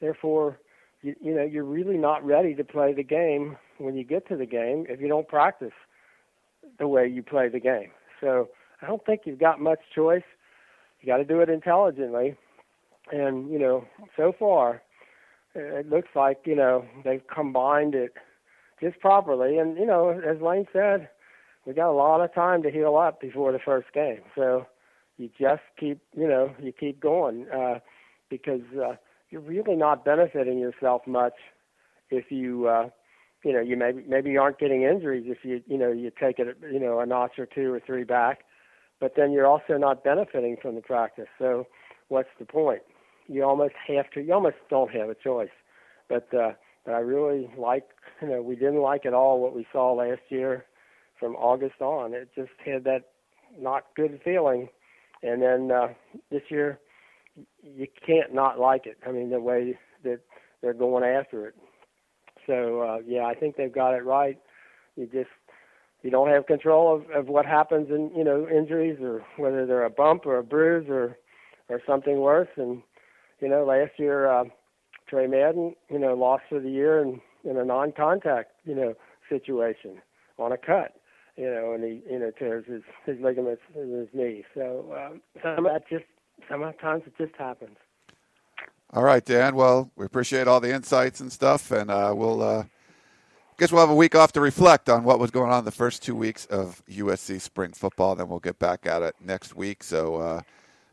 Therefore, 0.00 0.58
you, 1.02 1.14
you 1.20 1.34
know 1.34 1.42
you're 1.42 1.64
really 1.64 1.96
not 1.96 2.24
ready 2.24 2.54
to 2.54 2.64
play 2.64 2.92
the 2.92 3.02
game 3.02 3.56
when 3.78 3.96
you 3.96 4.04
get 4.04 4.26
to 4.28 4.36
the 4.36 4.46
game 4.46 4.86
if 4.88 5.00
you 5.00 5.08
don't 5.08 5.28
practice 5.28 5.72
the 6.78 6.88
way 6.88 7.06
you 7.06 7.22
play 7.22 7.48
the 7.48 7.60
game. 7.60 7.90
So 8.20 8.48
I 8.82 8.86
don't 8.86 9.04
think 9.04 9.22
you've 9.24 9.38
got 9.38 9.60
much 9.60 9.80
choice. 9.94 10.22
You 11.00 11.06
got 11.06 11.18
to 11.18 11.24
do 11.24 11.40
it 11.40 11.48
intelligently, 11.48 12.36
and 13.12 13.50
you 13.50 13.58
know 13.58 13.84
so 14.16 14.32
far 14.38 14.82
it 15.54 15.88
looks 15.88 16.08
like 16.14 16.40
you 16.44 16.56
know 16.56 16.84
they've 17.04 17.26
combined 17.32 17.94
it 17.94 18.12
just 18.80 19.00
properly. 19.00 19.58
And 19.58 19.76
you 19.76 19.86
know 19.86 20.10
as 20.10 20.40
Lane 20.40 20.66
said, 20.72 21.08
we 21.66 21.72
got 21.72 21.90
a 21.90 21.92
lot 21.92 22.20
of 22.20 22.34
time 22.34 22.62
to 22.62 22.70
heal 22.70 22.96
up 22.96 23.20
before 23.20 23.52
the 23.52 23.58
first 23.58 23.92
game. 23.92 24.20
So 24.34 24.66
you 25.16 25.30
just 25.38 25.62
keep 25.78 26.00
you 26.16 26.28
know 26.28 26.54
you 26.60 26.72
keep 26.72 27.00
going 27.00 27.46
uh, 27.54 27.78
because 28.28 28.62
uh, 28.82 28.96
you're 29.30 29.40
really 29.40 29.76
not 29.76 30.04
benefiting 30.04 30.58
yourself 30.58 31.02
much 31.06 31.34
if 32.10 32.30
you 32.30 32.66
uh, 32.68 32.88
you 33.44 33.52
know 33.52 33.60
you 33.60 33.76
maybe 33.76 34.04
maybe 34.08 34.30
you 34.30 34.40
aren't 34.40 34.58
getting 34.58 34.82
injuries 34.82 35.24
if 35.26 35.38
you 35.42 35.62
you 35.66 35.78
know 35.78 35.90
you 35.90 36.10
take 36.20 36.38
it 36.38 36.56
you 36.70 36.80
know 36.80 37.00
a 37.00 37.06
notch 37.06 37.38
or 37.38 37.46
two 37.46 37.72
or 37.72 37.80
three 37.80 38.04
back, 38.04 38.40
but 39.00 39.12
then 39.16 39.32
you're 39.32 39.46
also 39.46 39.76
not 39.76 40.04
benefiting 40.04 40.56
from 40.60 40.74
the 40.74 40.80
practice. 40.80 41.28
So 41.38 41.66
what's 42.08 42.28
the 42.38 42.46
point? 42.46 42.82
You 43.28 43.44
almost 43.44 43.74
have 43.88 44.10
to. 44.10 44.20
You 44.20 44.34
almost 44.34 44.56
don't 44.70 44.90
have 44.92 45.08
a 45.08 45.14
choice. 45.14 45.50
But 46.08 46.32
uh, 46.34 46.52
but 46.84 46.94
I 46.94 46.98
really 46.98 47.50
like 47.58 47.84
you 48.22 48.28
know 48.28 48.42
we 48.42 48.54
didn't 48.56 48.82
like 48.82 49.06
at 49.06 49.14
all 49.14 49.40
what 49.40 49.54
we 49.54 49.66
saw 49.72 49.92
last 49.92 50.22
year 50.28 50.64
from 51.18 51.34
August 51.36 51.80
on. 51.80 52.14
It 52.14 52.28
just 52.34 52.50
had 52.64 52.84
that 52.84 53.02
not 53.58 53.84
good 53.96 54.20
feeling 54.24 54.68
and 55.22 55.42
then 55.42 55.70
uh, 55.70 55.88
this 56.30 56.42
year, 56.48 56.78
you 57.62 57.86
can't 58.06 58.32
not 58.34 58.58
like 58.58 58.86
it. 58.86 58.96
I 59.06 59.12
mean, 59.12 59.30
the 59.30 59.40
way 59.40 59.78
that 60.04 60.20
they're 60.62 60.74
going 60.74 61.04
after 61.04 61.46
it. 61.46 61.54
So 62.46 62.80
uh, 62.80 62.98
yeah, 63.06 63.24
I 63.24 63.34
think 63.34 63.56
they've 63.56 63.72
got 63.72 63.94
it 63.94 64.04
right. 64.04 64.38
You 64.96 65.06
just 65.06 65.30
you 66.02 66.10
don't 66.10 66.30
have 66.30 66.46
control 66.46 66.94
of, 66.94 67.10
of 67.10 67.28
what 67.28 67.46
happens 67.46 67.88
in 67.90 68.10
you 68.16 68.24
know 68.24 68.48
injuries 68.48 68.98
or 69.00 69.24
whether 69.36 69.66
they're 69.66 69.84
a 69.84 69.90
bump 69.90 70.26
or 70.26 70.38
a 70.38 70.44
bruise 70.44 70.88
or 70.88 71.16
or 71.68 71.80
something 71.86 72.18
worse. 72.18 72.48
And 72.56 72.82
you 73.40 73.48
know, 73.48 73.64
last 73.64 73.92
year 73.98 74.30
uh, 74.30 74.44
Tre 75.08 75.26
Madden, 75.26 75.74
you 75.90 75.98
know, 75.98 76.14
lost 76.14 76.44
for 76.48 76.60
the 76.60 76.70
year 76.70 77.00
in 77.00 77.20
in 77.44 77.56
a 77.56 77.64
non-contact 77.64 78.52
you 78.64 78.74
know 78.74 78.94
situation 79.28 80.00
on 80.38 80.52
a 80.52 80.56
cut 80.56 80.94
you 81.36 81.50
know, 81.50 81.72
and 81.74 81.84
he, 81.84 82.02
you 82.10 82.18
know, 82.18 82.30
tears 82.30 82.64
his 82.66 82.82
his 83.04 83.22
ligaments 83.22 83.62
in 83.74 83.92
his 83.92 84.08
knee. 84.12 84.44
So 84.54 84.94
um, 84.96 85.20
some 85.42 85.64
that 85.64 85.88
just 85.88 86.04
sometimes 86.48 87.02
it 87.06 87.12
just 87.18 87.36
happens. 87.36 87.76
All 88.92 89.02
right, 89.02 89.24
Dan. 89.24 89.54
Well, 89.54 89.90
we 89.96 90.06
appreciate 90.06 90.48
all 90.48 90.60
the 90.60 90.72
insights 90.72 91.20
and 91.20 91.30
stuff, 91.30 91.70
and 91.70 91.90
uh, 91.90 92.14
we'll 92.16 92.42
uh, 92.42 92.64
guess 93.58 93.72
we'll 93.72 93.80
have 93.80 93.90
a 93.90 93.94
week 93.94 94.14
off 94.14 94.32
to 94.32 94.40
reflect 94.40 94.88
on 94.88 95.04
what 95.04 95.18
was 95.18 95.30
going 95.30 95.50
on 95.50 95.64
the 95.64 95.70
first 95.70 96.02
two 96.02 96.14
weeks 96.14 96.46
of 96.46 96.82
USC 96.88 97.40
spring 97.40 97.72
football. 97.72 98.14
Then 98.14 98.28
we'll 98.28 98.38
get 98.38 98.58
back 98.58 98.86
at 98.86 99.02
it 99.02 99.14
next 99.20 99.56
week. 99.56 99.82
So 99.82 100.16
uh, 100.16 100.42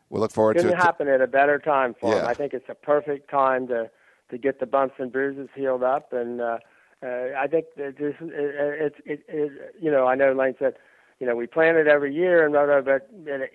we'll 0.09 0.21
look 0.21 0.31
forward 0.31 0.57
Couldn't 0.57 0.71
to 0.71 0.77
it. 0.77 0.81
happen 0.81 1.07
at 1.07 1.21
a 1.21 1.27
better 1.27 1.59
time 1.59 1.95
for 1.99 2.13
yeah. 2.13 2.21
him. 2.21 2.27
I 2.27 2.33
think 2.33 2.53
it's 2.53 2.69
a 2.69 2.75
perfect 2.75 3.29
time 3.29 3.67
to 3.67 3.89
to 4.29 4.37
get 4.37 4.59
the 4.59 4.65
bumps 4.65 4.95
and 4.97 5.11
bruises 5.11 5.49
healed 5.55 5.83
up 5.83 6.13
and. 6.13 6.41
Uh, 6.41 6.57
uh, 7.03 7.33
I 7.37 7.47
think 7.47 7.65
that 7.75 7.97
this 7.97 8.15
it's 8.21 8.95
it, 9.05 9.19
it, 9.19 9.25
it, 9.27 9.75
you 9.81 9.91
know 9.91 10.07
I 10.07 10.15
know 10.15 10.31
Lane 10.31 10.55
said 10.57 10.75
you 11.19 11.27
know 11.27 11.35
we 11.35 11.47
plan 11.47 11.75
it 11.75 11.85
every 11.85 12.15
year 12.15 12.45
and 12.45 12.53
blah, 12.53 12.65
blah, 12.65 12.79
but 12.79 13.09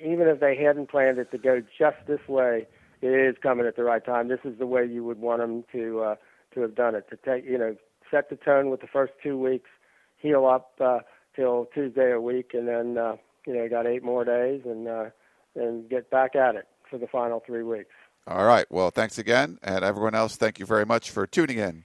even 0.05 0.29
if 0.29 0.39
they 0.41 0.55
hadn't 0.55 0.91
planned 0.91 1.19
it 1.19 1.31
to 1.31 1.39
go 1.39 1.63
just 1.79 1.97
this 2.07 2.21
way, 2.29 2.67
it 3.01 3.09
is 3.09 3.37
coming 3.43 3.67
at 3.67 3.77
the 3.77 3.85
right 3.85 4.05
time. 4.05 4.29
This 4.29 4.41
is 4.45 4.59
the 4.59 4.67
way 4.67 4.85
you 4.85 5.03
would 5.03 5.19
want 5.19 5.41
them 5.41 5.65
to 5.73 6.01
uh, 6.01 6.15
to 6.53 6.61
have 6.61 6.75
done 6.75 6.95
it 6.95 7.09
to 7.09 7.17
take 7.17 7.49
you 7.49 7.57
know 7.57 7.75
set 8.11 8.31
the 8.31 8.37
tone 8.37 8.71
with 8.71 8.81
the 8.81 8.87
first 8.87 9.13
two 9.23 9.39
weeks, 9.39 9.71
heal 10.17 10.47
up 10.47 10.73
uh, 10.81 11.01
till 11.35 11.67
Tuesday 11.75 12.13
a 12.13 12.21
week, 12.21 12.53
and 12.55 12.69
then 12.69 12.99
uh, 12.99 13.17
you 13.47 13.55
know 13.55 13.69
got 13.69 13.87
eight 13.87 14.03
more 14.03 14.25
days 14.25 14.63
and 14.65 14.89
uh, 14.89 15.07
and 15.55 15.89
get 15.89 16.11
back 16.11 16.37
at 16.37 16.55
it 16.55 16.67
for 16.89 16.99
the 16.99 17.07
final 17.07 17.43
three 17.45 17.63
weeks. 17.63 17.91
All 18.27 18.45
right. 18.45 18.67
Well, 18.71 18.91
thanks 18.91 19.19
again, 19.19 19.59
and 19.63 19.85
everyone 19.85 20.15
else. 20.15 20.37
Thank 20.37 20.59
you 20.59 20.67
very 20.67 20.85
much 20.85 21.11
for 21.11 21.27
tuning 21.27 21.59
in 21.59 21.85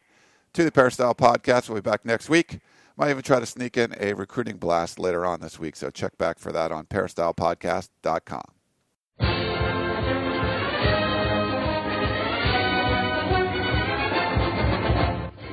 to 0.54 0.64
the 0.64 0.72
Peristyle 0.72 1.16
Podcast. 1.16 1.70
We'll 1.70 1.82
be 1.82 1.90
back 1.90 2.06
next 2.06 2.30
week. 2.30 2.60
Might 2.98 3.10
even 3.10 3.24
try 3.24 3.40
to 3.40 3.46
sneak 3.46 3.76
in 3.78 3.96
a 4.00 4.14
recruiting 4.14 4.58
blast 4.58 5.00
later 5.00 5.26
on 5.26 5.42
this 5.42 5.58
week, 5.58 5.76
so 5.76 5.90
check 5.90 6.18
back 6.18 6.38
for 6.38 6.52
that 6.52 6.72
on 6.72 6.86
peristylepodcast.com. 6.86 8.44